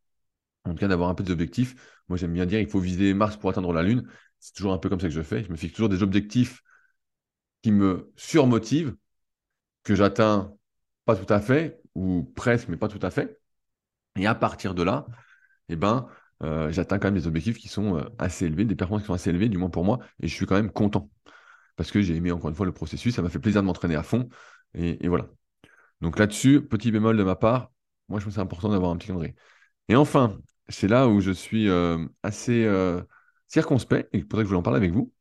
en 0.64 0.70
tout 0.72 0.78
cas, 0.78 0.88
d'avoir 0.88 1.10
un 1.10 1.14
peu 1.14 1.24
d'objectifs. 1.24 1.74
Moi, 2.08 2.16
j'aime 2.16 2.32
bien 2.32 2.46
dire 2.46 2.60
il 2.60 2.68
faut 2.68 2.80
viser 2.80 3.14
Mars 3.14 3.36
pour 3.36 3.50
atteindre 3.50 3.72
la 3.72 3.82
Lune. 3.82 4.08
C'est 4.40 4.54
toujours 4.54 4.72
un 4.72 4.78
peu 4.78 4.88
comme 4.88 5.00
ça 5.00 5.08
que 5.08 5.14
je 5.14 5.22
fais. 5.22 5.44
Je 5.44 5.50
me 5.50 5.56
fixe 5.56 5.74
toujours 5.74 5.88
des 5.88 6.02
objectifs 6.02 6.62
qui 7.62 7.72
me 7.72 8.12
surmotivent 8.16 8.94
que 9.88 9.94
j'atteins 9.94 10.52
pas 11.06 11.16
tout 11.16 11.32
à 11.32 11.40
fait, 11.40 11.80
ou 11.94 12.24
presque, 12.36 12.68
mais 12.68 12.76
pas 12.76 12.88
tout 12.88 12.98
à 13.00 13.10
fait. 13.10 13.40
Et 14.16 14.26
à 14.26 14.34
partir 14.34 14.74
de 14.74 14.82
là, 14.82 15.06
eh 15.70 15.76
ben, 15.76 16.08
euh, 16.42 16.70
j'atteins 16.70 16.98
quand 16.98 17.08
même 17.08 17.14
des 17.14 17.26
objectifs 17.26 17.56
qui 17.56 17.68
sont 17.68 17.96
euh, 17.96 18.04
assez 18.18 18.44
élevés, 18.44 18.66
des 18.66 18.76
performances 18.76 19.04
qui 19.04 19.06
sont 19.06 19.14
assez 19.14 19.30
élevées, 19.30 19.48
du 19.48 19.56
moins 19.56 19.70
pour 19.70 19.84
moi, 19.84 19.98
et 20.20 20.28
je 20.28 20.34
suis 20.34 20.44
quand 20.44 20.56
même 20.56 20.70
content. 20.70 21.10
Parce 21.76 21.90
que 21.90 22.02
j'ai 22.02 22.14
aimé 22.16 22.30
encore 22.32 22.50
une 22.50 22.56
fois 22.56 22.66
le 22.66 22.72
processus, 22.72 23.14
ça 23.14 23.22
m'a 23.22 23.30
fait 23.30 23.38
plaisir 23.38 23.62
de 23.62 23.66
m'entraîner 23.66 23.96
à 23.96 24.02
fond, 24.02 24.28
et, 24.74 25.08
voilà. 25.08 25.28
Donc 26.02 26.18
là-dessus, 26.18 26.60
petit 26.62 26.92
bémol 26.92 27.16
de 27.16 27.24
ma 27.24 27.36
part, 27.36 27.72
moi 28.08 28.20
je 28.20 28.24
pense 28.24 28.34
que 28.34 28.36
c'est 28.36 28.42
important 28.42 28.68
d'avoir 28.68 28.90
un 28.92 28.96
petit 28.98 29.08
calendrier. 29.08 29.34
Et 29.88 29.96
enfin, 29.96 30.38
c'est 30.68 30.88
là 30.88 31.08
où 31.08 31.20
je 31.20 31.30
suis 31.30 31.70
euh, 31.70 32.06
assez 32.22 32.68
circonspect, 33.46 34.10
et 34.12 34.22
pour 34.24 34.38
ça 34.38 34.42
que 34.42 34.44
je 34.44 34.48
voulais 34.48 34.60
en 34.60 34.62
parler 34.62 34.78
avec 34.78 34.92
vous. 34.92 35.12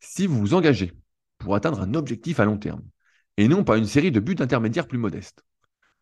Si 0.00 0.26
vous 0.26 0.38
vous 0.38 0.54
engagez 0.54 0.92
pour 1.38 1.54
atteindre 1.54 1.80
un 1.80 1.94
objectif 1.94 2.40
à 2.40 2.44
long 2.44 2.58
terme, 2.58 2.82
et 3.38 3.46
non 3.46 3.64
pas 3.64 3.78
une 3.78 3.86
série 3.86 4.10
de 4.12 4.20
buts 4.20 4.36
intermédiaires 4.40 4.88
plus 4.88 4.98
modestes. 4.98 5.44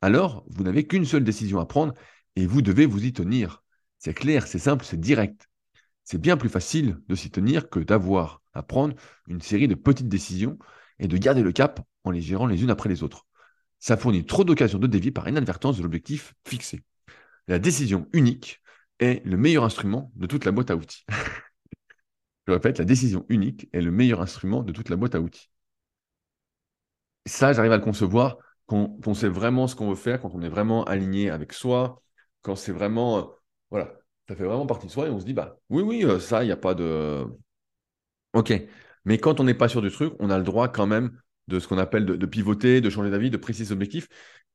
Alors, 0.01 0.45
vous 0.49 0.65
n'avez 0.65 0.87
qu'une 0.87 1.05
seule 1.05 1.23
décision 1.23 1.61
à 1.61 1.67
prendre 1.67 1.93
et 2.35 2.47
vous 2.47 2.63
devez 2.63 2.87
vous 2.87 3.05
y 3.05 3.13
tenir. 3.13 3.63
C'est 3.99 4.15
clair, 4.15 4.47
c'est 4.47 4.59
simple, 4.59 4.85
c'est 4.85 4.99
direct. 4.99 5.49
C'est 6.03 6.21
bien 6.21 6.39
plus 6.39 6.49
facile 6.49 6.99
de 7.09 7.15
s'y 7.15 7.31
tenir 7.31 7.69
que 7.69 7.79
d'avoir 7.79 8.43
à 8.55 8.63
prendre 8.63 8.97
une 9.29 9.43
série 9.43 9.69
de 9.69 9.75
petites 9.75 10.09
décisions 10.09 10.59
et 10.99 11.09
de 11.09 11.17
garder 11.19 11.43
le 11.43 11.53
cap 11.53 11.81
en 12.05 12.11
les 12.11 12.23
gérant 12.23 12.47
les 12.47 12.63
unes 12.63 12.71
après 12.71 12.89
les 12.89 13.03
autres. 13.03 13.27
Ça 13.81 13.99
fournit 13.99 14.25
trop 14.25 14.45
d'occasions 14.45 14.79
de 14.79 14.87
dévier 14.87 15.11
par 15.11 15.29
inadvertance 15.29 15.77
de 15.77 15.83
l'objectif 15.83 16.35
fixé. 16.49 16.83
La 17.49 17.59
décision 17.59 18.09
unique 18.15 18.63
est 18.99 19.23
le 19.27 19.37
meilleur 19.37 19.65
instrument 19.65 20.11
de 20.17 20.27
toute 20.27 20.47
la 20.47 20.53
boîte 20.53 20.71
à 20.71 20.77
outils. 20.77 21.05
Je 22.47 22.53
répète, 22.53 22.79
la 22.79 22.87
décision 22.87 23.27
unique 23.29 23.69
est 23.75 23.83
le 23.83 23.91
meilleur 23.91 24.23
instrument 24.23 24.63
de 24.63 24.73
toute 24.73 24.89
la 24.89 24.97
boîte 24.97 25.15
à 25.15 25.21
outils 25.21 25.51
ça, 27.27 27.53
j'arrive 27.53 27.73
à 27.73 27.77
le 27.77 27.83
concevoir 27.83 28.39
quand 28.67 28.99
on 29.07 29.15
sait 29.15 29.29
vraiment 29.29 29.67
ce 29.69 29.77
qu'on 29.77 29.91
veut 29.91 29.97
faire, 29.97 30.21
quand 30.21 30.31
on 30.35 30.43
est 30.43 30.49
vraiment 30.49 30.85
aligné 30.85 31.31
avec 31.31 31.53
soi, 31.53 32.03
quand 32.43 32.57
c'est 32.57 32.73
vraiment, 32.73 33.19
euh, 33.19 33.23
voilà, 33.71 33.93
ça 34.29 34.37
fait 34.37 34.45
vraiment 34.45 34.67
partie 34.67 34.87
de 34.87 34.93
soi 34.93 35.07
et 35.07 35.11
on 35.11 35.21
se 35.21 35.25
dit, 35.25 35.35
bah 35.35 35.59
oui, 35.69 35.83
oui, 35.83 36.05
euh, 36.05 36.19
ça, 36.19 36.43
il 36.43 36.47
n'y 36.47 36.53
a 36.53 36.57
pas 36.57 36.75
de... 36.75 37.25
Ok, 38.33 38.53
mais 39.05 39.19
quand 39.19 39.41
on 39.41 39.45
n'est 39.45 39.55
pas 39.55 39.69
sûr 39.69 39.83
du 39.83 39.91
truc, 39.91 40.15
on 40.19 40.31
a 40.31 40.39
le 40.39 40.45
droit 40.45 40.69
quand 40.69 40.87
même 40.87 41.19
de 41.49 41.59
ce 41.61 41.69
qu'on 41.69 41.79
appelle 41.79 42.05
de, 42.05 42.27
pivoter, 42.27 42.81
de 42.81 42.91
changer 42.91 43.11
d'avis, 43.11 43.31
de 43.31 43.37
préciser 43.37 43.67
ses 43.67 43.73
objectifs. 43.73 44.09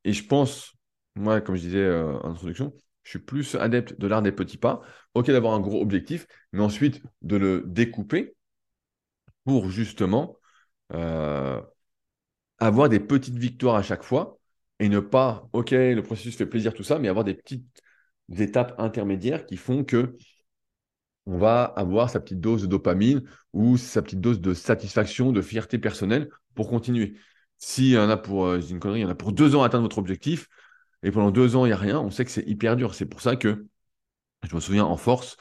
Et 0.04 0.14
je 0.14 0.26
pense, 0.28 0.74
moi, 1.16 1.41
comme 1.41 1.56
je 1.56 1.62
disais 1.62 1.80
euh, 1.80 2.18
en 2.20 2.32
introduction, 2.32 2.74
je 3.04 3.12
suis 3.12 3.20
plus 3.20 3.56
adepte 3.56 4.00
de 4.00 4.08
l'art 4.08 4.22
des 4.22 4.32
petits 4.32 4.58
pas. 4.58 4.82
Ok 5.16 5.28
d'avoir 5.28 5.54
un 5.54 5.60
gros 5.62 5.82
objectif, 5.82 6.28
mais 6.52 6.62
ensuite 6.62 7.02
de 7.22 7.38
le 7.38 7.64
découper 7.66 8.36
pour 9.45 9.70
justement 9.70 10.38
avoir 12.62 12.89
des 12.89 12.99
petites 12.99 13.38
victoires 13.38 13.76
à 13.76 13.84
chaque 13.84 14.03
fois 14.03 14.39
et 14.80 14.88
ne 14.88 14.99
pas, 14.99 15.49
OK, 15.53 15.72
le 15.72 16.01
processus 16.01 16.36
fait 16.38 16.45
plaisir, 16.45 16.74
tout 16.74 16.84
ça, 16.84 16.99
mais 16.99 17.09
avoir 17.09 17.26
des 17.26 17.34
petites 17.34 17.66
étapes 18.38 18.76
intermédiaires 18.78 19.45
qui 19.45 19.57
font 19.57 19.84
que 19.84 20.16
on 21.26 21.38
va 21.38 21.64
avoir 21.64 22.09
sa 22.09 22.20
petite 22.20 22.39
dose 22.39 22.64
de 22.64 22.68
dopamine 22.68 23.24
ou 23.53 23.78
sa 23.78 24.01
petite 24.01 24.22
dose 24.22 24.41
de 24.41 24.53
satisfaction, 24.53 25.32
de 25.32 25.41
fierté 25.41 25.78
personnelle 25.78 26.30
pour 26.55 26.70
continuer. 26.70 27.16
S'il 27.57 27.89
y 27.91 27.97
en 27.97 28.09
a 28.09 28.18
pour, 28.18 28.45
euh, 28.45 28.59
une 28.59 28.80
connerie, 28.80 29.01
il 29.01 29.03
y 29.03 29.05
en 29.05 29.09
a 29.09 29.16
pour 29.16 29.34
deux 29.34 29.55
ans 29.55 29.64
à 29.64 29.68
atteindre 29.68 29.84
votre 29.84 29.99
objectif, 29.99 30.47
et 31.03 31.12
pendant 31.12 31.32
deux 31.32 31.55
ans, 31.55 31.66
il 31.66 31.70
n'y 31.70 31.74
a 31.74 31.78
rien, 31.78 31.99
on 31.99 32.09
sait 32.09 32.26
que 32.26 32.32
c'est 32.32 32.47
hyper 32.47 32.76
dur. 32.76 32.95
C'est 32.95 33.05
pour 33.05 33.22
ça 33.22 33.36
que 33.36 33.66
je 34.43 34.55
me 34.55 34.59
souviens 34.59 34.86
en 34.86 34.97
force, 34.97 35.38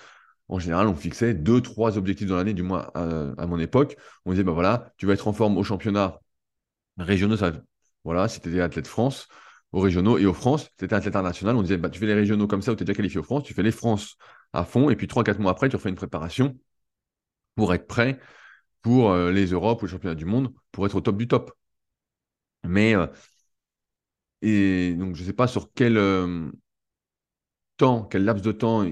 en 0.49 0.59
général, 0.59 0.89
on 0.89 0.95
fixait 0.95 1.35
deux, 1.35 1.61
trois 1.61 1.97
objectifs 1.97 2.29
dans 2.29 2.37
l'année, 2.37 2.55
du 2.55 2.63
moins 2.63 2.91
à, 2.95 3.47
mon 3.47 3.59
époque. 3.59 3.97
On 4.25 4.33
disait, 4.33 4.43
bah 4.43 4.53
voilà, 4.53 4.93
tu 4.97 5.07
vas 5.07 5.15
être 5.15 5.29
en 5.29 5.33
forme 5.33 5.57
au 5.57 5.63
championnat 5.63 6.21
régionaux, 6.99 7.37
ça, 7.37 7.53
voilà, 8.05 8.29
si 8.29 8.41
tu 8.41 8.49
étais 8.49 8.61
athlète 8.61 8.87
France, 8.87 9.29
aux 9.73 9.81
régionaux 9.81 10.19
et 10.19 10.27
aux 10.27 10.35
France, 10.35 10.69
tu 10.79 10.85
étais 10.85 10.95
athlète 10.95 11.17
international, 11.17 11.57
on 11.57 11.63
disait, 11.63 11.77
bah, 11.77 11.91
tu 11.91 11.99
fais 11.99 12.07
les 12.07 12.15
régionaux 12.15 12.47
comme 12.47 12.63
ça 12.63 12.73
où 12.73 12.77
tu 12.77 12.83
es 12.83 12.87
déjà 12.87 12.97
qualifié 12.97 13.21
aux 13.21 13.25
France, 13.25 13.45
tu 13.45 13.55
fais 13.55 13.63
les 13.63 13.73
France 13.73 14.17
à 14.53 14.65
fond, 14.65 14.91
et 14.91 14.97
puis 14.97 15.07
trois, 15.07 15.25
quatre 15.25 15.39
mois 15.41 15.53
après, 15.53 15.69
tu 15.69 15.77
refais 15.77 15.89
une 15.91 15.95
préparation 15.97 16.59
pour 17.55 17.75
être 17.75 17.87
prêt 17.87 18.19
pour 18.83 19.11
euh, 19.13 19.33
les 19.33 19.47
Europes 19.49 19.83
ou 19.83 19.87
les 19.87 19.93
championnats 19.93 20.15
du 20.15 20.25
monde, 20.27 20.53
pour 20.73 20.87
être 20.87 20.97
au 20.97 21.01
top 21.01 21.17
du 21.17 21.29
top. 21.29 21.53
Mais, 22.65 22.95
euh, 22.95 23.07
et 24.43 24.95
donc, 24.95 25.17
je 25.17 25.23
ne 25.23 25.27
sais 25.27 25.33
pas 25.33 25.47
sur 25.47 25.73
quel 25.75 25.97
euh, 25.97 26.51
temps, 27.77 28.05
quel 28.05 28.25
laps 28.25 28.43
de 28.45 28.53
temps, 28.53 28.87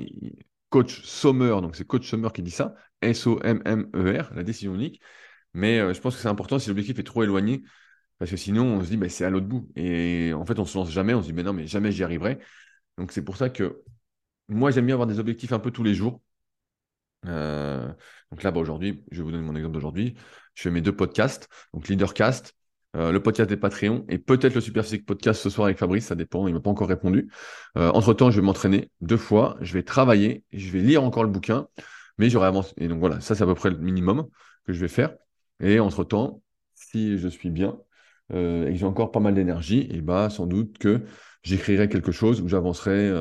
coach 0.71 1.03
Sommer, 1.05 1.61
donc 1.63 1.77
c'est 1.77 1.87
coach 1.87 2.09
Sommer 2.09 2.29
qui 2.33 2.43
dit 2.43 2.51
ça, 2.51 2.75
S-O-M-M-E-R, 3.03 4.35
la 4.35 4.43
décision 4.43 4.75
unique. 4.75 5.01
Mais 5.55 5.95
je 5.95 6.01
pense 6.01 6.15
que 6.17 6.23
c'est 6.23 6.29
important 6.29 6.59
si 6.59 6.69
l'objectif 6.69 6.99
est 6.99 7.05
trop 7.05 7.23
éloigné, 7.23 7.63
parce 8.19 8.31
que 8.31 8.37
sinon, 8.37 8.65
on 8.79 8.83
se 8.83 8.89
dit, 8.89 8.97
bah, 8.97 9.09
c'est 9.09 9.25
à 9.25 9.31
l'autre 9.31 9.47
bout. 9.47 9.71
Et 9.77 10.33
en 10.35 10.45
fait, 10.45 10.59
on 10.59 10.65
se 10.65 10.77
lance 10.77 10.91
jamais, 10.91 11.15
on 11.15 11.23
se 11.23 11.27
dit, 11.27 11.33
mais 11.33 11.43
non, 11.43 11.53
mais 11.53 11.67
jamais 11.67 11.93
j'y 11.93 12.05
arriverai. 12.05 12.39
Donc, 12.99 13.13
c'est 13.13 13.23
pour 13.25 13.37
ça 13.37 13.51
que 13.51 13.83
moi, 14.49 14.71
j'aime 14.71 14.87
bien 14.87 14.95
avoir 14.95 15.07
des 15.07 15.19
objectifs 15.21 15.53
un 15.53 15.59
peu 15.61 15.71
tous 15.71 15.85
les 15.85 15.95
jours. 15.95 16.21
Euh, 17.27 17.89
donc 18.31 18.43
là, 18.43 18.51
bah, 18.51 18.61
aujourd'hui, 18.61 19.05
je 19.11 19.19
vais 19.19 19.23
vous 19.25 19.31
donner 19.31 19.45
mon 19.45 19.55
exemple 19.55 19.75
d'aujourd'hui. 19.75 20.17
Je 20.55 20.63
fais 20.63 20.71
mes 20.71 20.81
deux 20.81 20.95
podcasts, 20.95 21.49
donc 21.75 21.89
Leadercast, 21.89 22.55
euh, 22.97 23.13
le 23.13 23.23
podcast 23.23 23.49
des 23.51 23.57
Patreons 23.57 24.05
et 24.09 24.19
peut-être 24.19 24.55
le 24.55 24.61
Super 24.61 24.83
Physique 24.85 25.07
Podcast 25.07 25.43
ce 25.43 25.51
soir 25.51 25.67
avec 25.67 25.79
Fabrice, 25.79 26.07
ça 26.07 26.15
dépend, 26.15 26.47
il 26.49 26.53
ne 26.53 26.59
m'a 26.59 26.63
pas 26.63 26.71
encore 26.71 26.89
répondu. 26.89 27.31
Euh, 27.77 27.91
entre-temps, 27.93 28.31
je 28.31 28.41
vais 28.41 28.47
m'entraîner 28.47 28.91
deux 29.01 29.17
fois, 29.17 29.57
je 29.61 29.75
vais 29.75 29.83
travailler, 29.83 30.45
je 30.53 30.71
vais 30.71 30.81
lire 30.81 31.05
encore 31.05 31.23
le 31.23 31.31
bouquin, 31.31 31.69
mais 32.17 32.31
j'aurai 32.31 32.47
avancé. 32.47 32.73
Et 32.79 32.89
donc 32.89 32.99
voilà, 33.01 33.21
ça 33.21 33.35
c'est 33.35 33.43
à 33.43 33.47
peu 33.47 33.55
près 33.55 33.71
le 33.71 33.77
minimum 33.79 34.29
que 34.67 34.73
je 34.73 34.81
vais 34.81 34.89
faire. 34.89 35.15
Et 35.61 35.81
entre-temps, 35.81 36.43
si 36.75 37.19
je 37.19 37.29
suis 37.29 37.51
bien 37.51 37.79
et 38.31 38.71
que 38.71 38.75
j'ai 38.75 38.85
encore 38.85 39.11
pas 39.11 39.21
mal 39.21 39.35
d'énergie, 39.35 39.89
et 39.91 40.01
bah 40.01 40.31
sans 40.31 40.47
doute 40.47 40.79
que 40.79 41.03
j'écrirai 41.43 41.89
quelque 41.89 42.13
chose 42.13 42.41
où 42.41 42.49
j'avancerai 42.49 43.13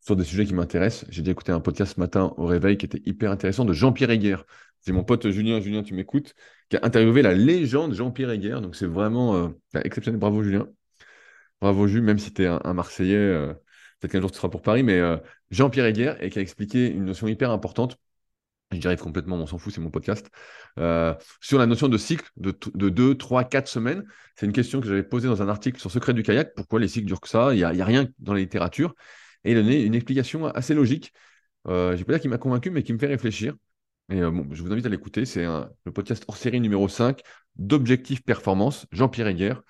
sur 0.00 0.14
des 0.14 0.24
sujets 0.24 0.46
qui 0.46 0.54
m'intéressent. 0.54 1.04
J'ai 1.10 1.22
déjà 1.22 1.32
écouté 1.32 1.50
un 1.50 1.60
podcast 1.60 1.96
ce 1.96 2.00
matin 2.00 2.32
au 2.36 2.46
réveil 2.46 2.78
qui 2.78 2.86
était 2.86 3.02
hyper 3.06 3.32
intéressant 3.32 3.64
de 3.64 3.72
Jean-Pierre 3.72 4.10
Heger. 4.10 4.46
C'est 4.80 4.92
mon 4.92 5.02
pote 5.02 5.28
Julien, 5.30 5.60
Julien, 5.60 5.82
tu 5.82 5.94
m'écoutes, 5.94 6.34
qui 6.68 6.76
a 6.76 6.80
interviewé 6.84 7.20
la 7.22 7.34
légende 7.34 7.92
Jean-Pierre 7.92 8.30
Heger. 8.30 8.60
Donc 8.60 8.76
c'est 8.76 8.86
vraiment 8.86 9.34
euh, 9.34 9.48
exceptionnel. 9.82 10.20
Bravo 10.20 10.44
Julien. 10.44 10.68
Bravo 11.60 11.88
Jules, 11.88 12.02
même 12.02 12.18
si 12.18 12.32
tu 12.32 12.44
es 12.44 12.46
un, 12.46 12.72
Marseillais, 12.72 13.16
euh, 13.16 13.52
peut-être 13.98 14.12
qu'un 14.12 14.20
jour 14.20 14.30
tu 14.30 14.36
seras 14.36 14.48
pour 14.48 14.62
Paris, 14.62 14.84
mais 14.84 15.00
euh, 15.00 15.16
Jean-Pierre 15.50 15.86
Heger, 15.86 16.22
et 16.22 16.30
qui 16.30 16.38
a 16.38 16.42
expliqué 16.42 16.88
une 16.88 17.04
notion 17.04 17.26
hyper 17.26 17.50
importante. 17.50 17.98
J'y 18.72 18.86
arrive 18.86 18.98
complètement, 18.98 19.36
on 19.36 19.46
s'en 19.46 19.58
fout, 19.58 19.72
c'est 19.72 19.80
mon 19.80 19.90
podcast. 19.90 20.28
sur 21.40 21.58
la 21.58 21.66
notion 21.66 21.88
de 21.88 21.96
cycle 21.96 22.28
de, 22.36 22.52
2, 22.74 23.14
3, 23.16 23.44
4 23.44 23.68
semaines. 23.68 24.04
C'est 24.34 24.46
une 24.46 24.52
question 24.52 24.80
que 24.80 24.88
j'avais 24.88 25.04
posée 25.04 25.28
dans 25.28 25.40
un 25.40 25.48
article 25.48 25.80
sur 25.80 25.90
Secret 25.90 26.14
du 26.14 26.22
kayak. 26.22 26.54
Pourquoi 26.54 26.80
les 26.80 26.88
cycles 26.88 27.06
durent 27.06 27.20
que 27.20 27.28
ça? 27.28 27.54
Il 27.54 27.56
n'y 27.56 27.62
a, 27.64 27.68
a, 27.68 27.84
rien 27.84 28.08
dans 28.18 28.34
la 28.34 28.40
littérature 28.40 28.94
et 29.46 29.52
il 29.52 29.54
donnait 29.54 29.84
une 29.84 29.94
explication 29.94 30.46
assez 30.46 30.74
logique. 30.74 31.12
Euh, 31.68 31.92
je 31.92 31.98
vais 31.98 32.04
pas 32.04 32.12
dire 32.14 32.20
qu'il 32.20 32.30
m'a 32.30 32.38
convaincu, 32.38 32.70
mais 32.70 32.82
qui 32.82 32.92
me 32.92 32.98
fait 32.98 33.06
réfléchir. 33.06 33.54
Et 34.10 34.20
euh, 34.20 34.32
je 34.52 34.62
vous 34.62 34.72
invite 34.72 34.86
à 34.86 34.88
l'écouter. 34.88 35.24
C'est 35.24 35.44
le 35.44 35.92
podcast 35.92 36.24
hors 36.28 36.36
série 36.36 36.60
numéro 36.60 36.88
5 36.88 37.20
d'Objectif 37.56 38.22
Performance, 38.22 38.86
Jean-Pierre 38.92 39.28
Heger. 39.28 39.62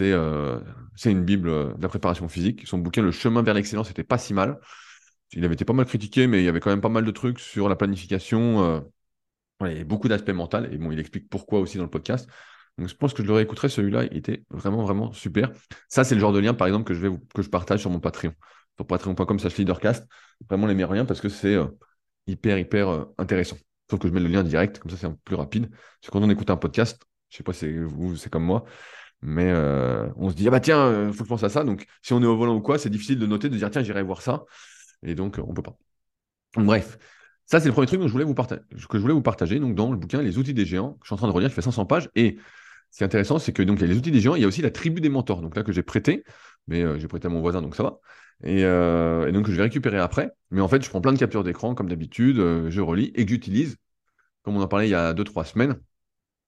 Euh, 0.00 0.60
c'est 0.94 1.10
une 1.10 1.24
bible 1.24 1.48
de 1.48 1.82
la 1.82 1.88
préparation 1.88 2.28
physique. 2.28 2.66
Son 2.66 2.78
bouquin 2.78 3.02
Le 3.02 3.10
chemin 3.10 3.42
vers 3.42 3.54
l'excellence 3.54 3.88
n'était 3.88 4.04
pas 4.04 4.18
si 4.18 4.34
mal. 4.34 4.60
Il 5.32 5.44
avait 5.44 5.54
été 5.54 5.64
pas 5.64 5.72
mal 5.72 5.86
critiqué, 5.86 6.26
mais 6.26 6.42
il 6.42 6.44
y 6.44 6.48
avait 6.48 6.60
quand 6.60 6.70
même 6.70 6.80
pas 6.80 6.88
mal 6.88 7.04
de 7.04 7.10
trucs 7.10 7.40
sur 7.40 7.68
la 7.68 7.76
planification. 7.76 8.84
et 9.66 9.84
beaucoup 9.84 10.08
d'aspects 10.08 10.30
mentaux. 10.30 10.64
Et 10.70 10.78
bon, 10.78 10.90
il 10.90 10.98
explique 10.98 11.28
pourquoi 11.28 11.60
aussi 11.60 11.76
dans 11.76 11.84
le 11.84 11.90
podcast. 11.90 12.28
Donc 12.78 12.88
je 12.88 12.94
pense 12.94 13.12
que 13.12 13.22
je 13.22 13.28
le 13.28 13.34
réécouterai, 13.34 13.68
celui-là, 13.68 14.04
il 14.04 14.16
était 14.16 14.42
vraiment, 14.50 14.82
vraiment 14.82 15.12
super. 15.12 15.50
Ça, 15.88 16.02
c'est 16.02 16.14
le 16.14 16.20
genre 16.20 16.32
de 16.32 16.38
lien, 16.38 16.54
par 16.54 16.66
exemple, 16.66 16.84
que 16.84 16.94
je, 16.94 17.06
vais 17.06 17.16
que 17.34 17.42
je 17.42 17.48
partage 17.48 17.80
sur 17.80 17.90
mon 17.90 18.00
Patreon 18.00 18.32
patreon.com 18.84 19.38
slash 19.38 19.56
leadercast. 19.56 20.06
Vraiment 20.48 20.66
les 20.66 20.74
meilleurs 20.74 20.92
liens 20.92 21.04
parce 21.04 21.20
que 21.20 21.28
c'est 21.28 21.54
euh, 21.54 21.66
hyper, 22.26 22.58
hyper 22.58 22.88
euh, 22.88 23.04
intéressant. 23.18 23.56
Sauf 23.90 24.00
que 24.00 24.08
je 24.08 24.12
mets 24.12 24.20
le 24.20 24.28
lien 24.28 24.42
direct, 24.42 24.78
comme 24.78 24.90
ça 24.90 24.96
c'est 24.96 25.14
plus 25.24 25.34
rapide. 25.36 25.68
Parce 25.70 26.10
quand 26.10 26.22
on 26.22 26.30
écoute 26.30 26.50
un 26.50 26.56
podcast, 26.56 27.02
je 27.28 27.38
sais 27.38 27.42
pas 27.42 27.52
si 27.52 27.78
vous, 27.78 28.16
c'est 28.16 28.30
comme 28.30 28.44
moi, 28.44 28.64
mais 29.20 29.50
euh, 29.50 30.08
on 30.16 30.30
se 30.30 30.34
dit, 30.34 30.46
ah 30.46 30.50
bah 30.50 30.60
tiens, 30.60 31.08
il 31.08 31.12
faut 31.12 31.18
que 31.18 31.24
je 31.24 31.28
pense 31.28 31.42
à 31.42 31.48
ça. 31.48 31.64
Donc 31.64 31.86
si 32.02 32.12
on 32.12 32.22
est 32.22 32.26
au 32.26 32.36
volant 32.36 32.54
ou 32.54 32.60
quoi, 32.60 32.78
c'est 32.78 32.90
difficile 32.90 33.18
de 33.18 33.26
noter, 33.26 33.48
de 33.48 33.56
dire, 33.56 33.70
tiens, 33.70 33.82
j'irai 33.82 34.02
voir 34.02 34.22
ça. 34.22 34.44
Et 35.02 35.14
donc, 35.14 35.40
on 35.44 35.54
peut 35.54 35.62
pas. 35.62 35.76
bref. 36.56 36.98
Ça, 37.46 37.58
c'est 37.58 37.66
le 37.66 37.72
premier 37.72 37.88
truc 37.88 38.00
je 38.02 38.12
voulais 38.12 38.24
vous 38.24 38.34
que 38.34 38.56
je 38.70 38.98
voulais 38.98 39.14
vous 39.14 39.22
partager 39.22 39.58
donc, 39.58 39.74
dans 39.74 39.90
le 39.90 39.96
bouquin 39.96 40.22
Les 40.22 40.38
outils 40.38 40.54
des 40.54 40.64
géants, 40.64 40.92
que 40.92 41.00
je 41.02 41.08
suis 41.08 41.14
en 41.14 41.16
train 41.16 41.26
de 41.26 41.32
relire, 41.32 41.48
qui 41.48 41.54
fait 41.56 41.62
500 41.62 41.84
pages. 41.86 42.08
Et 42.14 42.36
ce 42.90 42.98
qui 42.98 43.02
est 43.02 43.06
intéressant, 43.06 43.38
c'est 43.38 43.52
que 43.52 43.62
donc, 43.62 43.78
il 43.78 43.82
y 43.82 43.84
a 43.84 43.88
les 43.88 43.96
outils 43.96 44.12
des 44.12 44.20
géants, 44.20 44.36
il 44.36 44.42
y 44.42 44.44
a 44.44 44.48
aussi 44.48 44.62
la 44.62 44.70
tribu 44.70 45.00
des 45.00 45.08
mentors, 45.08 45.42
donc 45.42 45.56
là 45.56 45.64
que 45.64 45.72
j'ai 45.72 45.82
prêté, 45.82 46.24
mais 46.68 46.98
j'ai 47.00 47.08
prêté 47.08 47.26
à 47.26 47.30
mon 47.30 47.40
voisin, 47.40 47.62
donc 47.62 47.74
ça 47.74 47.82
va. 47.82 47.98
Euh, 48.44 49.26
et, 49.26 49.32
donc, 49.32 49.48
je 49.48 49.52
vais 49.52 49.62
récupérer 49.62 49.98
après. 49.98 50.32
Mais 50.50 50.60
en 50.60 50.68
fait, 50.68 50.82
je 50.84 50.88
prends 50.88 51.00
plein 51.00 51.12
de 51.12 51.18
captures 51.18 51.44
d'écran, 51.44 51.74
comme 51.74 51.88
d'habitude, 51.88 52.38
euh, 52.38 52.70
je 52.70 52.80
relis 52.80 53.12
et 53.14 53.24
que 53.24 53.30
j'utilise, 53.30 53.76
comme 54.42 54.56
on 54.56 54.62
en 54.62 54.68
parlait 54.68 54.88
il 54.88 54.90
y 54.90 54.94
a 54.94 55.12
2-3 55.14 55.44
semaines. 55.44 55.80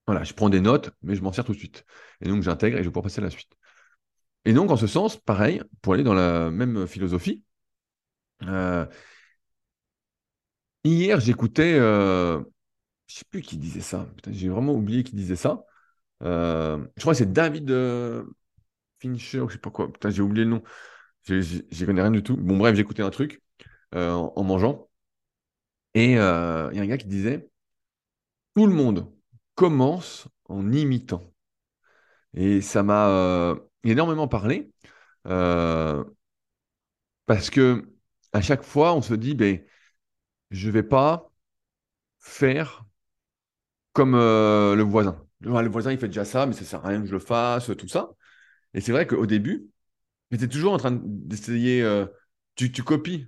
Voilà, 0.06 0.24
je 0.24 0.34
prends 0.34 0.50
des 0.50 0.60
notes, 0.60 0.90
mais 1.02 1.14
je 1.14 1.22
m'en 1.22 1.32
sers 1.32 1.44
tout 1.44 1.52
de 1.52 1.58
suite. 1.58 1.84
Et 2.20 2.28
donc, 2.28 2.42
j'intègre 2.42 2.78
et 2.78 2.84
je 2.84 2.88
vais 2.90 3.02
passer 3.02 3.20
à 3.20 3.24
la 3.24 3.30
suite. 3.30 3.52
Et 4.44 4.52
donc, 4.52 4.70
en 4.70 4.76
ce 4.76 4.86
sens, 4.86 5.16
pareil, 5.16 5.62
pour 5.82 5.94
aller 5.94 6.02
dans 6.02 6.14
la 6.14 6.50
même 6.50 6.86
philosophie, 6.86 7.42
euh, 8.44 8.86
hier, 10.84 11.20
j'écoutais, 11.20 11.74
je 11.76 12.38
ne 12.38 12.44
sais 13.06 13.24
plus 13.30 13.42
qui 13.42 13.56
disait 13.56 13.80
ça, 13.80 14.06
j'ai 14.28 14.48
vraiment 14.48 14.74
oublié 14.74 15.04
qui 15.04 15.14
disait 15.14 15.36
ça. 15.36 15.64
je 16.20 17.00
crois 17.00 17.12
que 17.12 17.18
c'est 17.18 17.32
David 17.32 17.70
Fincher, 19.00 19.38
je 19.38 19.42
ne 19.44 19.48
sais 19.50 19.58
pas 19.58 19.70
quoi, 19.70 19.90
j'ai 20.08 20.22
oublié 20.22 20.44
le 20.44 20.50
nom. 20.50 20.62
J'y 21.24 21.86
connais 21.86 22.02
rien 22.02 22.10
du 22.10 22.22
tout. 22.22 22.36
Bon, 22.36 22.56
bref, 22.58 22.74
j'écoutais 22.76 23.02
un 23.02 23.10
truc 23.10 23.42
euh, 23.94 24.12
en, 24.12 24.44
mangeant. 24.44 24.88
Et 25.94 26.18
euh, 26.18 26.68
il 26.72 26.76
y 26.76 26.80
a 26.80 26.82
un 26.82 26.86
gars 26.86 26.98
qui 26.98 27.06
disait 27.06 27.48
Tout 28.54 28.66
le 28.66 28.74
monde 28.74 29.12
commence 29.54 30.28
en 30.48 30.72
imitant. 30.72 31.22
Et 32.34 32.60
ça 32.60 32.82
m'a 32.82 33.08
euh, 33.08 33.56
énormément 33.84 34.28
parlé. 34.28 34.70
parce 37.26 37.50
que 37.50 37.91
à 38.32 38.40
chaque 38.40 38.62
fois, 38.62 38.94
on 38.94 39.02
se 39.02 39.14
dit 39.14 39.34
ben, 39.34 39.60
Je 40.50 40.68
ne 40.68 40.72
vais 40.72 40.82
pas 40.82 41.30
faire 42.20 42.84
comme 43.92 44.14
le 44.14 44.82
voisin. 44.82 45.26
Le 45.40 45.68
voisin, 45.68 45.92
il 45.92 45.98
fait 45.98 46.08
déjà 46.08 46.24
ça, 46.24 46.46
mais 46.46 46.52
ça 46.52 46.60
ne 46.60 46.66
sert 46.66 46.84
à 46.84 46.88
rien 46.88 47.00
que 47.00 47.06
je 47.06 47.12
le 47.12 47.18
fasse, 47.18 47.70
tout 47.76 47.88
ça. 47.88 48.10
Et 48.74 48.80
c'est 48.80 48.92
vrai 48.92 49.06
qu'au 49.06 49.26
début, 49.26 49.72
tu 50.38 50.48
toujours 50.48 50.72
en 50.72 50.78
train 50.78 50.98
d'essayer. 51.02 51.82
Euh, 51.82 52.06
tu, 52.54 52.70
copies. 52.70 53.26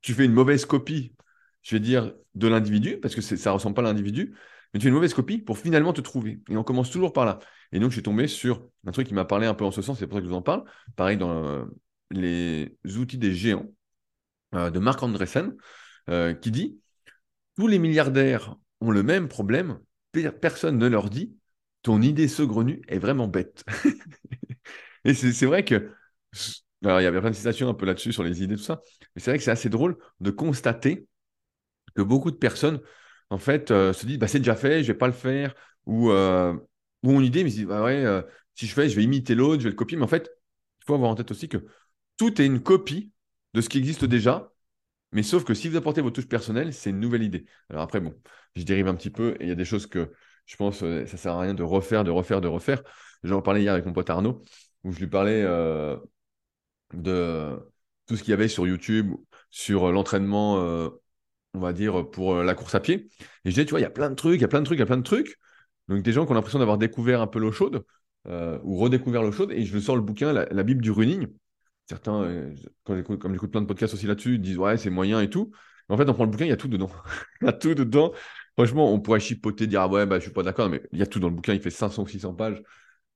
Tu 0.00 0.14
fais 0.14 0.24
une 0.24 0.32
mauvaise 0.32 0.66
copie, 0.66 1.14
je 1.62 1.76
vais 1.76 1.80
dire, 1.80 2.12
de 2.34 2.48
l'individu, 2.48 2.98
parce 3.00 3.14
que 3.14 3.20
ça 3.20 3.50
ne 3.50 3.54
ressemble 3.54 3.74
pas 3.74 3.82
à 3.82 3.84
l'individu. 3.84 4.36
Mais 4.72 4.80
tu 4.80 4.84
fais 4.84 4.88
une 4.88 4.94
mauvaise 4.94 5.14
copie 5.14 5.38
pour 5.38 5.58
finalement 5.58 5.92
te 5.92 6.00
trouver. 6.00 6.40
Et 6.50 6.56
on 6.56 6.64
commence 6.64 6.90
toujours 6.90 7.12
par 7.12 7.24
là. 7.24 7.38
Et 7.72 7.78
donc, 7.78 7.90
je 7.90 7.96
suis 7.96 8.02
tombé 8.02 8.28
sur 8.28 8.68
un 8.86 8.92
truc 8.92 9.06
qui 9.08 9.14
m'a 9.14 9.24
parlé 9.24 9.46
un 9.46 9.54
peu 9.54 9.64
en 9.64 9.70
ce 9.70 9.82
sens, 9.82 9.98
c'est 9.98 10.06
pour 10.06 10.16
ça 10.16 10.20
que 10.20 10.26
je 10.26 10.30
vous 10.30 10.36
en 10.36 10.42
parle. 10.42 10.64
Pareil, 10.96 11.16
dans 11.16 11.44
euh, 11.44 11.64
les 12.10 12.76
outils 12.96 13.18
des 13.18 13.32
géants 13.32 13.66
euh, 13.66 13.83
de 14.54 14.78
Marc 14.78 15.02
Andreessen, 15.02 15.54
qui 16.08 16.50
dit 16.50 16.80
Tous 17.56 17.66
les 17.66 17.78
milliardaires 17.78 18.56
ont 18.80 18.90
le 18.90 19.02
même 19.02 19.28
problème, 19.28 19.78
personne 20.40 20.78
ne 20.78 20.86
leur 20.86 21.10
dit 21.10 21.36
ton 21.82 22.00
idée 22.00 22.28
saugrenue 22.28 22.82
est 22.88 22.98
vraiment 22.98 23.28
bête. 23.28 23.64
et 25.04 25.12
c'est 25.14 25.46
vrai 25.46 25.64
que 25.64 25.90
alors, 26.84 27.00
il 27.00 27.04
y 27.04 27.06
avait 27.06 27.20
plein 27.20 27.30
de 27.30 27.34
citations 27.36 27.68
un 27.68 27.74
peu 27.74 27.86
là-dessus 27.86 28.12
sur 28.12 28.22
les 28.22 28.42
idées, 28.42 28.56
tout 28.56 28.62
ça. 28.62 28.82
Mais 29.14 29.22
c'est 29.22 29.30
vrai 29.30 29.38
que 29.38 29.44
c'est 29.44 29.50
assez 29.50 29.68
drôle 29.70 29.96
de 30.20 30.30
constater 30.30 31.06
que 31.94 32.02
beaucoup 32.02 32.30
de 32.30 32.36
personnes, 32.36 32.80
en 33.30 33.38
fait, 33.38 33.70
euh, 33.70 33.92
se 33.92 34.06
disent 34.06 34.18
bah, 34.18 34.28
c'est 34.28 34.38
déjà 34.40 34.56
fait, 34.56 34.82
je 34.82 34.88
vais 34.92 34.98
pas 34.98 35.06
le 35.06 35.12
faire. 35.12 35.54
Ou, 35.86 36.10
euh, 36.10 36.54
ou 37.02 37.12
ont 37.12 37.20
une 37.20 37.26
idée, 37.26 37.44
mais 37.44 37.50
ils 37.50 37.56
disent 37.56 37.66
bah 37.66 37.86
euh, 37.86 38.22
si 38.54 38.66
je 38.66 38.74
fais, 38.74 38.88
je 38.88 38.96
vais 38.96 39.04
imiter 39.04 39.34
l'autre, 39.34 39.60
je 39.60 39.64
vais 39.64 39.70
le 39.70 39.76
copier. 39.76 39.96
Mais 39.96 40.04
en 40.04 40.08
fait, 40.08 40.30
il 40.80 40.84
faut 40.84 40.94
avoir 40.94 41.10
en 41.10 41.14
tête 41.14 41.30
aussi 41.30 41.48
que 41.48 41.58
tout 42.18 42.40
est 42.40 42.46
une 42.46 42.62
copie 42.62 43.12
de 43.54 43.60
ce 43.60 43.68
qui 43.68 43.78
existe 43.78 44.04
déjà. 44.04 44.52
Mais 45.12 45.22
sauf 45.22 45.44
que 45.44 45.54
si 45.54 45.68
vous 45.68 45.76
apportez 45.76 46.00
votre 46.02 46.16
touche 46.16 46.28
personnelle, 46.28 46.74
c'est 46.74 46.90
une 46.90 47.00
nouvelle 47.00 47.22
idée. 47.22 47.46
Alors 47.70 47.82
après, 47.82 48.00
bon, 48.00 48.14
je 48.56 48.64
dérive 48.64 48.88
un 48.88 48.94
petit 48.94 49.10
peu 49.10 49.36
et 49.40 49.44
il 49.44 49.48
y 49.48 49.52
a 49.52 49.54
des 49.54 49.64
choses 49.64 49.86
que 49.86 50.12
je 50.46 50.56
pense 50.56 50.80
que 50.80 51.06
ça 51.06 51.16
sert 51.16 51.32
à 51.34 51.40
rien 51.40 51.54
de 51.54 51.62
refaire, 51.62 52.04
de 52.04 52.10
refaire, 52.10 52.40
de 52.40 52.48
refaire. 52.48 52.82
J'en 53.22 53.42
parlais 53.42 53.62
hier 53.62 53.72
avec 53.72 53.86
mon 53.86 53.92
pote 53.92 54.10
Arnaud, 54.10 54.42
où 54.82 54.92
je 54.92 54.98
lui 54.98 55.06
parlais 55.06 55.44
de 56.92 57.58
tout 58.06 58.16
ce 58.16 58.22
qu'il 58.22 58.30
y 58.30 58.34
avait 58.34 58.48
sur 58.48 58.66
YouTube, 58.66 59.14
sur 59.50 59.90
l'entraînement, 59.92 60.58
euh, 60.60 60.90
on 61.54 61.60
va 61.60 61.72
dire, 61.72 62.10
pour 62.10 62.34
euh, 62.34 62.44
la 62.44 62.54
course 62.54 62.74
à 62.74 62.80
pied. 62.80 63.08
Et 63.44 63.50
je 63.50 63.50
disais, 63.50 63.64
tu 63.64 63.70
vois, 63.70 63.80
il 63.80 63.84
y 63.84 63.86
a 63.86 63.90
plein 63.90 64.10
de 64.10 64.14
trucs, 64.14 64.36
il 64.36 64.42
y 64.42 64.44
a 64.44 64.48
plein 64.48 64.60
de 64.60 64.66
trucs, 64.66 64.78
il 64.78 64.80
y 64.80 64.82
a 64.82 64.86
plein 64.86 64.96
de 64.98 65.02
trucs. 65.02 65.38
Donc 65.88 66.02
des 66.02 66.12
gens 66.12 66.24
qui 66.26 66.32
ont 66.32 66.34
l'impression 66.34 66.58
d'avoir 66.58 66.78
découvert 66.78 67.20
un 67.20 67.26
peu 67.26 67.38
l'eau 67.38 67.52
chaude 67.52 67.84
euh, 68.26 68.58
ou 68.62 68.76
redécouvert 68.76 69.22
l'eau 69.22 69.32
chaude. 69.32 69.52
Et 69.52 69.64
je 69.64 69.74
le 69.74 69.80
sors 69.80 69.96
le 69.96 70.02
bouquin, 70.02 70.32
la, 70.32 70.62
Bible 70.62 70.82
du 70.82 70.90
running. 70.90 71.28
Certains, 71.86 72.22
euh, 72.22 72.54
quand 72.84 72.96
j'écoute, 72.96 73.20
comme 73.20 73.32
j'écoute 73.32 73.50
plein 73.50 73.60
de 73.60 73.66
podcasts 73.66 73.94
aussi 73.94 74.06
là-dessus, 74.06 74.38
disent 74.38 74.58
ouais, 74.58 74.76
c'est 74.78 74.90
moyen 74.90 75.20
et 75.20 75.28
tout. 75.30 75.52
en 75.88 75.96
fait, 75.96 76.08
on 76.08 76.14
prend 76.14 76.24
le 76.24 76.30
bouquin, 76.30 76.46
il 76.46 76.48
y 76.48 76.52
a 76.52 76.56
tout 76.56 76.68
dedans. 76.68 76.90
il 77.42 77.46
y 77.46 77.48
a 77.48 77.52
tout 77.52 77.74
dedans. 77.74 78.12
Franchement, 78.56 78.92
on 78.92 79.00
pourrait 79.00 79.20
chipoter, 79.20 79.66
dire 79.66 79.82
ah 79.82 79.88
ouais, 79.88 80.06
bah, 80.06 80.18
je 80.18 80.24
suis 80.24 80.32
pas 80.32 80.42
d'accord, 80.42 80.68
mais 80.70 80.82
il 80.92 80.98
y 80.98 81.02
a 81.02 81.06
tout 81.06 81.20
dans 81.20 81.28
le 81.28 81.34
bouquin, 81.34 81.52
il 81.54 81.60
fait 81.60 81.70
500 81.70 82.04
ou 82.04 82.08
600 82.08 82.34
pages. 82.34 82.62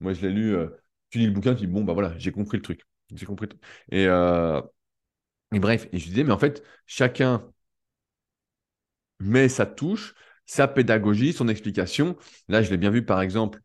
Moi, 0.01 0.13
je 0.15 0.23
l'ai 0.27 0.33
lu. 0.33 0.55
Euh, 0.57 0.69
tu 1.11 1.19
lis 1.19 1.27
le 1.27 1.33
bouquin, 1.33 1.55
tu 1.55 1.63
dis 1.63 1.69
bon, 1.73 1.85
bah 1.85 1.95
voilà, 1.95 2.17
j'ai 2.19 2.33
compris 2.33 2.59
le 2.59 2.63
truc. 2.63 2.83
J'ai 3.15 3.27
compris. 3.27 3.49
Et, 3.93 4.07
et 5.53 5.59
bref, 5.61 5.89
et 5.93 5.99
je 5.99 6.09
disais, 6.09 6.25
mais 6.25 6.33
en 6.33 6.39
fait, 6.39 6.63
chacun 6.87 7.53
met 9.21 9.49
sa 9.49 9.67
touche, 9.67 10.15
sa 10.47 10.69
pédagogie, 10.69 11.33
son 11.33 11.49
explication. 11.49 12.17
Là, 12.49 12.63
je 12.63 12.71
l'ai 12.71 12.77
bien 12.77 12.91
vu, 12.91 13.05
par 13.05 13.21
exemple, 13.21 13.61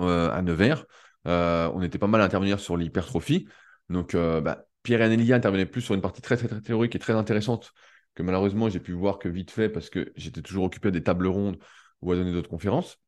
euh, 0.00 0.30
à 0.30 0.42
Nevers. 0.42 0.86
Euh, 1.26 1.70
on 1.74 1.82
était 1.82 1.98
pas 1.98 2.06
mal 2.06 2.20
à 2.20 2.24
intervenir 2.24 2.60
sur 2.60 2.76
l'hypertrophie. 2.76 3.48
Donc, 3.92 4.14
euh, 4.14 4.40
bah, 4.40 4.66
Pierre 4.82 5.02
et 5.02 5.04
Anélia 5.04 5.36
intervenaient 5.36 5.66
plus 5.66 5.82
sur 5.82 5.94
une 5.94 6.00
partie 6.00 6.22
très, 6.22 6.36
très, 6.36 6.60
théorique 6.60 6.94
et 6.96 6.98
très 6.98 7.12
intéressante 7.14 7.72
que 8.14 8.22
malheureusement, 8.22 8.68
j'ai 8.68 8.80
pu 8.80 8.92
voir 8.92 9.18
que 9.18 9.28
vite 9.28 9.50
fait 9.50 9.68
parce 9.68 9.90
que 9.90 10.12
j'étais 10.16 10.42
toujours 10.42 10.64
occupé 10.64 10.90
des 10.90 11.02
tables 11.02 11.26
rondes 11.26 11.58
ou 12.02 12.12
à 12.12 12.16
donner 12.16 12.32
d'autres 12.32 12.50
conférences. 12.50 12.98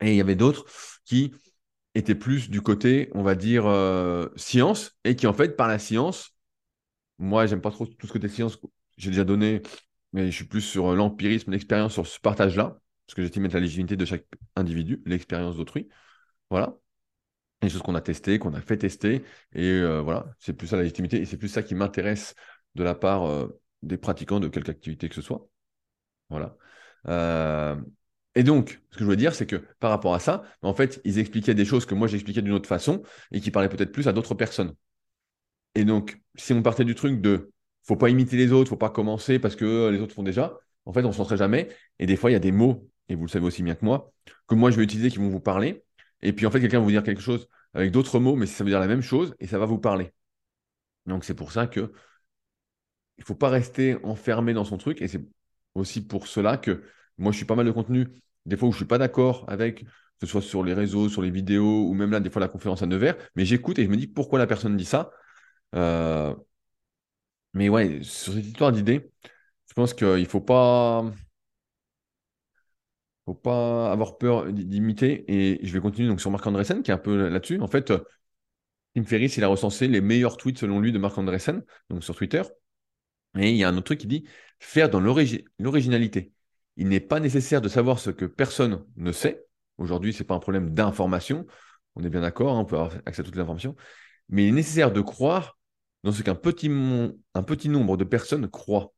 Et 0.00 0.12
il 0.12 0.16
y 0.16 0.20
avait 0.20 0.36
d'autres 0.36 0.66
qui 1.04 1.32
étaient 1.94 2.14
plus 2.14 2.50
du 2.50 2.60
côté, 2.62 3.10
on 3.14 3.22
va 3.22 3.34
dire, 3.34 3.64
science 4.36 4.98
et 5.04 5.16
qui, 5.16 5.26
en 5.26 5.32
fait, 5.32 5.56
par 5.56 5.68
la 5.68 5.78
science, 5.78 6.36
moi, 7.18 7.46
j'aime 7.46 7.60
pas 7.60 7.70
trop 7.70 7.86
tout 7.86 8.06
ce 8.06 8.12
côté 8.12 8.28
science. 8.28 8.58
J'ai 8.96 9.10
déjà 9.10 9.24
donné, 9.24 9.62
mais 10.12 10.30
je 10.30 10.36
suis 10.36 10.46
plus 10.46 10.60
sur 10.60 10.94
l'empirisme, 10.94 11.50
l'expérience, 11.52 11.92
sur 11.94 12.06
ce 12.06 12.20
partage-là, 12.20 12.80
parce 13.06 13.14
que 13.14 13.22
j'estime 13.22 13.46
être 13.46 13.54
la 13.54 13.60
légitimité 13.60 13.96
de 13.96 14.04
chaque 14.04 14.26
individu, 14.56 15.02
l'expérience 15.06 15.56
d'autrui. 15.56 15.88
Voilà. 16.50 16.76
Les 17.62 17.68
choses 17.68 17.82
qu'on 17.82 17.94
a 17.94 18.00
testées, 18.00 18.38
qu'on 18.38 18.54
a 18.54 18.60
fait 18.60 18.76
tester. 18.76 19.24
Et 19.54 19.70
euh, 19.70 20.00
voilà, 20.00 20.26
c'est 20.38 20.52
plus 20.52 20.68
ça 20.68 20.76
la 20.76 20.82
légitimité. 20.82 21.20
Et 21.20 21.24
c'est 21.24 21.36
plus 21.36 21.48
ça 21.48 21.62
qui 21.62 21.74
m'intéresse 21.74 22.34
de 22.74 22.84
la 22.84 22.94
part 22.94 23.26
euh, 23.28 23.60
des 23.82 23.98
pratiquants 23.98 24.40
de 24.40 24.48
quelque 24.48 24.70
activité 24.70 25.08
que 25.08 25.14
ce 25.14 25.22
soit. 25.22 25.48
Voilà. 26.30 26.56
Euh, 27.08 27.76
et 28.34 28.42
donc, 28.44 28.80
ce 28.90 28.96
que 28.96 29.00
je 29.00 29.04
voulais 29.04 29.16
dire, 29.16 29.34
c'est 29.34 29.46
que 29.46 29.56
par 29.80 29.90
rapport 29.90 30.14
à 30.14 30.20
ça, 30.20 30.44
en 30.62 30.74
fait, 30.74 31.00
ils 31.04 31.18
expliquaient 31.18 31.54
des 31.54 31.64
choses 31.64 31.86
que 31.86 31.94
moi 31.94 32.06
j'expliquais 32.06 32.42
d'une 32.42 32.52
autre 32.52 32.68
façon 32.68 33.02
et 33.32 33.40
qui 33.40 33.50
parlaient 33.50 33.68
peut-être 33.68 33.92
plus 33.92 34.08
à 34.08 34.12
d'autres 34.12 34.34
personnes. 34.34 34.74
Et 35.74 35.84
donc, 35.84 36.20
si 36.34 36.52
on 36.52 36.62
partait 36.62 36.84
du 36.84 36.94
truc 36.94 37.20
de 37.20 37.52
faut 37.84 37.96
pas 37.96 38.10
imiter 38.10 38.36
les 38.36 38.52
autres, 38.52 38.70
faut 38.70 38.76
pas 38.76 38.90
commencer 38.90 39.38
parce 39.38 39.56
que 39.56 39.88
les 39.88 40.00
autres 40.00 40.14
font 40.14 40.22
déjà, 40.22 40.58
en 40.84 40.92
fait, 40.92 41.04
on 41.04 41.08
ne 41.08 41.12
s'en 41.12 41.24
serait 41.24 41.36
jamais. 41.36 41.68
Et 41.98 42.06
des 42.06 42.16
fois, 42.16 42.30
il 42.30 42.34
y 42.34 42.36
a 42.36 42.40
des 42.40 42.52
mots, 42.52 42.88
et 43.08 43.14
vous 43.14 43.22
le 43.24 43.28
savez 43.28 43.46
aussi 43.46 43.62
bien 43.62 43.74
que 43.74 43.84
moi, 43.84 44.12
que 44.46 44.54
moi 44.54 44.70
je 44.70 44.76
vais 44.76 44.84
utiliser 44.84 45.10
qui 45.10 45.18
vont 45.18 45.28
vous 45.28 45.40
parler. 45.40 45.82
Et 46.22 46.32
puis 46.32 46.46
en 46.46 46.50
fait, 46.50 46.60
quelqu'un 46.60 46.78
va 46.78 46.84
vous 46.84 46.90
dire 46.90 47.02
quelque 47.02 47.22
chose 47.22 47.48
avec 47.74 47.90
d'autres 47.92 48.18
mots, 48.20 48.36
mais 48.36 48.46
ça 48.46 48.64
veut 48.64 48.70
dire 48.70 48.80
la 48.80 48.86
même 48.88 49.02
chose 49.02 49.34
et 49.40 49.46
ça 49.46 49.58
va 49.58 49.66
vous 49.66 49.78
parler. 49.78 50.12
Donc 51.06 51.24
c'est 51.24 51.34
pour 51.34 51.52
ça 51.52 51.66
que 51.66 51.92
il 53.18 53.24
faut 53.24 53.34
pas 53.34 53.48
rester 53.50 53.96
enfermé 54.04 54.54
dans 54.54 54.64
son 54.64 54.78
truc. 54.78 55.02
Et 55.02 55.08
c'est 55.08 55.24
aussi 55.74 56.06
pour 56.06 56.26
cela 56.26 56.56
que 56.56 56.84
moi, 57.18 57.32
je 57.32 57.36
suis 57.36 57.46
pas 57.46 57.56
mal 57.56 57.66
de 57.66 57.72
contenu, 57.72 58.06
des 58.46 58.56
fois 58.56 58.68
où 58.68 58.72
je 58.72 58.78
suis 58.78 58.86
pas 58.86 58.98
d'accord 58.98 59.44
avec, 59.48 59.84
que 59.84 59.88
ce 60.20 60.26
soit 60.26 60.42
sur 60.42 60.62
les 60.64 60.74
réseaux, 60.74 61.08
sur 61.08 61.22
les 61.22 61.30
vidéos, 61.30 61.88
ou 61.88 61.94
même 61.94 62.10
là, 62.10 62.20
des 62.20 62.30
fois 62.30 62.40
la 62.40 62.48
conférence 62.48 62.82
à 62.82 62.86
Nevers, 62.86 63.16
mais 63.36 63.44
j'écoute 63.44 63.78
et 63.78 63.84
je 63.84 63.90
me 63.90 63.96
dis 63.96 64.06
pourquoi 64.06 64.38
la 64.38 64.46
personne 64.46 64.76
dit 64.76 64.84
ça. 64.84 65.10
Euh, 65.74 66.34
mais 67.54 67.68
ouais, 67.68 68.02
sur 68.02 68.32
cette 68.34 68.46
histoire 68.46 68.72
d'idées, 68.72 69.10
je 69.68 69.74
pense 69.74 69.94
qu'il 69.94 70.26
faut 70.26 70.40
pas, 70.40 71.04
faut 73.28 73.34
pas 73.34 73.92
avoir 73.92 74.16
peur 74.16 74.50
d'imiter. 74.52 75.24
Et 75.28 75.60
je 75.62 75.72
vais 75.72 75.80
continuer 75.80 76.08
donc 76.08 76.20
sur 76.20 76.30
Marc 76.30 76.46
Andreessen, 76.46 76.82
qui 76.82 76.90
est 76.90 76.94
un 76.94 76.98
peu 76.98 77.28
là-dessus. 77.28 77.60
En 77.60 77.66
fait, 77.66 77.92
Tim 78.94 79.04
Ferriss, 79.04 79.36
il 79.36 79.44
a 79.44 79.48
recensé 79.48 79.86
les 79.86 80.00
meilleurs 80.00 80.36
tweets 80.38 80.58
selon 80.58 80.80
lui 80.80 80.92
de 80.92 80.98
Marc 80.98 81.18
Andreessen, 81.18 81.62
donc 81.90 82.02
sur 82.02 82.16
Twitter. 82.16 82.42
Et 83.38 83.50
il 83.50 83.56
y 83.56 83.64
a 83.64 83.68
un 83.68 83.76
autre 83.76 83.84
truc 83.84 84.00
qui 84.00 84.06
dit 84.06 84.24
faire 84.58 84.88
dans 84.88 85.00
l'originalité. 85.00 86.32
Il 86.76 86.88
n'est 86.88 87.00
pas 87.00 87.20
nécessaire 87.20 87.60
de 87.60 87.68
savoir 87.68 87.98
ce 87.98 88.10
que 88.10 88.24
personne 88.24 88.84
ne 88.96 89.12
sait. 89.12 89.44
Aujourd'hui, 89.76 90.14
ce 90.14 90.22
n'est 90.22 90.26
pas 90.26 90.34
un 90.34 90.40
problème 90.40 90.72
d'information. 90.72 91.46
On 91.96 92.02
est 92.02 92.10
bien 92.10 92.22
d'accord, 92.22 92.56
hein, 92.56 92.60
on 92.60 92.64
peut 92.64 92.76
avoir 92.76 92.94
accès 93.04 93.20
à 93.20 93.24
toutes 93.24 93.34
les 93.34 93.42
informations. 93.42 93.76
Mais 94.30 94.44
il 94.44 94.48
est 94.48 94.52
nécessaire 94.52 94.90
de 94.90 95.02
croire 95.02 95.58
dans 96.02 96.12
ce 96.12 96.22
qu'un 96.22 96.34
petit, 96.34 96.70
un 96.70 97.42
petit 97.42 97.68
nombre 97.68 97.98
de 97.98 98.04
personnes 98.04 98.48
croient. 98.48 98.94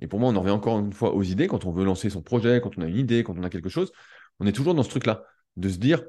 Et 0.00 0.06
pour 0.06 0.20
moi, 0.20 0.30
on 0.30 0.36
en 0.36 0.40
revient 0.40 0.52
encore 0.52 0.78
une 0.78 0.92
fois 0.92 1.14
aux 1.14 1.22
idées. 1.22 1.46
Quand 1.46 1.64
on 1.64 1.72
veut 1.72 1.84
lancer 1.84 2.10
son 2.10 2.22
projet, 2.22 2.60
quand 2.62 2.76
on 2.78 2.82
a 2.82 2.86
une 2.86 2.96
idée, 2.96 3.22
quand 3.22 3.36
on 3.38 3.42
a 3.42 3.50
quelque 3.50 3.68
chose, 3.68 3.92
on 4.40 4.46
est 4.46 4.52
toujours 4.52 4.74
dans 4.74 4.82
ce 4.82 4.90
truc-là, 4.90 5.24
de 5.56 5.68
se 5.68 5.78
dire, 5.78 6.02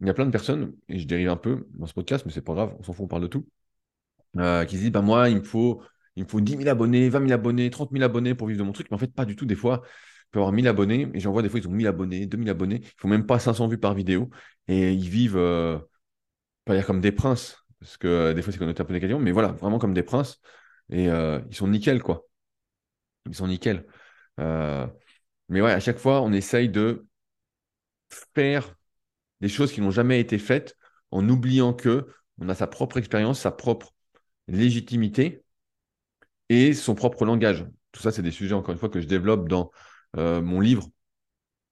il 0.00 0.06
y 0.06 0.10
a 0.10 0.14
plein 0.14 0.26
de 0.26 0.30
personnes, 0.30 0.74
et 0.88 0.98
je 0.98 1.06
dérive 1.06 1.28
un 1.28 1.36
peu 1.36 1.66
dans 1.74 1.86
ce 1.86 1.94
podcast, 1.94 2.24
mais 2.26 2.32
c'est 2.32 2.42
pas 2.42 2.54
grave, 2.54 2.74
on 2.78 2.82
s'en 2.82 2.92
fout, 2.92 3.04
on 3.04 3.08
parle 3.08 3.22
de 3.22 3.28
tout, 3.28 3.46
euh, 4.38 4.64
qui 4.64 4.76
se 4.76 4.82
disent, 4.82 4.92
bah, 4.92 5.02
moi, 5.02 5.28
il 5.28 5.36
me 5.36 5.42
faut, 5.42 5.82
il 6.16 6.24
me 6.24 6.28
faut 6.28 6.40
10 6.40 6.56
000 6.58 6.68
abonnés, 6.68 7.08
20 7.08 7.20
000 7.20 7.32
abonnés, 7.32 7.70
30 7.70 7.90
000 7.92 8.04
abonnés 8.04 8.34
pour 8.34 8.48
vivre 8.48 8.58
de 8.58 8.64
mon 8.64 8.72
truc. 8.72 8.88
Mais 8.90 8.94
en 8.96 8.98
fait, 8.98 9.12
pas 9.12 9.24
du 9.24 9.36
tout. 9.36 9.46
Des 9.46 9.54
fois, 9.54 9.82
il 9.84 10.30
peut 10.32 10.38
avoir 10.40 10.52
1000 10.52 10.68
abonnés, 10.68 11.08
et 11.14 11.20
j'en 11.20 11.32
vois 11.32 11.42
des 11.42 11.48
fois, 11.48 11.60
ils 11.60 11.68
ont 11.68 11.72
1000 11.72 11.86
abonnés, 11.86 12.26
2000 12.26 12.50
abonnés, 12.50 12.80
ils 12.82 13.00
font 13.00 13.08
même 13.08 13.26
pas 13.26 13.38
500 13.38 13.68
vues 13.68 13.78
par 13.78 13.94
vidéo, 13.94 14.30
et 14.68 14.92
ils 14.92 15.08
vivent, 15.08 15.36
euh, 15.36 15.78
pas 16.64 16.74
dire 16.74 16.86
comme 16.86 17.00
des 17.00 17.12
princes, 17.12 17.58
parce 17.80 17.96
que 17.96 18.08
euh, 18.08 18.34
des 18.34 18.42
fois, 18.42 18.52
c'est 18.52 18.62
est 18.62 18.80
un 18.80 18.84
peu 18.84 18.92
négatif, 18.92 19.16
mais 19.20 19.32
voilà, 19.32 19.48
vraiment 19.52 19.78
comme 19.78 19.94
des 19.94 20.02
princes. 20.02 20.40
Et 20.90 21.08
euh, 21.08 21.40
ils 21.50 21.56
sont 21.56 21.68
nickel, 21.68 22.02
quoi. 22.02 22.26
Ils 23.26 23.34
sont 23.34 23.48
nickel. 23.48 23.86
Euh, 24.40 24.86
mais 25.48 25.60
ouais, 25.60 25.72
à 25.72 25.80
chaque 25.80 25.98
fois, 25.98 26.22
on 26.22 26.32
essaye 26.32 26.68
de 26.68 27.06
faire 28.34 28.74
des 29.40 29.48
choses 29.48 29.72
qui 29.72 29.80
n'ont 29.80 29.90
jamais 29.90 30.20
été 30.20 30.38
faites 30.38 30.76
en 31.10 31.28
oubliant 31.28 31.72
que 31.72 32.06
on 32.38 32.48
a 32.48 32.54
sa 32.54 32.66
propre 32.66 32.98
expérience, 32.98 33.40
sa 33.40 33.50
propre 33.50 33.94
légitimité 34.48 35.44
et 36.48 36.74
son 36.74 36.94
propre 36.94 37.24
langage. 37.24 37.66
Tout 37.92 38.02
ça, 38.02 38.12
c'est 38.12 38.22
des 38.22 38.30
sujets, 38.30 38.54
encore 38.54 38.72
une 38.72 38.78
fois, 38.78 38.88
que 38.88 39.00
je 39.00 39.06
développe 39.06 39.48
dans 39.48 39.70
mon 40.14 40.60
livre, 40.60 40.88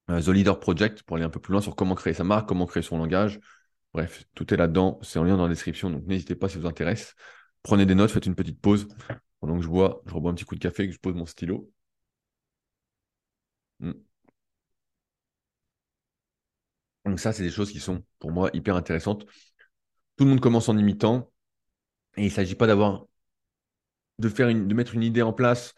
The 0.09 0.29
Leader 0.29 0.61
Project, 0.61 1.03
pour 1.03 1.17
aller 1.17 1.25
un 1.25 1.31
peu 1.31 1.41
plus 1.41 1.53
loin 1.53 1.61
sur 1.61 1.77
comment 1.77 1.95
créer 1.95 2.15
sa 2.15 2.25
marque, 2.25 2.49
comment 2.49 2.67
créer 2.67 2.83
son 2.83 2.99
langage, 2.99 3.41
Bref, 3.95 4.25
tout 4.35 4.53
est 4.53 4.57
là-dedans, 4.57 4.99
c'est 5.03 5.21
en 5.21 5.25
lien 5.25 5.37
dans 5.37 5.45
la 5.45 5.51
description, 5.51 5.89
donc 5.89 6.05
n'hésitez 6.07 6.35
pas 6.35 6.49
si 6.49 6.55
ça 6.55 6.61
vous 6.61 6.67
intéresse. 6.67 7.15
Prenez 7.63 7.87
des 7.87 7.95
notes, 7.95 8.11
faites 8.11 8.27
une 8.27 8.35
petite 8.35 8.61
pause. 8.61 8.89
Pendant 9.45 9.59
que 9.59 9.63
je 9.63 9.69
bois, 9.69 10.01
je 10.07 10.15
rebois 10.15 10.31
un 10.31 10.35
petit 10.35 10.47
coup 10.47 10.55
de 10.55 10.61
café, 10.61 10.87
que 10.87 10.95
je 10.95 10.99
pose 10.99 11.15
mon 11.15 11.27
stylo. 11.27 11.71
Hmm. 13.81 13.93
Donc 17.05 17.21
ça, 17.21 17.35
c'est 17.35 17.43
des 17.43 17.51
choses 17.51 17.71
qui 17.71 17.79
sont 17.79 18.03
pour 18.21 18.33
moi 18.33 18.49
hyper 18.55 18.75
intéressantes. 18.75 19.27
Tout 20.17 20.25
le 20.25 20.31
monde 20.31 20.41
commence 20.41 20.71
en 20.71 20.79
imitant, 20.79 21.31
et 22.17 22.23
il 22.23 22.29
ne 22.29 22.31
s'agit 22.31 22.55
pas 22.55 22.67
d'avoir 22.67 23.05
de 24.19 24.31
faire 24.31 24.49
une, 24.49 24.67
de 24.67 24.75
mettre 24.75 24.95
une 24.95 25.03
idée 25.03 25.21
en 25.21 25.35
place 25.35 25.75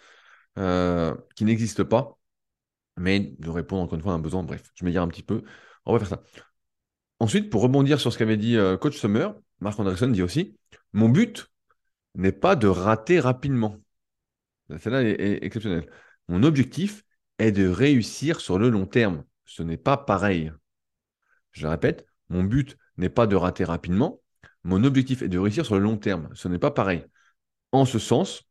euh, 0.59 1.17
qui 1.35 1.45
n'existe 1.45 1.83
pas, 1.83 2.17
mais 2.97 3.35
de 3.41 3.51
répondre 3.51 3.83
encore 3.83 3.97
une 3.97 4.03
fois 4.03 4.13
à 4.13 4.15
un 4.15 4.21
besoin. 4.21 4.45
Bref, 4.45 4.71
je 4.77 4.85
m'égare 4.85 5.03
un 5.03 5.09
petit 5.09 5.25
peu. 5.25 5.43
On 5.87 5.93
va 5.93 5.99
faire 5.99 6.09
ça. 6.09 6.23
Ensuite, 7.19 7.51
pour 7.51 7.63
rebondir 7.63 7.99
sur 8.01 8.13
ce 8.13 8.19
qu'avait 8.19 8.37
dit 8.37 8.57
euh, 8.57 8.77
Coach 8.77 8.97
Summer, 8.97 9.35
Marc 9.59 9.81
Andreessen 9.81 10.13
dit 10.13 10.23
aussi 10.23 10.57
Mon 10.93 11.09
but 11.09 11.51
n'est 12.17 12.33
pas 12.33 12.57
de 12.57 12.67
rater 12.67 13.21
rapidement. 13.21 13.81
Celle-là 14.79 15.03
est, 15.03 15.45
exceptionnelle. 15.45 15.89
Mon 16.29 16.43
objectif 16.43 17.05
est 17.39 17.53
de 17.53 17.69
réussir 17.69 18.41
sur 18.41 18.59
le 18.59 18.71
long 18.71 18.87
terme. 18.87 19.25
Ce 19.45 19.63
n'est 19.63 19.77
pas 19.77 19.97
pareil. 19.97 20.53
Je 21.53 21.67
répète, 21.67 22.07
mon 22.29 22.43
but 22.43 22.77
n'est 22.97 23.09
pas 23.09 23.27
de 23.27 23.37
rater 23.37 23.65
rapidement. 23.65 24.21
Mon 24.65 24.83
objectif 24.85 25.23
est 25.23 25.29
de 25.29 25.39
réussir 25.39 25.65
sur 25.65 25.77
le 25.77 25.83
long 25.83 25.97
terme. 25.97 26.29
Ce 26.35 26.49
n'est 26.49 26.59
pas 26.59 26.71
pareil. 26.73 27.05
En 27.73 27.85
ce 27.85 27.99
sens, 27.99 28.49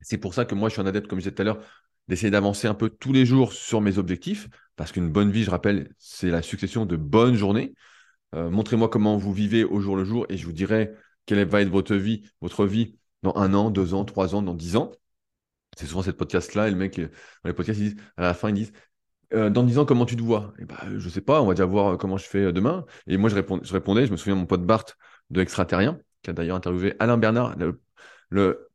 c'est 0.00 0.18
pour 0.18 0.34
ça 0.34 0.44
que 0.44 0.54
moi, 0.54 0.68
je 0.68 0.74
suis 0.74 0.82
un 0.82 0.86
adepte, 0.86 1.08
comme 1.08 1.18
je 1.18 1.24
disais 1.24 1.34
tout 1.34 1.42
à 1.42 1.44
l'heure, 1.44 1.64
d'essayer 2.08 2.30
d'avancer 2.30 2.68
un 2.68 2.74
peu 2.74 2.90
tous 2.90 3.12
les 3.12 3.24
jours 3.24 3.52
sur 3.52 3.80
mes 3.80 3.98
objectifs, 3.98 4.48
parce 4.76 4.92
qu'une 4.92 5.10
bonne 5.10 5.30
vie, 5.30 5.44
je 5.44 5.50
rappelle, 5.50 5.94
c'est 5.98 6.30
la 6.30 6.42
succession 6.42 6.86
de 6.86 6.96
bonnes 6.96 7.34
journées. 7.34 7.74
Euh, 8.34 8.50
montrez-moi 8.50 8.88
comment 8.88 9.16
vous 9.16 9.32
vivez 9.32 9.64
au 9.64 9.80
jour 9.80 9.96
le 9.96 10.04
jour 10.04 10.26
et 10.28 10.36
je 10.36 10.44
vous 10.44 10.52
dirai 10.52 10.92
quelle 11.30 11.46
va 11.46 11.62
être 11.62 11.68
votre 11.68 11.94
vie, 11.94 12.28
votre 12.40 12.66
vie 12.66 12.98
dans 13.22 13.36
un 13.36 13.54
an, 13.54 13.70
deux 13.70 13.94
ans, 13.94 14.04
trois 14.04 14.34
ans, 14.34 14.42
dans 14.42 14.54
dix 14.54 14.74
ans? 14.74 14.90
C'est 15.76 15.86
souvent 15.86 16.02
cette 16.02 16.16
podcast-là, 16.16 16.66
et 16.66 16.70
le 16.72 16.76
mec, 16.76 16.98
dans 17.00 17.08
les 17.44 17.52
podcasts, 17.52 17.78
ils 17.78 17.90
disent, 17.90 18.02
à 18.16 18.22
la 18.22 18.34
fin, 18.34 18.48
ils 18.48 18.54
disent 18.54 18.72
euh, 19.34 19.48
Dans 19.48 19.62
dix 19.62 19.78
ans, 19.78 19.84
comment 19.84 20.06
tu 20.06 20.16
te 20.16 20.22
vois? 20.22 20.52
Et 20.58 20.62
eh 20.62 20.64
ben, 20.64 20.76
Je 20.98 21.04
ne 21.04 21.10
sais 21.10 21.20
pas, 21.20 21.40
on 21.40 21.46
va 21.46 21.54
déjà 21.54 21.66
voir 21.66 21.98
comment 21.98 22.16
je 22.16 22.26
fais 22.26 22.52
demain. 22.52 22.84
Et 23.06 23.16
moi, 23.16 23.30
je, 23.30 23.36
je 23.36 23.72
répondais, 23.72 24.06
je 24.06 24.10
me 24.10 24.16
souviens 24.16 24.34
de 24.34 24.40
mon 24.40 24.46
pote 24.46 24.66
Bart 24.66 24.84
de 25.30 25.40
Extraterrien, 25.40 26.00
qui 26.22 26.30
a 26.30 26.32
d'ailleurs 26.32 26.56
interviewé 26.56 26.96
Alain 26.98 27.16
Bernard, 27.16 27.56
le, 28.30 28.68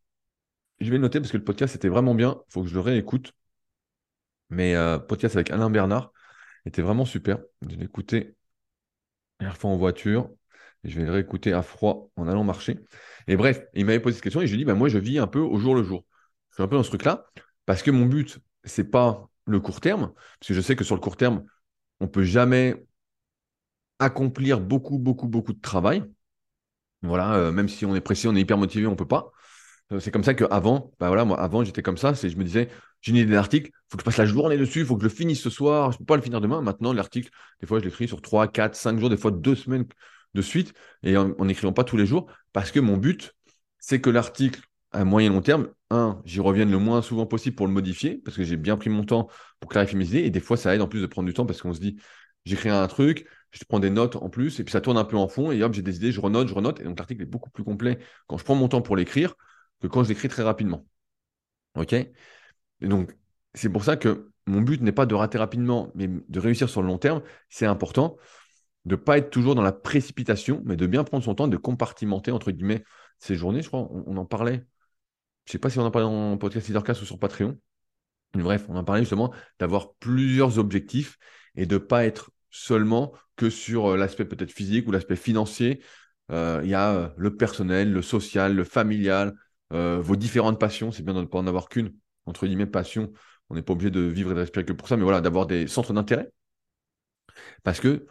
je 0.79 0.89
vais 0.89 0.97
le 0.97 1.01
noter 1.01 1.19
parce 1.19 1.31
que 1.31 1.37
le 1.37 1.43
podcast 1.43 1.75
était 1.75 1.89
vraiment 1.89 2.15
bien. 2.15 2.41
Il 2.49 2.53
faut 2.53 2.63
que 2.63 2.69
je 2.69 2.73
le 2.73 2.79
réécoute. 2.79 3.33
Mais 4.49 4.75
euh, 4.75 4.99
podcast 4.99 5.35
avec 5.35 5.51
Alain 5.51 5.69
Bernard 5.69 6.13
était 6.65 6.81
vraiment 6.81 7.05
super. 7.05 7.39
Je 7.67 7.75
l'ai 7.75 7.85
écouté 7.85 8.35
la 9.39 9.53
fois 9.53 9.71
en 9.71 9.77
voiture. 9.77 10.29
Je 10.85 10.99
vais 10.99 11.05
le 11.05 11.11
réécouter 11.11 11.51
à 11.53 11.61
froid 11.61 12.09
en 12.15 12.27
allant 12.27 12.43
marcher. 12.43 12.79
Et 13.27 13.35
bref, 13.35 13.61
il 13.73 13.85
m'avait 13.85 13.99
posé 13.99 14.15
cette 14.15 14.23
question 14.23 14.41
et 14.41 14.47
je 14.47 14.51
lui 14.51 14.61
ai 14.61 14.63
dit 14.63 14.65
bah, 14.65 14.75
Moi, 14.75 14.89
je 14.89 14.97
vis 14.97 15.17
un 15.19 15.27
peu 15.27 15.39
au 15.39 15.57
jour 15.57 15.75
le 15.75 15.83
jour. 15.83 16.05
Je 16.51 16.55
suis 16.55 16.63
un 16.63 16.67
peu 16.67 16.75
dans 16.75 16.83
ce 16.83 16.89
truc-là 16.89 17.25
parce 17.65 17.83
que 17.83 17.91
mon 17.91 18.05
but, 18.05 18.39
c'est 18.63 18.89
pas 18.89 19.27
le 19.45 19.59
court 19.59 19.81
terme. 19.81 20.13
Parce 20.39 20.49
que 20.49 20.53
je 20.53 20.61
sais 20.61 20.75
que 20.75 20.83
sur 20.83 20.95
le 20.95 21.01
court 21.01 21.17
terme, 21.17 21.43
on 21.99 22.07
peut 22.07 22.23
jamais 22.23 22.85
accomplir 23.99 24.59
beaucoup, 24.59 24.99
beaucoup, 24.99 25.27
beaucoup 25.27 25.53
de 25.53 25.61
travail. 25.61 26.03
Voilà, 27.01 27.35
euh, 27.35 27.51
même 27.51 27.69
si 27.69 27.85
on 27.85 27.95
est 27.95 28.01
pressé, 28.01 28.27
on 28.27 28.35
est 28.35 28.41
hyper 28.41 28.57
motivé, 28.57 28.87
on 28.87 28.95
peut 28.95 29.07
pas. 29.07 29.31
Euh, 29.91 29.99
c'est 29.99 30.11
comme 30.11 30.23
ça 30.23 30.33
qu'avant, 30.33 30.91
bah 30.99 31.07
voilà, 31.07 31.25
moi, 31.25 31.39
avant, 31.39 31.63
j'étais 31.63 31.81
comme 31.83 31.97
ça. 31.97 32.15
C'est, 32.15 32.29
je 32.29 32.37
me 32.37 32.43
disais, 32.43 32.69
j'ai 33.01 33.11
une 33.11 33.17
idée 33.17 33.33
d'article, 33.33 33.69
il 33.69 33.81
faut 33.89 33.97
que 33.97 34.01
je 34.01 34.05
passe 34.05 34.17
la 34.17 34.25
journée 34.25 34.57
dessus, 34.57 34.79
il 34.79 34.85
faut 34.85 34.95
que 34.95 35.03
je 35.03 35.07
le 35.07 35.13
finisse 35.13 35.41
ce 35.41 35.49
soir, 35.49 35.91
je 35.91 35.97
peux 35.99 36.05
pas 36.05 36.15
le 36.15 36.21
finir 36.21 36.41
demain. 36.41 36.61
Maintenant, 36.61 36.93
l'article, 36.93 37.29
des 37.61 37.67
fois, 37.67 37.79
je 37.79 37.85
l'écris 37.85 38.07
sur 38.07 38.21
3, 38.21 38.47
4, 38.47 38.75
5 38.75 38.99
jours, 38.99 39.09
des 39.09 39.17
fois 39.17 39.31
2 39.31 39.55
semaines 39.55 39.85
de 40.35 40.41
suite, 40.41 40.73
et 41.03 41.17
en 41.17 41.45
n'écrivant 41.45 41.73
pas 41.73 41.83
tous 41.83 41.97
les 41.97 42.05
jours, 42.05 42.27
parce 42.53 42.71
que 42.71 42.79
mon 42.79 42.97
but, 42.97 43.33
c'est 43.79 44.01
que 44.01 44.09
l'article, 44.09 44.61
à 44.91 45.03
moyen 45.05 45.29
long 45.29 45.41
terme, 45.41 45.69
un, 45.89 46.21
j'y 46.25 46.39
revienne 46.39 46.71
le 46.71 46.77
moins 46.77 47.01
souvent 47.01 47.25
possible 47.25 47.55
pour 47.55 47.67
le 47.67 47.73
modifier, 47.73 48.21
parce 48.23 48.37
que 48.37 48.43
j'ai 48.43 48.57
bien 48.57 48.77
pris 48.77 48.89
mon 48.89 49.03
temps 49.03 49.27
pour 49.59 49.69
clarifier 49.69 49.97
mes 49.97 50.07
idées, 50.07 50.19
et 50.19 50.29
des 50.29 50.39
fois, 50.39 50.57
ça 50.57 50.75
aide 50.75 50.81
en 50.81 50.87
plus 50.87 51.01
de 51.01 51.07
prendre 51.07 51.27
du 51.27 51.33
temps, 51.33 51.45
parce 51.45 51.61
qu'on 51.61 51.73
se 51.73 51.79
dit, 51.79 51.97
j'écris 52.45 52.69
un 52.69 52.87
truc, 52.87 53.27
je 53.51 53.63
prends 53.67 53.79
des 53.79 53.89
notes 53.89 54.17
en 54.17 54.29
plus, 54.29 54.59
et 54.59 54.63
puis 54.63 54.71
ça 54.71 54.81
tourne 54.81 54.97
un 54.97 55.05
peu 55.05 55.17
en 55.17 55.27
fond, 55.27 55.51
et 55.51 55.63
hop, 55.63 55.73
j'ai 55.73 55.81
des 55.81 55.95
idées, 55.95 56.11
je 56.11 56.21
renote, 56.21 56.47
je 56.47 56.53
renote, 56.53 56.79
et 56.79 56.83
donc 56.83 56.99
l'article 56.99 57.21
est 57.23 57.25
beaucoup 57.25 57.49
plus 57.49 57.63
complet 57.63 57.99
quand 58.27 58.37
je 58.37 58.43
prends 58.43 58.55
mon 58.55 58.67
temps 58.67 58.81
pour 58.81 58.95
l'écrire 58.95 59.35
que 59.81 59.87
quand 59.87 60.03
je 60.03 60.09
l'écris 60.09 60.27
très 60.27 60.43
rapidement. 60.43 60.85
OK? 61.75 61.93
Et 61.93 62.13
donc, 62.81 63.15
c'est 63.53 63.69
pour 63.69 63.83
ça 63.83 63.97
que 63.97 64.31
mon 64.47 64.61
but 64.61 64.81
n'est 64.81 64.91
pas 64.91 65.05
de 65.05 65.15
rater 65.15 65.37
rapidement, 65.37 65.91
mais 65.95 66.07
de 66.07 66.39
réussir 66.39 66.69
sur 66.69 66.81
le 66.81 66.87
long 66.87 66.97
terme. 66.97 67.21
C'est 67.49 67.65
important 67.65 68.17
de 68.85 68.95
ne 68.95 68.99
pas 68.99 69.17
être 69.17 69.29
toujours 69.29 69.55
dans 69.55 69.63
la 69.63 69.71
précipitation, 69.71 70.61
mais 70.65 70.75
de 70.75 70.85
bien 70.85 71.03
prendre 71.03 71.23
son 71.23 71.35
temps, 71.35 71.47
de 71.47 71.57
compartimenter, 71.57 72.31
entre 72.31 72.51
guillemets, 72.51 72.83
ses 73.19 73.35
journées. 73.35 73.61
Je 73.61 73.67
crois, 73.67 73.87
on, 73.91 74.17
en 74.17 74.25
parlait. 74.25 74.63
Je 75.45 75.53
sais 75.53 75.59
pas 75.59 75.69
si 75.69 75.79
on 75.79 75.83
en 75.83 75.91
parlait 75.91 76.07
dans 76.07 76.37
podcast 76.37 76.67
Leadercast 76.67 77.01
ou 77.01 77.05
sur 77.05 77.19
Patreon. 77.19 77.57
Bref, 78.33 78.65
on 78.69 78.75
en 78.75 78.83
parlait 78.83 79.01
justement 79.01 79.33
d'avoir 79.59 79.93
plusieurs 79.95 80.59
objectifs 80.59 81.17
et 81.55 81.65
de 81.65 81.77
pas 81.77 82.05
être 82.05 82.31
seulement 82.49 83.13
que 83.35 83.49
sur 83.49 83.93
euh, 83.93 83.97
l'aspect 83.97 84.25
peut-être 84.25 84.51
physique 84.51 84.87
ou 84.87 84.91
l'aspect 84.91 85.15
financier. 85.15 85.81
Euh, 86.31 86.61
il 86.63 86.69
y 86.69 86.73
a 86.73 86.93
euh, 86.93 87.09
le 87.17 87.35
personnel, 87.35 87.91
le 87.91 88.01
social, 88.01 88.55
le 88.55 88.63
familial, 88.63 89.33
vos 89.71 90.15
différentes 90.15 90.57
passions. 90.57 90.91
C'est 90.91 91.03
bien 91.03 91.13
de 91.13 91.19
ne 91.19 91.25
pas 91.25 91.37
en 91.37 91.47
avoir 91.47 91.67
qu'une, 91.67 91.93
entre 92.27 92.47
guillemets, 92.47 92.65
passion. 92.65 93.11
On 93.49 93.55
n'est 93.55 93.61
pas 93.61 93.73
obligé 93.73 93.91
de 93.91 93.99
vivre 93.99 94.31
et 94.31 94.33
de 94.33 94.39
respirer 94.39 94.63
que 94.63 94.71
pour 94.71 94.87
ça, 94.87 94.95
mais 94.95 95.03
voilà, 95.03 95.19
d'avoir 95.19 95.47
des 95.47 95.67
centres 95.67 95.91
d'intérêt. 95.91 96.31
Parce 97.63 97.81
que 97.81 98.07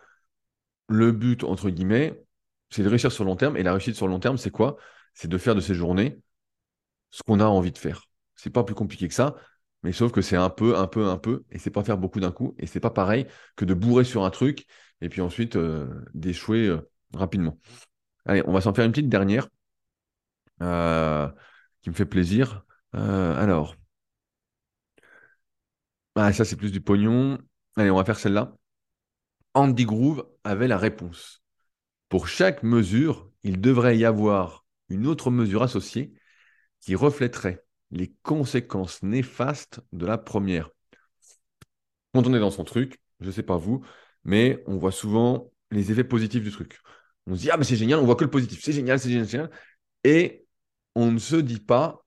le 0.89 1.13
but, 1.13 1.45
entre 1.45 1.71
guillemets, 1.71 2.23
c'est 2.71 2.83
de 2.83 2.89
réussir 2.89 3.13
sur 3.13 3.25
long 3.25 3.37
terme. 3.37 3.57
Et 3.57 3.63
la 3.63 3.73
réussite 3.73 3.97
sur 3.97 4.07
le 4.07 4.13
long 4.13 4.21
terme, 4.21 4.39
c'est 4.39 4.51
quoi? 4.51 4.77
C'est 5.15 5.29
de 5.29 5.39
faire 5.39 5.55
de 5.55 5.61
ces 5.61 5.75
journées 5.75 6.21
ce 7.11 7.23
qu'on 7.23 7.41
a 7.41 7.47
envie 7.47 7.73
de 7.73 7.79
faire. 7.79 8.09
C'est 8.35 8.51
pas 8.51 8.65
plus 8.65 8.75
compliqué 8.75 9.09
que 9.09 9.15
ça. 9.15 9.37
Mais 9.85 9.93
sauf 9.93 10.13
que 10.13 10.23
c'est 10.23 10.37
un 10.37 10.51
peu, 10.51 10.77
un 10.77 10.87
peu, 10.87 11.07
un 11.07 11.19
peu, 11.19 11.45
et 11.51 11.59
c'est 11.59 11.71
pas 11.71 11.85
faire 11.85 11.99
beaucoup 11.99 12.19
d'un 12.19 12.33
coup, 12.33 12.55
et 12.59 12.67
c'est 12.67 12.81
pas 12.81 12.91
pareil 12.91 13.27
que 13.55 13.67
de 13.67 13.75
bourrer 13.75 14.05
sur 14.05 14.25
un 14.25 14.31
truc 14.31 14.67
et 15.03 15.11
puis 15.11 15.21
ensuite 15.21 15.57
euh, 15.57 16.03
d'échouer 16.15 16.67
euh, 16.69 16.91
rapidement. 17.13 17.59
Allez, 18.25 18.43
on 18.47 18.53
va 18.53 18.63
s'en 18.63 18.73
faire 18.73 18.87
une 18.87 18.93
petite 18.93 19.11
dernière 19.11 19.49
euh, 20.63 21.29
qui 21.83 21.91
me 21.91 21.95
fait 21.95 22.07
plaisir. 22.07 22.65
alors, 22.93 23.77
ah, 26.17 26.33
ça 26.33 26.45
c'est 26.45 26.57
plus 26.57 26.73
du 26.73 26.81
pognon. 26.81 27.39
Allez, 27.77 27.91
on 27.91 27.97
va 27.97 28.05
faire 28.05 28.19
celle-là. 28.19 28.57
Andy 29.55 29.85
Groove 29.85 30.27
avait 30.45 30.69
la 30.69 30.79
réponse. 30.79 31.43
Pour 32.09 32.29
chaque 32.29 32.63
mesure, 32.63 33.31
il 33.43 33.61
devrait 33.61 33.99
y 33.99 34.05
avoir 34.05 34.67
une 34.89 35.07
autre 35.07 35.31
mesure 35.31 35.63
associée 35.63 36.13
qui 36.81 36.95
reflèterait 36.95 37.65
les 37.91 38.15
conséquences 38.23 39.03
néfastes 39.03 39.81
de 39.93 40.07
la 40.07 40.19
première. 40.19 40.71
Quand 42.13 42.27
on 42.27 42.35
est 42.35 42.41
dans 42.41 42.51
son 42.51 42.65
truc, 42.65 43.01
je 43.21 43.27
ne 43.27 43.33
sais 43.33 43.43
pas 43.43 43.57
vous, 43.57 43.85
mais 44.25 44.63
on 44.67 44.77
voit 44.77 44.93
souvent 44.93 45.51
les 45.71 45.91
effets 45.91 46.05
positifs 46.05 46.43
du 46.43 46.51
truc. 46.53 46.81
On 47.27 47.35
se 47.35 47.41
dit, 47.41 47.51
ah, 47.51 47.57
mais 47.57 47.65
c'est 47.65 47.77
génial, 47.77 47.99
on 48.01 48.05
voit 48.05 48.17
que 48.17 48.25
le 48.25 48.31
positif, 48.31 48.61
c'est 48.63 48.73
génial, 48.73 48.99
c'est 49.01 49.09
génial, 49.11 49.29
génial. 49.29 49.51
Et 50.05 50.47
on 50.95 51.11
ne 51.11 51.19
se 51.19 51.37
dit 51.37 51.61
pas 51.61 52.05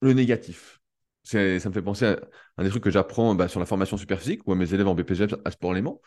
le 0.00 0.12
négatif. 0.12 0.80
Ça 1.22 1.38
me 1.38 1.58
fait 1.58 1.82
penser 1.82 2.04
à 2.06 2.20
un 2.58 2.64
des 2.64 2.70
trucs 2.70 2.84
que 2.84 2.90
j'apprends 2.90 3.34
bah, 3.34 3.48
sur 3.48 3.58
la 3.60 3.66
formation 3.66 3.96
superphysique 3.96 4.46
ou 4.46 4.52
à 4.52 4.56
mes 4.56 4.72
élèves 4.74 4.86
en 4.86 4.94
BPG 4.94 5.26
à 5.44 5.50
Sport 5.50 5.72
Léman. 5.72 6.00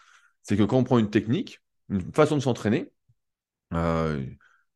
C'est 0.48 0.56
que 0.56 0.64
quand 0.64 0.78
on 0.78 0.84
prend 0.84 0.98
une 0.98 1.10
technique, 1.10 1.62
une 1.90 2.02
façon 2.14 2.38
de 2.38 2.42
s'entraîner, 2.42 2.90
euh, 3.74 4.24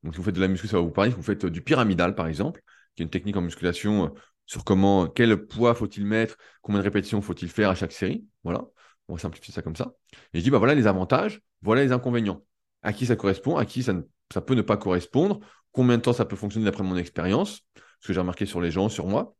si 0.03 0.17
vous 0.17 0.23
faites 0.23 0.35
de 0.35 0.41
la 0.41 0.49
muscu, 0.49 0.67
ça 0.67 0.77
va 0.77 0.83
vous 0.83 0.91
parler, 0.91 1.11
si 1.11 1.15
vous 1.15 1.23
faites 1.23 1.45
du 1.45 1.61
pyramidal 1.61 2.13
par 2.13 2.27
exemple, 2.27 2.61
qui 2.95 3.03
est 3.03 3.05
une 3.05 3.09
technique 3.09 3.37
en 3.37 3.41
musculation 3.41 4.05
euh, 4.05 4.09
sur 4.45 4.65
comment, 4.65 5.07
quel 5.07 5.47
poids 5.47 5.73
faut-il 5.73 6.05
mettre, 6.05 6.35
combien 6.61 6.79
de 6.79 6.83
répétitions 6.83 7.21
faut-il 7.21 7.49
faire 7.49 7.69
à 7.69 7.75
chaque 7.75 7.93
série. 7.93 8.25
Voilà, 8.43 8.65
on 9.07 9.13
va 9.13 9.19
simplifier 9.19 9.53
ça 9.53 9.61
comme 9.61 9.77
ça. 9.77 9.93
Et 10.33 10.39
je 10.39 10.43
dis, 10.43 10.49
bah 10.49 10.57
voilà 10.57 10.75
les 10.75 10.87
avantages, 10.87 11.41
voilà 11.61 11.83
les 11.83 11.93
inconvénients. 11.93 12.43
À 12.81 12.91
qui 12.91 13.05
ça 13.05 13.15
correspond, 13.15 13.55
à 13.55 13.65
qui 13.65 13.81
ça, 13.81 13.93
ça 14.33 14.41
peut 14.41 14.55
ne 14.55 14.61
pas 14.61 14.75
correspondre, 14.75 15.39
combien 15.71 15.97
de 15.97 16.01
temps 16.01 16.13
ça 16.13 16.25
peut 16.25 16.35
fonctionner 16.35 16.65
d'après 16.65 16.83
mon 16.83 16.97
expérience, 16.97 17.61
ce 18.01 18.07
que 18.07 18.13
j'ai 18.13 18.19
remarqué 18.19 18.45
sur 18.45 18.59
les 18.59 18.71
gens, 18.71 18.89
sur 18.89 19.07
moi. 19.07 19.35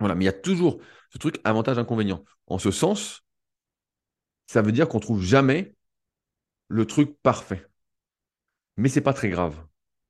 Voilà, 0.00 0.14
mais 0.14 0.24
il 0.24 0.26
y 0.26 0.30
a 0.30 0.34
toujours 0.34 0.80
ce 1.10 1.16
truc 1.16 1.40
avantage-inconvénient. 1.44 2.22
En 2.46 2.58
ce 2.58 2.70
sens, 2.70 3.22
ça 4.46 4.62
veut 4.62 4.72
dire 4.72 4.88
qu'on 4.88 5.00
trouve 5.00 5.22
jamais 5.22 5.74
le 6.68 6.86
truc 6.86 7.16
parfait. 7.22 7.66
Mais 8.76 8.88
c'est 8.88 9.00
pas 9.00 9.12
très 9.12 9.28
grave. 9.28 9.56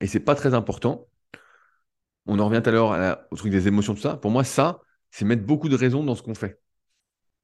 Et 0.01 0.07
c'est 0.07 0.21
pas 0.21 0.35
très 0.35 0.55
important 0.55 1.09
on 2.27 2.39
en 2.39 2.47
revient 2.47 2.61
tout 2.63 2.71
à 2.71 2.73
l'heure 2.73 3.19
au 3.31 3.37
truc 3.37 3.51
des 3.51 3.69
émotions, 3.69 3.95
tout 3.95 4.01
ça. 4.01 4.17
Pour 4.17 4.31
moi, 4.31 4.45
ça, 4.45 4.81
c'est 5.11 5.25
mettre 5.25 5.45
beaucoup 5.45 5.69
de 5.69 5.77
raisons 5.77 6.05
dans 6.05 6.15
ce 6.15 6.23
qu'on 6.23 6.35
fait. 6.35 6.61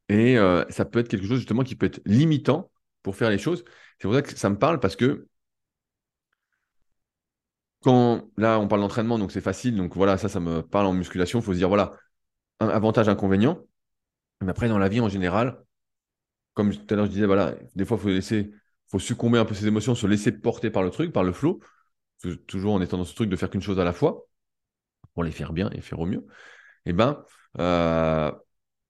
Et 0.09 0.39
euh, 0.39 0.65
ça 0.71 0.85
peut 0.85 0.99
être 0.99 1.09
quelque 1.09 1.27
chose 1.27 1.39
justement 1.39 1.65
qui 1.65 1.77
peut 1.77 1.87
être 1.87 2.01
limitant 2.05 2.71
pour 3.03 3.17
faire 3.17 3.31
les 3.31 3.39
choses. 3.39 3.65
C'est 3.99 4.09
pour 4.09 4.15
ça 4.15 4.23
que 4.23 4.37
ça 4.37 4.51
me 4.51 4.59
parle 4.59 4.81
parce 4.81 4.97
que 4.97 5.29
quand 7.83 8.29
là 8.37 8.59
on 8.59 8.69
parle 8.69 8.81
d'entraînement, 8.81 9.19
donc 9.19 9.33
c'est 9.33 9.41
facile, 9.41 9.77
donc 9.77 9.97
voilà, 9.97 10.19
ça, 10.19 10.29
ça 10.29 10.41
me 10.41 10.63
parle 10.63 10.87
en 10.87 10.93
musculation. 10.93 11.41
Il 11.41 11.43
faut 11.43 11.53
se 11.53 11.59
dire 11.59 11.69
voilà, 11.69 11.93
avantage, 12.61 13.09
inconvénient. 13.09 13.61
Mais 14.43 14.51
après, 14.51 14.69
dans 14.69 14.79
la 14.79 14.89
vie 14.89 15.01
en 15.01 15.09
général, 15.09 15.63
comme 16.55 16.75
tout 16.75 16.95
à 16.95 16.97
l'heure 16.97 17.07
je 17.07 17.11
disais, 17.11 17.27
des 17.75 17.85
fois, 17.85 17.97
il 17.97 18.01
faut 18.01 18.09
laisser, 18.09 18.51
succomber 18.99 19.39
un 19.39 19.45
peu 19.45 19.55
ses 19.55 19.67
émotions, 19.67 19.95
se 19.95 20.07
laisser 20.07 20.33
porter 20.33 20.71
par 20.71 20.83
le 20.83 20.91
truc, 20.91 21.13
par 21.13 21.25
le 21.25 21.33
flow, 21.33 21.61
toujours 22.47 22.75
en 22.75 22.81
étant 22.83 22.99
dans 22.99 23.05
ce 23.05 23.15
truc 23.15 23.31
de 23.31 23.37
faire 23.37 23.51
qu'une 23.51 23.63
chose 23.63 23.81
à 23.81 23.85
la 23.85 23.93
fois 23.93 24.27
pour 25.15 25.25
les 25.25 25.31
faire 25.31 25.53
bien 25.53 25.71
et 25.71 25.81
faire 25.81 26.01
au 26.01 26.07
mieux, 26.07 26.27
eh 26.87 26.93
ben, 26.93 27.25
euh, 27.59 28.31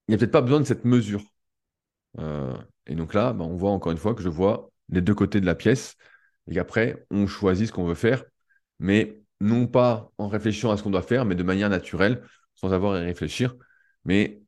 il 0.09 0.13
n'y 0.13 0.15
a 0.15 0.19
peut-être 0.19 0.33
pas 0.33 0.43
besoin 0.43 0.61
de 0.61 0.65
cette 0.65 0.85
mesure. 0.85 1.23
Euh, 2.19 2.57
et 2.87 2.95
donc 2.95 3.15
là, 3.15 3.33
ben, 3.33 3.45
on 3.45 3.57
voit 3.57 3.71
encore 3.71 3.93
une 3.93 3.99
fois 3.99 4.15
que 4.15 4.23
je 4.23 4.29
vois 4.29 4.71
les 4.89 5.01
deux 5.01 5.15
côtés 5.15 5.41
de 5.41 5.47
la 5.47 5.55
pièce 5.55 5.97
et 6.49 6.55
qu'après, 6.55 7.07
on 7.11 7.27
choisit 7.27 7.69
ce 7.69 7.73
qu'on 7.73 7.87
veut 7.87 7.95
faire, 7.95 8.25
mais 8.79 9.23
non 9.41 9.67
pas 9.67 10.11
en 10.19 10.29
réfléchissant 10.29 10.71
à 10.71 10.77
ce 10.77 10.83
qu'on 10.83 10.91
doit 10.91 11.03
faire, 11.03 11.25
mais 11.25 11.35
de 11.35 11.43
manière 11.43 11.71
naturelle, 11.71 12.23
sans 12.55 12.73
avoir 12.73 12.95
à 12.95 13.01
y 13.01 13.05
réfléchir. 13.05 13.55
Mais 14.05 14.41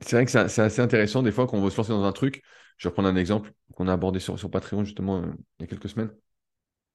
c'est 0.00 0.16
vrai 0.16 0.24
que 0.24 0.30
c'est 0.30 0.62
assez 0.62 0.80
intéressant 0.80 1.22
des 1.22 1.32
fois 1.32 1.46
qu'on 1.46 1.60
veut 1.60 1.70
se 1.70 1.76
lancer 1.76 1.90
dans 1.90 2.04
un 2.04 2.12
truc. 2.12 2.42
Je 2.78 2.86
vais 2.86 2.90
reprendre 2.90 3.08
un 3.08 3.16
exemple 3.16 3.52
qu'on 3.74 3.88
a 3.88 3.92
abordé 3.92 4.20
sur, 4.20 4.50
Patreon 4.50 4.84
justement 4.84 5.22
euh, 5.22 5.26
il 5.58 5.62
y 5.62 5.64
a 5.64 5.66
quelques 5.66 5.88
semaines. 5.88 6.10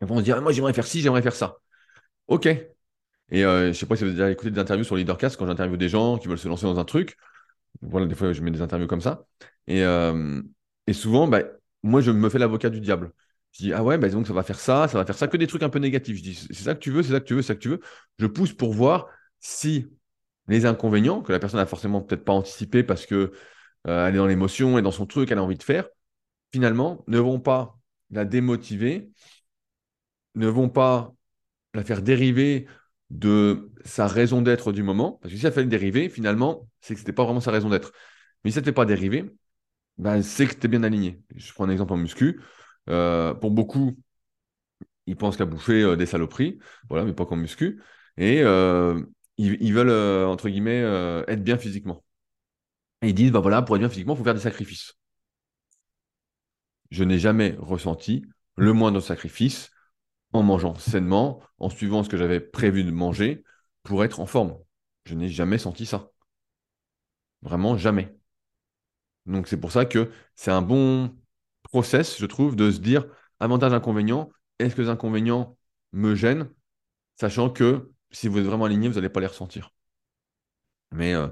Et 0.01 0.05
on 0.09 0.17
se 0.17 0.23
dit, 0.23 0.31
ah, 0.31 0.41
moi 0.41 0.51
j'aimerais 0.51 0.73
faire 0.73 0.87
ci, 0.87 1.01
j'aimerais 1.01 1.21
faire 1.21 1.35
ça. 1.35 1.57
Ok, 2.27 2.47
et 3.31 3.45
euh, 3.45 3.63
je 3.63 3.67
ne 3.69 3.73
sais 3.73 3.85
pas 3.85 3.95
si 3.95 4.03
vous 4.03 4.09
avez 4.09 4.17
déjà 4.17 4.31
écouté 4.31 4.51
des 4.51 4.59
interviews 4.59 4.83
sur 4.83 4.95
Leadercast 4.97 5.37
quand 5.37 5.47
j'interviewe 5.47 5.77
des 5.77 5.89
gens 5.89 6.17
qui 6.17 6.27
veulent 6.27 6.37
se 6.37 6.47
lancer 6.49 6.65
dans 6.65 6.79
un 6.79 6.85
truc. 6.85 7.17
Voilà, 7.81 8.05
des 8.05 8.15
fois, 8.15 8.33
je 8.33 8.41
mets 8.41 8.51
des 8.51 8.61
interviews 8.61 8.87
comme 8.87 9.01
ça. 9.01 9.25
Et, 9.67 9.83
euh, 9.83 10.41
et 10.87 10.93
souvent, 10.93 11.27
bah, 11.27 11.43
moi, 11.83 12.01
je 12.01 12.11
me 12.11 12.29
fais 12.29 12.39
l'avocat 12.39 12.69
du 12.69 12.81
diable. 12.81 13.13
Je 13.53 13.63
dis, 13.65 13.73
ah 13.73 13.83
ouais, 13.83 13.97
bah, 13.97 14.09
donc 14.09 14.27
ça 14.27 14.33
va 14.33 14.43
faire 14.43 14.59
ça, 14.59 14.87
ça 14.87 14.97
va 14.97 15.05
faire 15.05 15.17
ça, 15.17 15.27
que 15.27 15.37
des 15.37 15.47
trucs 15.47 15.63
un 15.63 15.69
peu 15.69 15.79
négatifs. 15.79 16.17
Je 16.17 16.23
dis, 16.23 16.35
c'est 16.35 16.63
ça 16.63 16.75
que 16.75 16.79
tu 16.79 16.91
veux, 16.91 17.03
c'est 17.03 17.13
ça 17.13 17.21
que 17.21 17.25
tu 17.25 17.35
veux, 17.35 17.41
c'est 17.41 17.49
ça 17.49 17.55
que 17.55 17.61
tu 17.61 17.69
veux. 17.69 17.79
Je 18.19 18.27
pousse 18.27 18.53
pour 18.53 18.73
voir 18.73 19.07
si 19.39 19.87
les 20.47 20.65
inconvénients, 20.65 21.21
que 21.21 21.31
la 21.31 21.39
personne 21.39 21.59
n'a 21.59 21.65
forcément 21.65 22.01
peut-être 22.01 22.25
pas 22.25 22.33
anticipé 22.33 22.83
parce 22.83 23.05
qu'elle 23.05 23.31
euh, 23.87 24.07
est 24.07 24.13
dans 24.13 24.27
l'émotion 24.27 24.77
et 24.77 24.81
dans 24.81 24.91
son 24.91 25.05
truc, 25.05 25.31
elle 25.31 25.37
a 25.37 25.43
envie 25.43 25.57
de 25.57 25.63
faire, 25.63 25.87
finalement, 26.51 27.03
ne 27.07 27.19
vont 27.19 27.39
pas 27.39 27.77
la 28.09 28.25
démotiver, 28.25 29.09
ne 30.35 30.47
vont 30.47 30.69
pas 30.69 31.13
la 31.73 31.83
faire 31.83 32.01
dériver 32.01 32.67
de 33.09 33.71
sa 33.85 34.07
raison 34.07 34.41
d'être 34.41 34.71
du 34.71 34.83
moment. 34.83 35.19
Parce 35.21 35.33
que 35.33 35.37
si 35.37 35.43
ça 35.43 35.51
fait 35.51 35.65
dériver, 35.65 36.09
finalement, 36.09 36.67
c'est 36.81 36.93
que 36.93 36.99
ce 36.99 37.05
n'était 37.05 37.13
pas 37.13 37.23
vraiment 37.23 37.41
sa 37.41 37.51
raison 37.51 37.69
d'être. 37.69 37.91
Mais 38.43 38.51
si 38.51 38.55
ça 38.55 38.61
ne 38.61 38.65
fait 38.65 38.71
pas 38.71 38.85
dériver, 38.85 39.25
ben, 39.97 40.21
c'est 40.21 40.47
que 40.47 40.55
tu 40.55 40.67
bien 40.67 40.83
aligné. 40.83 41.21
Je 41.35 41.53
prends 41.53 41.65
un 41.65 41.69
exemple 41.69 41.93
en 41.93 41.97
muscu. 41.97 42.41
Euh, 42.89 43.33
pour 43.33 43.51
beaucoup, 43.51 43.97
ils 45.05 45.15
pensent 45.15 45.37
qu'à 45.37 45.45
bouffer 45.45 45.83
euh, 45.83 45.95
des 45.95 46.05
saloperies, 46.05 46.59
voilà, 46.89 47.05
mais 47.05 47.13
pas 47.13 47.25
qu'en 47.25 47.35
muscu. 47.35 47.81
Et 48.17 48.41
ils, 49.37 49.73
veulent, 49.73 50.27
entre 50.27 50.49
guillemets, 50.49 50.81
être 51.27 51.43
bien 51.43 51.57
physiquement. 51.57 52.03
Et 53.01 53.09
ils 53.09 53.15
disent, 53.15 53.31
bah 53.31 53.39
voilà, 53.39 53.61
pour 53.61 53.75
être 53.75 53.81
bien 53.81 53.89
physiquement, 53.89 54.13
il 54.13 54.17
faut 54.17 54.23
faire 54.23 54.33
des 54.33 54.39
sacrifices. 54.39 54.93
Je 56.91 57.03
n'ai 57.03 57.19
jamais 57.19 57.55
ressenti 57.57 58.25
le 58.57 58.73
moindre 58.73 58.99
sacrifice 58.99 59.71
en 60.33 60.43
mangeant 60.43 60.75
sainement, 60.75 61.41
en 61.57 61.69
suivant 61.69 62.03
ce 62.03 62.09
que 62.09 62.17
j'avais 62.17 62.39
prévu 62.39 62.83
de 62.83 62.91
manger 62.91 63.43
pour 63.83 64.03
être 64.03 64.19
en 64.19 64.25
forme. 64.25 64.57
Je 65.05 65.15
n'ai 65.15 65.29
jamais 65.29 65.57
senti 65.57 65.85
ça. 65.85 66.11
Vraiment 67.41 67.77
jamais. 67.77 68.15
Donc 69.25 69.47
c'est 69.47 69.59
pour 69.59 69.71
ça 69.71 69.85
que 69.85 70.11
c'est 70.35 70.51
un 70.51 70.61
bon 70.61 71.15
process, 71.63 72.19
je 72.19 72.25
trouve, 72.25 72.55
de 72.55 72.71
se 72.71 72.79
dire 72.79 73.05
avantage, 73.39 73.73
inconvénient, 73.73 74.29
est-ce 74.59 74.75
que 74.75 74.81
les 74.81 74.89
inconvénients 74.89 75.57
me 75.93 76.15
gênent, 76.15 76.49
sachant 77.19 77.49
que 77.49 77.90
si 78.11 78.27
vous 78.27 78.37
êtes 78.39 78.45
vraiment 78.45 78.65
aligné, 78.65 78.87
vous 78.87 78.95
n'allez 78.95 79.09
pas 79.09 79.19
les 79.19 79.27
ressentir. 79.27 79.73
Mais 80.91 81.13
euh, 81.13 81.27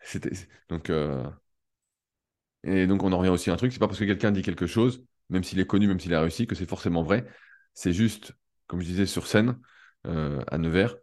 c'était 0.00 0.30
donc 0.68 0.90
euh, 0.90 1.28
et 2.62 2.86
donc 2.86 3.02
on 3.02 3.12
en 3.12 3.18
revient 3.18 3.30
aussi 3.30 3.50
à 3.50 3.52
un 3.54 3.56
truc, 3.56 3.72
c'est 3.72 3.78
pas 3.78 3.86
parce 3.86 3.98
que 3.98 4.04
quelqu'un 4.04 4.32
dit 4.32 4.42
quelque 4.42 4.66
chose, 4.66 5.04
même 5.28 5.44
s'il 5.44 5.60
est 5.60 5.66
connu, 5.66 5.86
même 5.86 6.00
s'il 6.00 6.14
a 6.14 6.20
réussi, 6.20 6.46
que 6.46 6.54
c'est 6.54 6.68
forcément 6.68 7.02
vrai. 7.02 7.26
C'est 7.74 7.92
juste, 7.92 8.32
comme 8.66 8.80
je 8.80 8.86
disais 8.86 9.06
sur 9.06 9.26
scène 9.26 9.58
euh, 10.06 10.42
à 10.48 10.58
Nevers, 10.58 10.96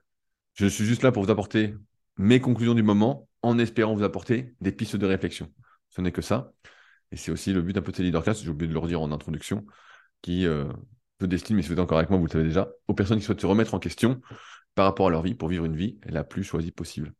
je 0.53 0.65
suis 0.65 0.86
juste 0.86 1.03
là 1.03 1.11
pour 1.11 1.24
vous 1.24 1.32
apporter 1.32 1.76
mes 2.17 2.39
conclusions 2.41 2.74
du 2.74 2.84
moment, 2.84 3.30
en 3.43 3.59
espérant 3.59 3.95
vous 3.95 4.03
apporter 4.03 4.55
des 4.61 4.72
pistes 4.72 4.95
de 4.95 5.05
réflexion. 5.05 5.51
Ce 5.89 6.01
n'est 6.01 6.11
que 6.11 6.22
ça. 6.22 6.53
Et 7.11 7.17
c'est 7.17 7.32
aussi 7.32 7.53
le 7.53 7.61
but 7.61 7.78
un 7.78 7.82
peu 7.82 7.91
de 7.91 7.97
ces 7.97 8.03
leadercast, 8.03 8.43
j'ai 8.43 8.49
oublié 8.49 8.67
de 8.67 8.74
le 8.74 8.80
redire 8.80 9.01
en 9.01 9.11
introduction, 9.11 9.65
qui 10.22 10.43
se 10.43 11.26
destine, 11.26 11.55
mais 11.55 11.61
si 11.61 11.67
vous 11.67 11.74
êtes 11.74 11.80
encore 11.80 11.97
avec 11.97 12.09
moi, 12.09 12.17
vous 12.19 12.26
le 12.26 12.32
savez 12.32 12.43
déjà, 12.43 12.69
aux 12.88 12.93
personnes 12.93 13.19
qui 13.19 13.26
souhaitent 13.26 13.41
se 13.41 13.45
remettre 13.45 13.74
en 13.74 13.80
question 13.80 14.22
par 14.76 14.86
rapport 14.86 15.07
à 15.07 15.09
leur 15.09 15.22
vie 15.22 15.36
pour 15.36 15.49
vivre 15.49 15.65
une 15.65 15.76
vie 15.76 15.99
la 16.05 16.24
plus 16.24 16.43
choisie 16.43 16.72
possible. 16.72 17.13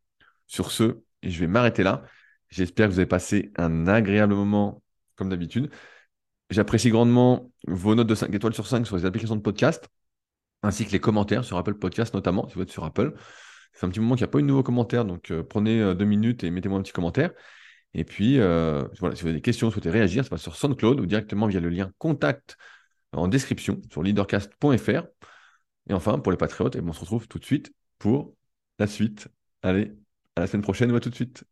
Sur 0.48 0.72
ce, 0.72 1.02
je 1.24 1.40
vais 1.40 1.48
m'arrêter 1.48 1.84
là. 1.84 2.04
J'espère 2.50 2.88
que 2.88 2.94
vous 2.94 3.00
avez 3.00 3.08
passé 3.08 3.52
un 3.58 3.88
agréable 3.88 4.34
moment 4.34 4.84
comme 5.16 5.30
d'habitude. 5.30 5.70
J'apprécie 6.50 6.90
grandement 6.90 7.52
vos 7.68 7.96
notes 7.96 8.08
de 8.08 8.16
5 8.16 8.34
étoiles 8.34 8.54
sur 8.54 8.68
5 8.68 8.86
sur 8.86 8.98
les 8.98 9.06
applications 9.06 9.38
de 9.38 9.42
podcast, 9.42 9.88
ainsi 10.64 10.86
que 10.86 10.92
les 10.92 11.00
commentaires 11.00 11.46
sur 11.46 11.58
Apple 11.58 11.76
Podcast 11.76 12.14
notamment, 12.14 12.48
si 12.50 12.56
vous 12.56 12.62
êtes 12.62 12.72
sur 12.72 12.84
Apple. 12.84 13.14
C'est 13.74 13.86
un 13.86 13.90
petit 13.90 14.02
moment 14.02 14.16
qu'il 14.16 14.26
n'y 14.26 14.30
a 14.30 14.32
pas 14.32 14.40
eu 14.40 14.42
de 14.42 14.48
nouveaux 14.48 14.64
commentaires, 14.64 15.06
donc 15.06 15.32
euh, 15.32 15.44
prenez 15.44 15.82
euh, 15.82 15.94
deux 15.94 16.06
minutes 16.06 16.44
et 16.44 16.52
mettez-moi 16.52 16.78
un 16.78 16.82
petit 16.82 16.92
commentaire. 16.92 17.32
Et 17.94 18.04
puis, 18.04 18.40
euh, 18.40 18.84
si 18.94 19.00
vous 19.00 19.08
avez 19.08 19.34
des 19.34 19.42
questions, 19.42 19.72
souhaitez 19.72 19.90
réagir, 19.90 20.24
ça 20.24 20.30
passe 20.30 20.42
sur 20.42 20.56
SoundCloud 20.56 21.00
ou 21.00 21.06
directement 21.06 21.48
via 21.48 21.60
le 21.60 21.70
lien 21.70 21.92
contact 21.98 22.58
en 23.14 23.28
description 23.28 23.82
sur 23.90 24.04
leadercast.fr. 24.04 25.04
Et 25.90 25.94
enfin, 25.94 26.20
pour 26.20 26.32
les 26.32 26.38
patriotes, 26.38 26.76
et 26.76 26.80
eh 26.80 26.82
ben, 26.82 26.90
on 26.90 26.94
se 26.94 27.02
retrouve 27.02 27.28
tout 27.28 27.40
de 27.40 27.46
suite 27.46 27.74
pour 28.00 28.36
la 28.80 28.88
suite. 28.88 29.28
Allez, 29.62 29.94
à 30.36 30.42
la 30.42 30.48
semaine 30.48 30.62
prochaine 30.64 30.92
ou 30.92 30.96
à 30.96 31.00
tout 31.00 31.10
de 31.10 31.16
suite. 31.16 31.44